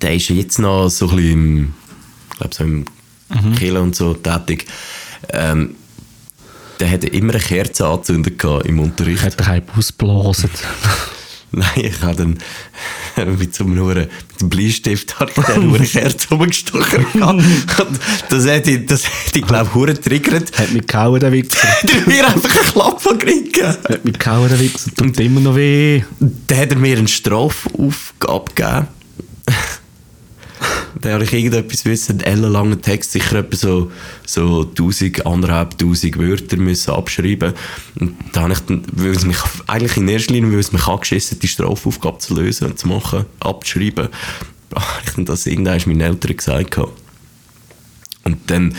der 0.01 0.15
ist 0.15 0.29
jetzt 0.29 0.59
noch 0.59 0.89
so 0.89 1.09
ein 1.09 1.15
bisschen 1.15 1.31
im, 1.31 1.73
ich 2.31 2.37
glaube 2.37 2.55
so 2.55 2.63
im 2.63 2.85
Kirche 3.55 3.81
und 3.81 3.95
so 3.95 4.13
tätig. 4.13 4.65
Ähm, 5.29 5.75
der 6.79 6.91
hat 6.91 7.03
immer 7.03 7.33
eine 7.33 7.41
Kerze 7.41 7.87
angezündet 7.87 8.43
im 8.65 8.79
Unterricht. 8.79 9.23
Hat 9.23 9.39
er 9.39 9.45
keinen 9.45 9.69
ausgeblasen. 9.77 10.49
Nein, 11.55 11.67
ich 11.75 12.01
habe 12.01 12.15
dann 12.15 13.37
mit 13.37 13.53
so 13.53 13.63
einem 13.63 13.79
Huren- 13.79 14.07
mit 14.31 14.41
dem 14.41 14.49
Bleistift 14.49 15.19
habe 15.19 15.31
ich 15.37 15.43
dann 15.43 15.67
nur 15.67 15.77
eine 15.77 15.85
Kerze 15.85 16.27
rumgestochen. 16.29 17.05
das 18.29 18.45
hätte 18.45 18.71
ich, 18.71 18.85
das 18.87 19.03
hätte 19.05 19.39
ich 19.39 19.45
glaube 19.45 19.65
ich, 19.69 19.75
hure 19.75 19.93
triggert. 19.99 20.57
Hat 20.57 20.71
mich 20.71 20.87
gehauen, 20.87 21.19
der 21.19 21.31
Wichser. 21.31 21.59
Der 21.83 21.95
hat 21.97 22.07
mir 22.07 22.27
einfach 22.27 22.49
einen 22.49 22.71
Klapp 22.71 23.03
gekriegt. 23.03 23.63
Hat 23.63 24.03
mich 24.03 24.17
gehauen, 24.17 24.49
der 24.49 24.59
Wichser. 24.59 24.91
Tut 24.95 25.19
immer 25.19 25.41
noch 25.41 25.55
weh. 25.55 26.01
Dann 26.19 26.57
hat 26.57 26.71
er 26.71 26.77
mir 26.77 26.97
eine 26.97 27.07
Strafaufgabe 27.07 28.51
gegeben. 28.55 28.87
Dann 31.01 31.13
habe 31.13 31.23
ich 31.23 31.33
irgendetwas 31.33 31.85
wissen, 31.85 32.13
einen 32.13 32.21
ellenlangen 32.21 32.81
Text, 32.81 33.11
sicher 33.11 33.39
etwa 33.39 33.55
so, 33.55 33.91
so 34.25 34.61
1000, 34.61 35.25
anderthalb 35.25 35.77
tausend 35.77 36.17
Wörter 36.17 36.57
müssen 36.57 36.91
abschreiben. 36.91 37.53
Und 37.99 38.15
da 38.31 38.41
habe 38.41 38.53
ich 38.53 38.59
dann, 38.59 38.83
weil 38.91 39.11
es 39.11 39.25
mich, 39.25 39.37
eigentlich 39.67 39.97
in 39.97 40.07
erster 40.07 40.33
Linie, 40.33 40.51
weil 40.51 40.59
es 40.59 40.71
mich 40.71 40.87
angeschissen 40.87 41.39
die 41.39 41.47
Strafaufgabe 41.47 42.19
zu 42.19 42.35
lösen 42.35 42.67
und 42.67 42.79
zu 42.79 42.87
machen, 42.87 43.25
abzuschreiben, 43.39 44.09
habe 44.75 45.01
ich 45.05 45.11
dann 45.13 45.25
das 45.25 45.45
irgendwann 45.45 45.81
meinen 45.85 46.01
Eltern 46.01 46.37
gesagt. 46.37 46.77
Und 48.23 48.37
dann 48.47 48.75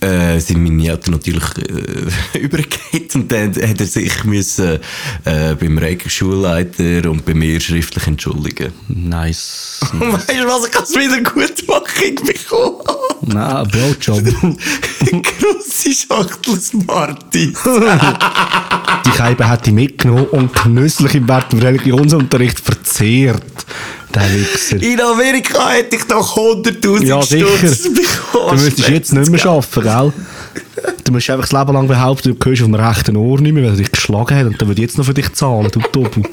äh, 0.00 0.38
sind 0.38 0.62
meine 0.62 0.88
Eltern 0.88 1.14
natürlich 1.14 1.44
äh, 1.58 2.38
übergeht 2.38 3.14
und 3.14 3.30
dann 3.30 3.54
hat 3.54 3.80
er 3.80 3.86
sich 3.86 4.24
müssen, 4.24 4.78
äh, 5.24 5.54
beim 5.54 5.78
Regelschulleiter 5.78 7.10
und 7.10 7.24
bei 7.24 7.34
mir 7.34 7.60
schriftlich 7.60 8.06
entschuldigen. 8.06 8.72
Nice. 8.88 9.80
Und 9.92 10.12
weißt 10.12 10.30
du 10.30 10.46
was, 10.46 10.66
ich 10.66 10.72
kann 10.72 10.84
es 10.84 10.94
wieder 10.94 11.20
gut 11.22 11.68
machen 11.68 12.14
bekommen. 12.14 12.80
Nein, 13.22 13.68
Blowjob. 13.68 14.24
Grosse 15.22 15.92
Schachtel 15.92 16.60
Smarties. 16.60 17.58
Die 19.06 19.10
Scheibe 19.16 19.48
hat 19.48 19.66
die 19.66 19.72
mitgenommen 19.72 20.26
und 20.26 20.52
genüsslich 20.54 21.14
im 21.14 21.28
Wert 21.28 21.52
im 21.52 21.60
Religionsunterricht 21.60 22.60
verzehrt. 22.60 23.42
Der 24.14 24.22
Wichser. 24.34 24.82
In 24.82 25.00
Amerika 25.00 25.68
hätte 25.70 25.96
ich 25.96 26.04
doch 26.04 26.36
100'000 26.36 27.04
Ja, 27.04 27.22
sicher. 27.22 27.46
Stutz 27.58 27.82
bekommen. 27.84 28.56
Du 28.58 28.64
müsstest 28.64 28.88
jetzt 28.88 29.12
nicht 29.12 29.30
mehr 29.30 29.46
arbeiten, 29.46 29.82
gell? 29.82 30.12
Du 31.04 31.12
musst 31.12 31.30
einfach 31.30 31.48
das 31.48 31.58
Leben 31.58 31.72
lang 31.74 31.86
behaupten, 31.86 32.36
du 32.36 32.44
hörst 32.44 32.62
auf 32.62 32.66
dem 32.66 32.74
rechten 32.74 33.16
Ohr 33.16 33.40
nicht 33.40 33.52
mehr, 33.52 33.62
weil 33.64 33.70
er 33.72 33.76
dich 33.76 33.92
geschlagen 33.92 34.36
hat 34.36 34.46
und 34.46 34.60
dann 34.60 34.68
würde 34.68 34.80
ich 34.80 34.88
jetzt 34.88 34.98
noch 34.98 35.04
für 35.04 35.14
dich 35.14 35.32
zahlen, 35.32 35.70
du 35.70 35.80
Doppel. 35.92 36.24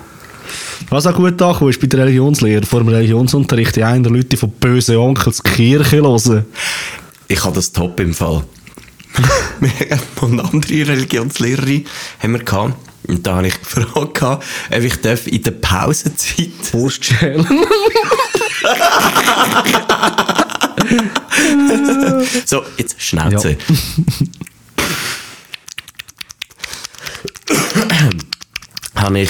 Was 0.89 1.05
auch 1.05 1.16
gut 1.16 1.41
angekommen 1.41 1.70
ist 1.70 1.82
bei 1.82 1.88
der 1.88 2.01
Religionslehre, 2.01 2.66
vor 2.66 2.80
dem 2.80 2.89
Religionsunterricht, 2.89 3.76
die 3.76 3.84
einen 3.84 4.05
Leute 4.05 4.38
von 4.38 4.49
bösen 4.51 4.95
Onkels 4.97 5.43
Kirche 5.43 5.97
hören. 5.97 6.45
Ich 7.28 7.43
habe 7.43 7.55
das 7.55 7.72
top 7.72 7.99
im 7.99 8.14
Fall. 8.14 8.43
wir 9.60 9.70
haben 9.91 10.01
eine 10.32 10.43
andere 10.43 10.88
Religionslehrerin 10.88 11.86
haben 12.19 12.34
wir 12.34 12.43
gehabt. 12.43 12.75
Und 13.07 13.25
da 13.25 13.36
habe 13.38 13.47
ich 13.47 13.59
gefragt, 13.61 14.21
ob 14.21 14.43
ich 14.71 14.95
darf 15.01 15.28
in 15.28 15.41
der 15.43 15.51
Pausenzeit 15.51 16.73
Wurst 16.73 17.05
schälen. 17.05 17.47
So, 22.45 22.63
jetzt 22.78 23.01
Schnauze. 23.01 23.57
habe 28.95 29.19
ich 29.19 29.30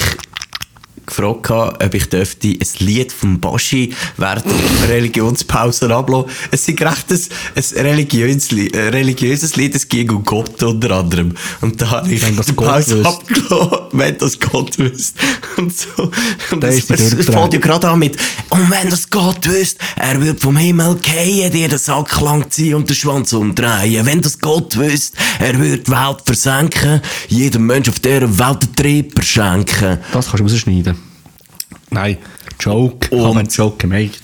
gefragt, 1.17 1.83
ob 1.83 1.93
ich 1.93 2.09
dürfte 2.09 2.47
ein 2.47 2.85
Lied 2.85 3.11
vom 3.11 3.39
Baschi 3.39 3.93
während 4.17 4.45
der 4.45 4.89
Religionspause 4.89 5.93
ablassen. 5.93 6.31
Es 6.51 6.67
ist 6.67 6.81
recht 6.81 7.11
ein, 7.11 7.19
ein 7.55 7.85
religiöses, 7.85 8.51
Lied, 8.51 8.75
ein 8.75 8.89
religiöses 8.89 9.55
Lied, 9.55 9.75
es 9.75 9.87
ging 9.87 10.09
um 10.11 10.23
Gott 10.23 10.61
unter 10.63 10.91
anderem. 10.91 11.33
Und 11.61 11.81
da 11.81 11.89
habe 11.91 12.13
ich 12.13 12.21
Wenn 12.21 12.35
das 12.35 12.47
die 12.47 12.53
Gott 12.53 12.67
Pause 12.67 13.05
abgelassen, 13.05 13.77
wenn 13.91 14.17
das 14.17 14.39
Gott 14.39 14.77
wüsste. 14.77 15.19
Und 15.57 15.75
so. 15.75 16.11
Und 16.51 16.63
ist 16.63 16.89
die 16.89 16.93
es, 16.93 17.13
es 17.13 17.25
fängt 17.25 17.53
ja 17.53 17.59
gerade 17.59 17.89
an 17.89 17.99
mit, 17.99 18.17
und 18.49 18.69
wenn 18.69 18.89
das 18.89 19.09
Gott 19.09 19.47
wüsste, 19.47 19.79
er 19.95 20.21
würde 20.21 20.39
vom 20.39 20.57
Himmel 20.57 20.95
gehen, 20.97 21.51
dir 21.51 21.67
den 21.67 21.77
Sack 21.77 22.19
lang 22.21 22.49
ziehen 22.49 22.75
und 22.75 22.89
den 22.89 22.95
Schwanz 22.95 23.33
umdrehen. 23.33 24.05
Wenn 24.05 24.21
das 24.21 24.39
Gott 24.39 24.77
wüsste, 24.77 25.17
er 25.39 25.57
würde 25.57 25.79
die 25.79 25.91
Welt 25.91 26.17
versenken, 26.25 27.01
jedem 27.27 27.65
Mensch 27.65 27.89
auf 27.89 27.99
dieser 27.99 28.37
Welt 28.37 28.63
den 28.63 28.75
Tripper 28.75 29.23
schenken. 29.23 29.99
Das 30.11 30.29
kannst 30.29 30.39
du 30.39 30.43
rausschneiden. 30.43 31.06
Nein, 31.89 32.17
Joke. 32.59 33.09
Und- 33.15 33.25
habe 33.25 33.39
einen 33.39 33.49
Joke 33.49 33.77
gemacht. 33.87 34.19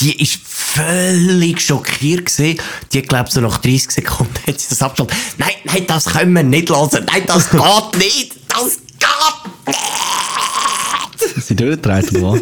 Die 0.00 0.20
ist 0.22 0.38
völlig 0.44 1.60
schockiert 1.60 2.26
gewesen. 2.26 2.60
Die 2.92 2.98
hat, 2.98 3.08
glaube 3.08 3.30
so 3.32 3.40
nach 3.40 3.58
30 3.58 3.90
Sekunden 3.90 4.32
hat 4.46 4.60
sie 4.60 4.68
das 4.68 4.80
abgeschaltet. 4.80 5.16
Nein, 5.38 5.50
nein, 5.64 5.84
das 5.88 6.04
können 6.04 6.32
wir 6.34 6.44
nicht 6.44 6.70
hören. 6.70 7.04
Nein, 7.12 7.22
das 7.26 7.50
geht 7.50 7.96
nicht. 7.98 8.32
Das 8.48 8.76
geht 8.76 9.66
nicht. 9.66 9.78
Sie 11.46 11.56
durchgedreht, 11.56 12.12
oder 12.12 12.32
was? 12.32 12.40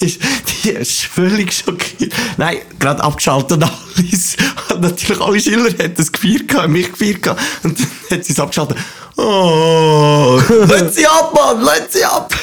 Die 0.00 0.06
ist, 0.06 0.20
die 0.64 0.70
ist 0.70 1.02
völlig 1.02 1.52
schockiert. 1.52 2.12
Nein, 2.38 2.58
gerade 2.78 3.02
abgeschaltet 3.02 3.62
alles. 3.62 4.36
Und 4.72 4.80
natürlich 4.80 5.20
alle 5.20 5.40
Schüler 5.40 5.70
haben 5.70 5.94
das 5.96 6.10
gefeiert, 6.12 6.48
gehabt, 6.48 6.68
mich 6.70 6.90
gefeiert. 6.92 7.26
Und 7.62 7.78
dann 7.78 7.86
hat 8.10 8.24
sie 8.24 8.32
es 8.32 8.40
abgeschaltet. 8.40 8.78
Oh, 9.16 10.40
lass 10.68 10.94
sie 10.94 11.06
ab, 11.06 11.32
Mann, 11.34 11.60
lass 11.62 11.92
sie 11.92 12.04
ab. 12.04 12.34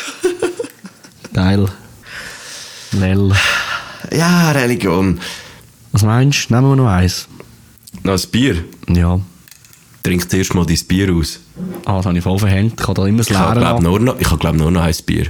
Geil. 1.34 1.67
Lel. 2.91 3.32
Ja, 4.11 4.51
Religion. 4.51 5.19
Was 5.91 6.03
meinst 6.03 6.49
du? 6.49 6.55
Nehmen 6.55 6.69
wir 6.69 6.75
noch 6.75 6.88
eins. 6.88 7.27
Noch 8.03 8.13
ein 8.13 8.29
Bier. 8.32 8.63
Ja. 8.89 9.19
Trink 10.03 10.29
zuerst 10.29 10.53
mal 10.55 10.65
dein 10.65 10.79
Bier 10.88 11.13
aus. 11.13 11.39
Ah, 11.86 11.97
das 11.97 12.05
habe 12.05 12.17
ich 12.17 12.23
voll 12.23 12.39
verhängt. 12.39 12.79
Ich 12.79 12.86
kann 12.86 12.95
da 12.95 13.05
immer 13.05 13.19
das 13.19 13.29
Ich 13.29 13.36
habe, 13.36 13.59
glaube 13.59 13.82
ich 14.19 14.27
habe, 14.27 14.39
glaub, 14.39 14.55
nur 14.55 14.71
noch 14.71 14.82
ein 14.82 14.95
Bier. 15.05 15.27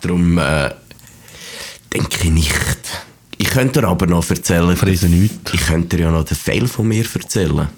Darum 0.00 0.38
äh, 0.38 0.70
denke 1.92 2.24
ich 2.24 2.30
nicht. 2.30 2.54
Ich 3.38 3.50
könnte 3.50 3.80
dir 3.80 3.88
aber 3.88 4.06
noch 4.06 4.28
erzählen. 4.28 4.76
Friese 4.76 5.08
nichts. 5.08 5.52
Ich 5.52 5.66
könnte 5.66 5.96
dir 5.96 6.04
ja 6.04 6.10
noch 6.10 6.24
den 6.24 6.36
Fail 6.36 6.66
von 6.66 6.88
mir 6.88 7.04
erzählen. 7.04 7.68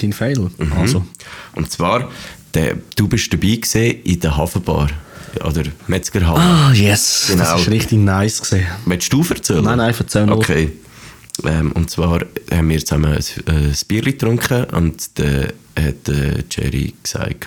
Dein 0.00 0.12
Fail. 0.12 0.50
Mhm. 0.58 0.72
Also. 0.72 1.06
Und 1.54 1.70
zwar, 1.70 2.10
der, 2.54 2.78
du 2.96 3.08
bist 3.08 3.32
dabei 3.32 3.60
in 4.04 4.20
der 4.20 4.36
Hafenbar. 4.36 4.88
Oder 5.44 5.64
Metzgerhalle. 5.86 6.40
Ah, 6.40 6.72
yes. 6.72 7.26
Genau. 7.28 7.44
Das 7.44 7.60
ist 7.60 7.70
richtig 7.70 7.98
nice 7.98 8.40
gesehen. 8.40 8.66
Willst 8.86 9.12
du 9.12 9.24
erzählen? 9.28 9.64
Nein, 9.64 9.78
nein, 9.78 9.94
erzähl 9.98 10.26
nur. 10.26 10.38
Okay. 10.38 10.72
Ähm, 11.44 11.72
und 11.72 11.90
zwar 11.90 12.20
haben 12.50 12.68
wir 12.68 12.78
zusammen 12.84 13.16
ein, 13.16 13.54
ein 13.54 13.76
Bier 13.88 14.02
getrunken 14.02 14.64
und 14.64 15.18
dann 15.18 15.52
hat 15.78 16.08
äh, 16.08 16.44
Jerry 16.50 16.94
gesagt, 17.02 17.46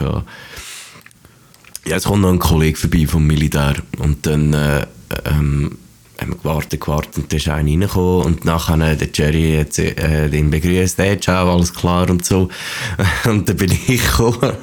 ja, 1.88 1.96
es 1.98 2.06
kommt 2.06 2.24
noch 2.24 2.32
ein 2.32 2.40
Kollege 2.40 2.78
vorbei 2.78 3.06
vom 3.08 3.28
Militär. 3.28 3.76
Und 4.00 4.26
dann 4.26 4.54
äh, 4.54 4.88
ähm, 5.26 5.78
haben 6.20 6.30
wir 6.30 6.38
gewartet, 6.38 6.82
gewartet 6.82 7.18
und 7.18 7.32
dann 7.32 7.38
ist 7.38 7.48
einer 7.48 7.58
reingekommen 7.58 8.26
und 8.26 8.46
nachher 8.46 8.80
äh, 8.80 8.96
der 8.96 9.10
Jerry 9.14 9.58
hat 9.60 9.78
äh, 9.78 10.30
den 10.30 10.50
begrüßt, 10.50 10.98
hey, 10.98 11.20
ciao, 11.20 11.54
alles 11.54 11.74
klar 11.74 12.10
und 12.10 12.26
so. 12.26 12.50
Und 13.26 13.48
dann 13.50 13.56
bin 13.56 13.72
ich 13.72 14.02
gekommen 14.02 14.54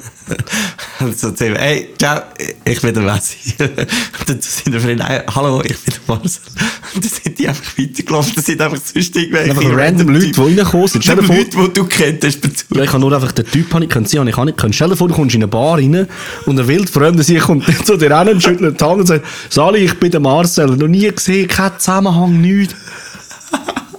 so 1.15 1.31
zu 1.31 1.47
ihm, 1.47 1.55
hey, 1.55 1.89
ciao, 1.97 2.21
ich 2.65 2.81
bin 2.81 2.93
der 2.93 3.03
Messi. 3.03 3.53
Und 3.59 4.29
dann 4.29 4.41
sind 4.41 4.73
wir 4.73 4.79
Freunde, 4.79 5.05
hey, 5.05 5.21
hallo, 5.33 5.61
ich 5.61 5.77
bin 5.79 5.93
der 5.93 6.15
Marcel. 6.15 6.41
Und 6.95 7.03
dann 7.03 7.11
sind 7.11 7.39
die 7.39 7.47
einfach 7.47 7.77
weitergelaufen, 7.77 8.33
das 8.35 8.45
sind 8.45 8.61
einfach 8.61 8.77
sonst 8.77 9.15
irgendwelche 9.15 9.51
Einfach 9.51 9.77
random 9.77 10.09
Leute, 10.09 10.31
die 10.31 10.41
reingekommen 10.41 10.87
sind. 10.87 11.03
Stell 11.03 11.17
Leute, 11.17 11.45
die 11.45 11.73
du 11.73 11.85
kennst. 11.85 12.23
Ja, 12.73 12.83
ich 12.83 12.89
habe 12.89 12.99
nur 12.99 13.13
einfach 13.13 13.31
den 13.31 13.45
Typ 13.45 13.67
ich 13.67 14.09
sehen, 14.09 14.19
habe 14.19 14.29
ich 14.29 14.37
auch 14.37 14.45
nicht 14.45 14.57
können. 14.57 14.73
Stell 14.73 14.89
dir 14.89 14.95
vor, 14.95 15.07
du 15.07 15.13
kommst 15.13 15.35
in 15.35 15.41
eine 15.41 15.47
Bar 15.47 15.77
rein 15.77 16.07
und 16.45 16.59
ein 16.59 16.67
wildfremder 16.67 17.23
sich 17.23 17.39
kommt 17.39 17.65
zu 17.85 17.97
dir 17.97 18.17
hin 18.19 18.29
und 18.29 18.43
schüttelt 18.43 18.79
die 18.79 18.83
Hand 18.83 18.99
und 18.99 19.07
sagt, 19.07 19.25
Sali, 19.49 19.79
ich 19.79 19.99
bin 19.99 20.11
der 20.11 20.19
Marcel. 20.19 20.67
Noch 20.67 20.87
nie 20.87 21.09
gesehen, 21.09 21.47
kein 21.47 21.71
Zusammenhang, 21.77 22.39
nichts. 22.41 22.75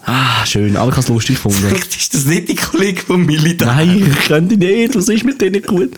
Ah, 0.07 0.45
schön, 0.45 0.77
aber 0.77 0.91
ich 0.91 0.97
habe 0.97 1.03
es 1.03 1.09
lustig 1.09 1.37
gefunden. 1.37 1.59
Vielleicht 1.59 1.97
ist 1.97 2.15
das 2.15 2.25
nicht 2.27 2.49
die 2.49 2.55
Kollege 2.55 3.01
vom 3.03 3.25
Militär. 3.25 3.67
Nein, 3.69 4.07
ich 4.11 4.27
könnte 4.27 4.57
nicht, 4.57 4.95
was 4.95 5.09
ist 5.09 5.25
mit 5.25 5.41
denen 5.41 5.63
gut? 5.63 5.93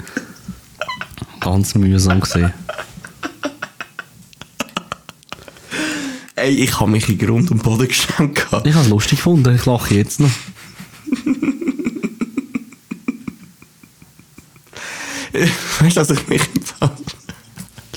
Ganz 1.40 1.74
mühsam 1.74 2.20
gesehen. 2.20 2.52
Ey, 6.36 6.50
ich 6.54 6.78
habe 6.78 6.90
mich 6.90 7.09
in 7.09 7.18
Grund 7.18 7.50
und 7.50 7.62
Boden 7.62 7.88
geschenkt. 7.88 8.36
gehabt. 8.36 8.66
Ich 8.66 8.74
habe 8.74 8.84
es 8.84 8.90
lustig 8.90 9.18
gefunden, 9.18 9.54
ich 9.54 9.64
lache 9.64 9.94
jetzt 9.94 10.20
noch. 10.20 10.30
Weißt 15.80 15.96
du, 15.96 16.00
dass 16.00 16.11
ich 16.11 16.28
mich 16.28 16.42
Fall... 16.78 16.90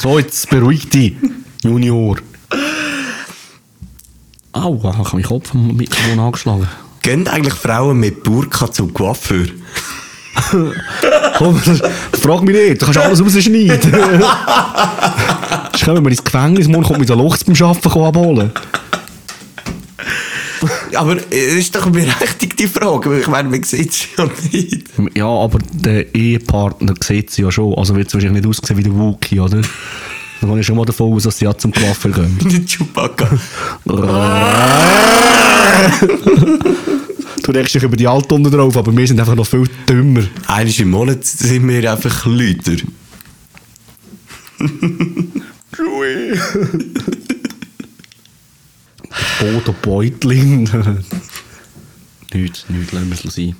So, 0.01 0.17
jetzt 0.17 0.49
beruhig 0.49 0.89
dich, 0.89 1.15
Junior. 1.63 2.17
Aua, 4.59 4.91
ich 4.91 4.97
habe 4.97 5.09
meinen 5.13 5.23
Kopf 5.23 5.53
am 5.53 5.75
Mikrofon 5.75 6.19
angeschlagen. 6.19 6.67
Gehen 7.01 7.27
eigentlich 7.27 7.53
Frauen 7.53 7.99
mit 7.99 8.23
Burka 8.23 8.71
zum 8.71 8.93
Coiffeur? 8.93 9.47
Komm, 11.37 11.61
frag 12.13 12.41
mich 12.43 12.55
nicht, 12.55 12.81
du 12.81 12.85
kannst 12.85 12.99
alles 12.99 13.21
rausschneiden. 13.21 13.69
Jetzt 15.73 15.85
kommen 15.85 16.03
wir 16.03 16.11
ins 16.11 16.23
Gefängnis, 16.23 16.67
morgen 16.67 16.83
kommt 16.83 16.99
mit 16.99 17.09
der 17.09 17.15
Loch 17.15 17.37
zum 17.37 17.55
Arbeiten 17.55 18.01
abholen. 18.01 18.51
aber 20.95 21.17
es 21.29 21.53
ist 21.53 21.75
doch 21.75 21.83
eine 21.83 21.91
berechtigte 21.91 22.67
Frage, 22.67 23.09
weil 23.09 23.19
ich 23.21 23.27
meine, 23.27 23.49
man 23.49 23.63
sieht 23.63 23.91
es 23.91 24.07
ja 24.17 24.29
nicht. 24.51 24.85
Ja, 25.15 25.27
aber 25.27 25.59
der 25.71 26.13
Ehepartner 26.13 26.93
sieht 27.01 27.31
sie 27.31 27.43
ja 27.43 27.51
schon. 27.51 27.73
Also 27.75 27.95
wird 27.95 28.07
es 28.07 28.13
wahrscheinlich 28.13 28.43
nicht 28.43 28.59
aussehen 28.61 28.77
wie 28.77 28.83
der 28.83 28.95
Wookie, 28.95 29.39
oder? 29.39 29.61
Da 30.41 30.47
gehe 30.47 30.59
ich 30.59 30.65
schon 30.65 30.77
mal 30.77 30.85
davon 30.85 31.13
aus, 31.13 31.23
dass 31.23 31.37
sie 31.37 31.45
ja 31.45 31.57
zum 31.57 31.71
Coiffeur 31.71 32.11
gehen. 32.11 32.37
Nicht 32.43 32.77
Chewbacca. 32.77 33.29
Du 37.41 37.53
denkst 37.53 37.73
dich 37.73 37.81
über 37.81 37.97
die 37.97 38.07
Alttunden 38.07 38.51
drauf, 38.51 38.77
aber 38.77 38.95
wir 38.95 39.07
sind 39.07 39.19
einfach 39.19 39.33
noch 39.33 39.47
viel 39.47 39.67
dümmer. 39.87 40.21
Einmal 40.45 40.79
im 40.79 40.91
Monat 40.91 41.25
sind 41.25 41.67
wir 41.67 41.91
einfach 41.91 42.27
Leute. 42.27 42.77
Bodo 49.39 49.73
Beutling. 49.81 50.69
nichts, 52.31 52.65
nichts, 52.69 52.91
lassen 52.91 53.09
wir 53.09 53.25
es 53.25 53.33
sein. 53.33 53.55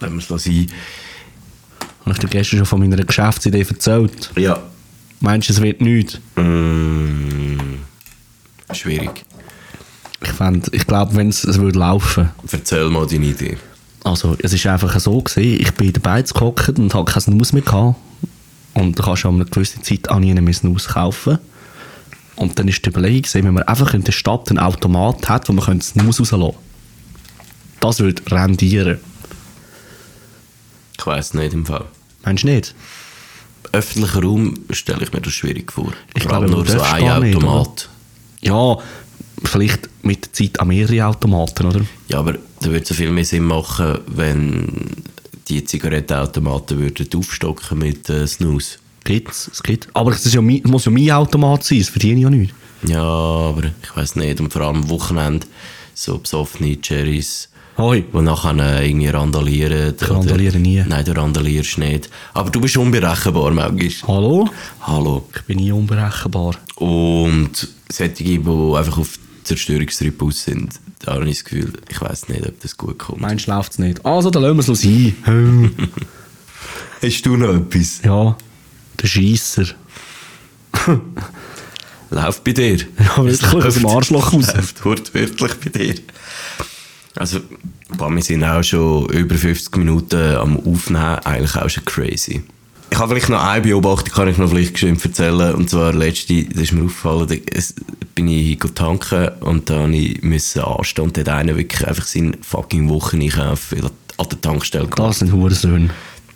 Lassen 0.00 0.28
wir 0.28 0.36
es 0.36 0.44
sein. 0.44 0.66
Habe 2.00 2.12
ich 2.12 2.18
dir 2.18 2.28
gestern 2.28 2.56
schon 2.56 2.66
von 2.66 2.80
meiner 2.80 3.04
Geschäftsidee 3.04 3.64
erzählt? 3.68 4.32
Ja. 4.36 4.60
Meinst 5.22 5.48
du, 5.48 5.52
es 5.52 5.62
wird 5.62 5.80
nichts? 5.80 6.18
Mm, 6.34 7.78
schwierig. 8.72 9.24
Ich, 10.20 10.32
fänd, 10.32 10.68
ich 10.72 10.84
glaube, 10.84 11.14
wenn 11.14 11.28
es 11.28 11.46
würde 11.58 11.78
laufen. 11.78 12.30
Erzähl 12.50 12.88
mal 12.90 13.06
deine 13.06 13.26
Idee. 13.26 13.56
Also, 14.02 14.36
es 14.40 14.52
ist 14.52 14.66
einfach 14.66 14.98
so 14.98 15.20
gewesen, 15.20 15.60
ich 15.60 15.72
bin 15.74 15.92
dabei 15.92 16.22
gehockt 16.22 16.76
und 16.76 16.92
habe 16.92 17.10
kein 17.10 17.20
Snus 17.22 17.52
mehr 17.52 17.62
gehabt. 17.62 17.96
Und 18.74 18.98
da 18.98 19.04
kannst 19.04 19.22
du 19.22 19.28
an 19.28 19.36
einer 19.36 19.44
gewissen 19.44 19.84
Zeit 19.84 20.08
auch 20.08 20.18
nie 20.18 20.34
mehr 20.34 20.54
Snus 20.54 20.88
kaufen. 20.88 21.38
Und 22.34 22.58
dann 22.58 22.66
ist 22.66 22.84
die 22.84 22.90
Überlegung 22.90 23.22
gewesen, 23.22 23.44
wenn 23.44 23.54
man 23.54 23.62
einfach 23.62 23.94
in 23.94 24.02
der 24.02 24.10
Stadt 24.10 24.50
einen 24.50 24.58
Automat 24.58 25.28
hat, 25.28 25.48
wo 25.48 25.52
man 25.52 25.80
Snus 25.80 26.18
rauslassen 26.18 26.40
könnte. 26.40 26.58
Das 27.78 28.00
würde 28.00 28.22
rendieren. 28.28 28.98
Ich 30.98 31.06
weiss 31.06 31.32
nicht 31.32 31.52
im 31.52 31.64
Fall. 31.64 31.84
Meinst 32.24 32.42
du 32.42 32.48
nicht? 32.48 32.74
Öffentlicher 33.72 34.22
Raum 34.22 34.54
stelle 34.70 35.02
ich 35.02 35.12
mir 35.12 35.20
das 35.20 35.32
schwierig 35.32 35.72
vor. 35.72 35.92
Ich 36.14 36.26
glaube, 36.26 36.48
nur 36.48 36.66
so 36.66 36.80
ein 36.80 37.04
gar 37.04 37.20
nicht, 37.20 37.36
Automat. 37.36 37.88
Ja, 38.40 38.76
vielleicht 39.44 39.88
mit 40.02 40.26
der 40.26 40.32
Zeit 40.32 40.60
an 40.60 40.68
mehrere 40.68 41.06
Automaten, 41.06 41.66
oder? 41.66 41.80
ja, 42.08 42.18
aber 42.18 42.34
da 42.60 42.66
würde 42.66 42.82
es 42.82 42.88
so 42.88 42.94
viel 42.94 43.10
mehr 43.10 43.24
Sinn 43.24 43.44
machen, 43.44 43.98
wenn 44.06 44.86
die 45.48 45.64
Zigarettenautomaten 45.64 46.78
würden 46.78 47.08
aufstocken 47.16 47.78
mit 47.78 48.08
äh, 48.08 48.26
Snooze. 48.26 48.78
Gibt's, 49.04 49.50
es 49.52 49.62
gibt. 49.62 49.88
Aber 49.94 50.12
es, 50.12 50.32
ja 50.32 50.40
muss 50.40 50.84
ja 50.84 50.92
mein 50.92 51.10
Automat 51.10 51.64
sein, 51.64 51.78
es 51.78 51.88
verdiene 51.88 52.18
ich 52.18 52.22
ja 52.22 52.30
nicht. 52.30 52.54
Ja, 52.86 53.02
aber 53.02 53.64
ich 53.82 53.96
weiß 53.96 54.16
nicht. 54.16 54.40
Und 54.40 54.52
vor 54.52 54.62
allem 54.62 54.76
am 54.76 54.88
Wochenende 54.90 55.46
so 55.94 56.18
besoffene 56.18 56.80
Cherries, 56.80 57.48
Hoi. 57.78 58.04
die 58.12 58.20
nachher 58.20 58.56
äh, 58.58 58.88
irgendwie 58.88 59.08
randalieren. 59.08 59.94
Ich 59.98 60.10
randaliere 60.10 60.58
nie. 60.58 60.84
Nein, 60.86 61.04
du 61.04 61.12
randalierst 61.12 61.78
nicht. 61.78 62.10
Aber 62.34 62.50
du 62.50 62.60
bist 62.60 62.76
unberechenbar 62.76 63.50
manchmal. 63.50 64.16
Hallo? 64.16 64.48
Hallo. 64.82 65.28
Ich 65.34 65.42
bin 65.42 65.58
nie 65.58 65.72
unberechenbar. 65.72 66.54
Und 66.76 67.68
solche, 67.90 68.12
die 68.24 68.38
einfach 68.38 68.98
auf 68.98 69.18
Zerstörungstrip 69.44 70.22
aus 70.22 70.44
sind, 70.44 70.74
da 71.00 71.14
habe 71.14 71.28
ich 71.28 71.38
das 71.38 71.44
Gefühl, 71.44 71.72
ich 71.88 72.00
weiß 72.00 72.28
nicht, 72.28 72.46
ob 72.46 72.60
das 72.60 72.76
gut 72.76 72.98
kommt. 72.98 73.20
Meinst 73.20 73.48
du, 73.48 73.52
läuft 73.52 73.72
es 73.72 73.78
nicht? 73.78 74.04
Also, 74.04 74.30
dann 74.30 74.42
lassen 74.42 74.56
wir 74.56 74.72
es 74.72 74.80
sein. 74.82 75.74
Hast 77.02 77.26
du 77.26 77.36
noch 77.36 77.54
etwas? 77.54 78.00
ja, 78.04 78.36
der 79.00 79.06
Scheisser. 79.06 79.64
Läuft 82.10 82.44
bei 82.44 82.52
dir? 82.52 82.76
Ja, 82.76 83.24
wirklich 83.24 83.52
aus 83.64 83.74
dem 83.74 83.86
Arschloch 83.86 84.32
raus. 84.32 84.54
Läuft 84.54 84.84
wortwörtlich 84.84 85.54
bei 85.54 85.70
dir. 85.70 85.94
Also, 87.16 87.40
boah, 87.96 88.10
wir 88.10 88.22
sind 88.22 88.44
auch 88.44 88.62
schon 88.62 89.06
über 89.10 89.34
50 89.34 89.76
Minuten 89.76 90.36
am 90.36 90.56
Aufnehmen, 90.66 91.18
eigentlich 91.24 91.56
auch 91.56 91.68
schon 91.68 91.84
crazy. 91.84 92.42
Ich 92.90 92.98
habe 92.98 93.14
vielleicht 93.14 93.30
noch 93.30 93.42
eine 93.42 93.62
Beobachtung, 93.62 94.12
kann 94.12 94.28
ich 94.28 94.36
noch 94.36 94.50
vielleicht 94.50 94.74
geschwind 94.74 95.02
erzählen. 95.02 95.54
Und 95.54 95.70
zwar, 95.70 95.94
letzte, 95.94 96.44
das 96.44 96.64
ist 96.64 96.72
mir 96.72 96.84
aufgefallen, 96.84 97.26
da 97.26 97.34
bin 98.14 98.28
ich 98.28 98.58
tanken 98.74 99.28
und 99.40 99.70
da 99.70 99.86
musste 99.86 100.60
ich 100.60 100.64
anstehen 100.66 101.04
und 101.04 101.16
dort 101.16 101.28
einer 101.28 101.56
wirklich 101.56 101.86
einfach 101.86 102.06
seinen 102.06 102.36
fucking 102.42 102.90
Wocheneinkauf 102.90 103.74
an 104.18 104.28
der 104.30 104.40
Tankstelle 104.40 104.88
gemacht. 104.88 105.10
Das 105.10 105.18
sind 105.20 105.32
Hurensöhne. 105.32 105.90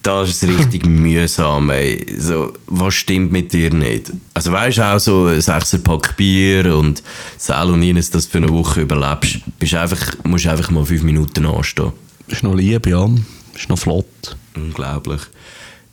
Das 0.07 0.29
ist 0.31 0.45
richtig 0.45 0.87
mühsam, 0.87 1.71
ey. 1.71 2.07
So, 2.19 2.53
was 2.67 2.95
stimmt 2.95 3.33
mit 3.33 3.53
dir 3.53 3.73
nicht? 3.73 4.13
Also 4.35 4.53
weißt 4.53 4.79
du 4.79 4.83
auch 4.85 4.99
so 5.01 5.27
ein 5.27 5.41
Sechserpack 5.41 6.17
Bier 6.17 6.77
und 6.77 7.03
Salonines, 7.37 8.11
dass 8.11 8.27
du 8.27 8.31
für 8.33 8.39
eine 8.39 8.51
Woche 8.51 8.83
überlebst, 8.83 9.39
bist 9.59 9.75
einfach, 9.75 10.01
musst 10.25 10.47
einfach 10.47 10.71
mal 10.71 10.85
fünf 10.85 11.03
Minuten 11.03 11.47
anstehen. 11.47 11.93
Ist 12.29 12.43
noch 12.45 12.55
lieb, 12.55 12.87
ja. 12.87 13.09
Ist 13.57 13.69
noch 13.69 13.79
flott. 13.79 14.37
Unglaublich. 14.55 15.23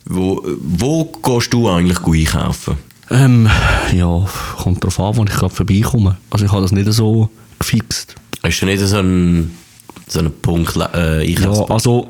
Wo, 0.06 0.42
wo 0.60 1.04
gehst 1.06 1.52
du 1.52 1.68
eigentlich 1.68 2.00
gut 2.00 2.16
einkaufen? 2.18 2.76
Ähm, 3.10 3.48
ja, 3.92 4.26
kommt 4.58 4.84
drauf 4.84 5.00
an, 5.00 5.16
wann 5.16 5.26
ich 5.26 5.34
gerade 5.34 5.54
vorbeikomme. 5.54 6.16
Also 6.30 6.44
ich 6.44 6.52
habe 6.52 6.62
das 6.62 6.72
nicht 6.72 6.92
so 6.92 7.30
gefixt. 7.58 8.14
Hast 8.42 8.60
du 8.60 8.66
nicht 8.66 8.80
so 8.80 8.96
einen, 8.98 9.56
so 10.06 10.20
einen 10.20 10.32
Punkt 10.40 10.76
äh, 10.76 10.78
Ja, 10.78 11.38
Einkaufspunkt? 11.38 11.70
also, 11.72 12.08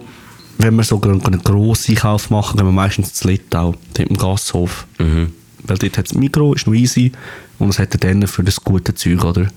wenn 0.59 0.76
wir 0.76 0.84
so 0.84 1.00
einen 1.00 1.24
einen 1.24 1.42
grossen 1.42 1.92
Einkauf 1.94 2.30
machen, 2.30 2.57
gehen 2.57 2.66
wir 2.66 2.72
meistens 2.72 3.14
zu 3.14 3.28
Littau, 3.28 3.74
dort 3.94 4.09
im 4.09 4.16
Gasthof. 4.16 4.86
Mhm. 4.98 5.32
Weil 5.64 5.78
dort 5.78 5.98
hat 5.98 6.07
es 6.07 6.14
Mikro, 6.14 6.55
ist 6.55 6.66
noch 6.66 6.74
easy 6.74 7.12
und 7.59 7.70
es 7.70 7.78
hat 7.78 8.02
dann 8.02 8.26
für 8.26 8.44
das 8.44 8.62
gute 8.62 8.94
Zeug, 8.94 9.24
oder? 9.24 9.48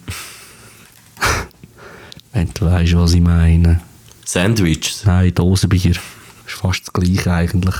wenn 2.33 2.49
du 2.53 2.65
weißt, 2.65 2.95
was 2.95 3.13
ich 3.13 3.21
meine. 3.21 3.81
Sandwiches, 4.25 5.03
Nein, 5.05 5.33
Dosenbier. 5.33 5.91
Ist 5.91 6.01
fast 6.47 6.83
das 6.83 6.93
gleiche 6.93 7.31
eigentlich. 7.31 7.75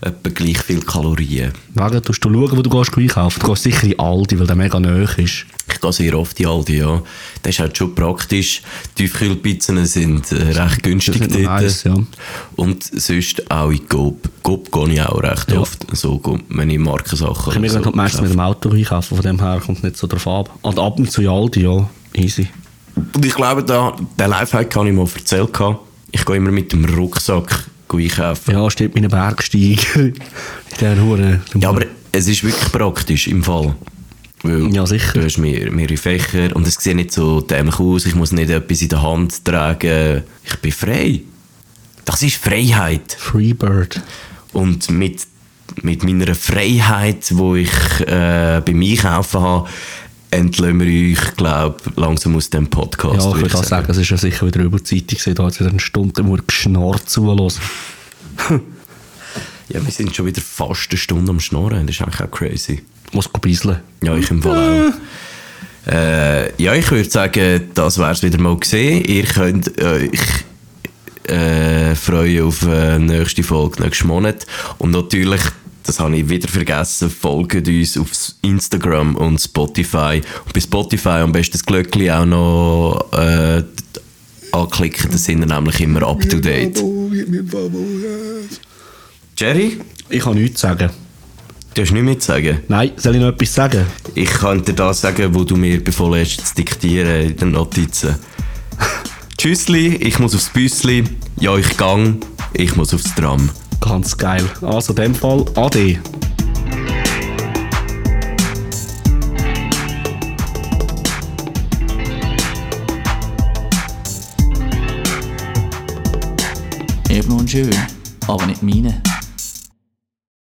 etwa 0.00 0.30
gleich 0.30 0.58
viel 0.58 0.80
Kalorien. 0.80 1.52
Wegen, 1.74 2.02
tust 2.02 2.24
du 2.24 2.32
schauen, 2.32 2.56
wo 2.56 2.62
du 2.62 2.70
gehst 2.70 2.96
einkaufen. 2.96 3.40
Du 3.40 3.48
gehst 3.48 3.62
sicher 3.62 3.86
in 3.86 3.98
Aldi, 3.98 4.38
weil 4.38 4.46
der 4.46 4.56
mega 4.56 4.80
nahe 4.80 5.08
ist. 5.16 5.46
Ich 5.72 5.80
gehe 5.80 5.92
sehr 5.92 6.18
oft 6.18 6.38
in 6.40 6.46
Aldi, 6.46 6.78
ja. 6.78 7.02
Das 7.42 7.54
ist 7.54 7.60
halt 7.60 7.76
schon 7.76 7.94
praktisch. 7.94 8.62
Tiefkühlpizzen 8.94 9.84
sind 9.86 10.30
äh, 10.32 10.36
recht 10.52 10.82
günstig 10.82 11.14
sind 11.18 11.32
dort. 11.34 11.42
nice, 11.62 11.84
ja. 11.84 11.94
Und 12.56 12.82
sonst 12.84 13.50
auch 13.50 13.70
in 13.70 13.88
Coop. 13.88 14.28
Coop 14.42 14.70
gehe 14.72 14.94
ich 14.94 15.02
auch 15.02 15.22
recht 15.22 15.50
Ja. 15.50 15.58
oft. 15.60 15.78
So, 15.96 16.18
go- 16.18 16.38
wenn 16.48 16.70
ich 16.70 16.78
Markensachen 16.78 17.52
Ich 17.52 17.58
mir 17.58 17.70
so 17.70 17.80
meistens 17.92 18.20
mit 18.22 18.32
dem 18.32 18.40
Auto 18.40 18.70
einkaufen, 18.70 19.16
von 19.16 19.22
dem 19.24 19.38
her 19.40 19.60
kommt 19.64 19.78
es 19.78 19.84
nicht 19.84 19.96
so 19.96 20.06
drauf 20.06 20.26
ab. 20.26 20.50
Und 20.62 20.78
ab 20.78 20.98
und 20.98 21.10
zu 21.10 21.22
in 21.22 21.28
Aldi, 21.28 21.62
ja, 21.62 21.88
easy. 22.14 22.48
Und 23.14 23.24
ich 23.24 23.34
glaube, 23.34 23.62
da, 23.64 23.94
den 24.18 24.30
Lifehack 24.30 24.74
habe 24.76 24.88
ich 24.88 24.94
mal 24.94 25.06
erzählt. 25.14 25.50
Ich 26.12 26.24
gehe 26.24 26.36
immer 26.36 26.50
mit 26.50 26.72
dem 26.72 26.84
Rucksack 26.84 27.64
einkaufen. 27.92 28.52
Ja, 28.52 28.70
steht 28.70 28.94
meine 28.94 29.08
Bergsteiger 29.08 30.00
in 30.00 30.14
der 30.80 31.00
Hure. 31.02 31.40
Ja, 31.54 31.68
aber 31.70 31.82
es 32.12 32.26
ist 32.28 32.42
wirklich 32.44 32.72
praktisch 32.72 33.28
im 33.28 33.42
Fall. 33.44 33.74
Weil 34.42 34.74
Ja, 34.74 34.86
sicher. 34.86 35.12
Du 35.14 35.24
hast 35.24 35.38
mehr, 35.38 35.70
mehrere 35.70 35.96
Fächer 35.96 36.54
und 36.56 36.66
es 36.66 36.74
sieht 36.74 36.96
nicht 36.96 37.12
so 37.12 37.40
dämlich 37.40 37.78
aus. 37.78 38.06
Ich 38.06 38.14
muss 38.14 38.32
nicht 38.32 38.50
etwas 38.50 38.82
in 38.82 38.88
der 38.88 39.02
Hand 39.02 39.44
tragen. 39.44 40.22
Ich 40.44 40.56
bin 40.56 40.72
frei. 40.72 41.20
Das 42.04 42.22
ist 42.22 42.36
Freiheit. 42.36 43.16
Freebird. 43.18 44.00
Und 44.52 44.90
mit, 44.90 45.26
mit 45.82 46.02
meiner 46.02 46.34
Freiheit, 46.34 47.30
die 47.30 47.60
ich 47.60 48.00
äh, 48.00 48.62
beim 48.64 48.82
Einkaufen 48.82 49.40
habe, 49.40 49.68
entlösen 50.30 50.80
wir 50.80 51.12
euch, 51.12 51.36
glaube 51.36 51.76
langsam 51.96 52.36
aus 52.36 52.50
dem 52.50 52.68
Podcast. 52.68 53.26
Ja, 53.26 53.34
ich 53.34 53.42
würde 53.42 53.58
auch 53.58 53.64
sagen, 53.64 53.90
es 53.90 53.98
ist 53.98 54.10
ja 54.10 54.16
sicher 54.16 54.46
wieder 54.46 54.60
Überzeitung 54.60 55.06
gewesen. 55.06 55.34
Da 55.34 55.44
hat 55.44 55.60
wieder 55.60 55.70
eine 55.70 55.80
Stunde 55.80 56.22
nur 56.22 56.38
geschnarrt 56.46 57.08
zuhören. 57.08 57.52
Ja, 59.72 59.84
wir 59.84 59.92
sind 59.92 60.16
schon 60.16 60.26
wieder 60.26 60.42
fast 60.42 60.90
eine 60.90 60.98
Stunde 60.98 61.30
am 61.30 61.38
Schnorren. 61.38 61.86
Das 61.86 61.94
ist 61.94 62.02
eigentlich 62.02 62.20
auch 62.20 62.30
crazy. 62.32 62.82
Muss 63.12 63.28
ein 63.32 63.40
bisschen. 63.40 63.76
Ja, 64.02 64.16
ich 64.16 64.30
im 64.30 64.42
Fall 64.42 64.92
auch. 64.92 65.90
Äh, 65.90 66.62
ja, 66.62 66.74
ich 66.74 66.90
würde 66.90 67.08
sagen, 67.08 67.70
das 67.74 67.98
wäre 67.98 68.12
es 68.12 68.22
wieder 68.22 68.38
mal 68.38 68.56
gesehen. 68.56 69.04
Ihr 69.04 69.24
könnt 69.24 69.82
euch 69.82 70.20
äh, 71.30 71.94
freuen 71.94 72.44
auf 72.44 72.62
äh, 72.66 72.98
nächste 72.98 73.42
Folge 73.42 73.82
nächsten 73.82 74.08
Monat. 74.08 74.46
Und 74.78 74.90
natürlich, 74.90 75.40
das 75.84 76.00
habe 76.00 76.16
ich 76.16 76.28
wieder 76.28 76.48
vergessen, 76.48 77.10
folgt 77.10 77.66
uns 77.66 77.96
auf 77.96 78.10
Instagram 78.42 79.16
und 79.16 79.40
Spotify. 79.40 80.20
Und 80.44 80.52
bei 80.52 80.60
Spotify 80.60 81.20
am 81.20 81.32
besten 81.32 81.52
das 81.52 81.64
Glöckchen 81.64 82.10
auch 82.10 82.26
noch 82.26 83.12
äh, 83.12 83.62
anklicken, 84.52 85.10
dann 85.10 85.18
sind 85.18 85.40
wir 85.40 85.46
nämlich 85.46 85.80
immer 85.80 86.02
up 86.06 86.28
to 86.28 86.38
date. 86.38 86.82
Jerry, 89.36 89.80
Ich 90.08 90.22
kann 90.22 90.34
nichts 90.34 90.60
sagen. 90.60 90.90
Du 91.72 91.82
hast 91.82 91.92
nichts 91.92 92.04
mehr 92.04 92.18
zu 92.18 92.26
sagen? 92.26 92.58
Nein, 92.66 92.90
soll 92.96 93.14
ich 93.14 93.20
noch 93.20 93.28
etwas 93.28 93.54
sagen? 93.54 93.86
Ich 94.16 94.28
könnte 94.28 94.72
dir 94.72 94.76
das 94.76 95.02
sagen, 95.02 95.32
wo 95.32 95.44
du 95.44 95.56
mir 95.56 95.82
bevorlässt, 95.82 96.40
hast, 96.40 96.48
zu 96.48 96.54
diktieren 96.56 97.30
in 97.30 97.36
den 97.36 97.52
Notizen. 97.52 98.16
Tschüssli, 99.38 99.94
ich 99.96 100.18
muss 100.18 100.34
aufs 100.34 100.48
Büssli. 100.48 101.04
Ja, 101.38 101.56
ich 101.56 101.76
gang. 101.76 102.24
Ich 102.54 102.74
muss 102.74 102.92
aufs 102.92 103.14
Tram. 103.14 103.50
Ganz 103.80 104.18
geil. 104.18 104.44
Also 104.62 104.92
in 104.94 104.96
dem 104.96 105.14
Fall, 105.14 105.44
Ade. 105.54 106.00
Eben 117.08 117.32
und 117.32 117.48
schön, 117.48 117.70
aber 118.26 118.46
nicht 118.46 118.62
meine. 118.62 119.00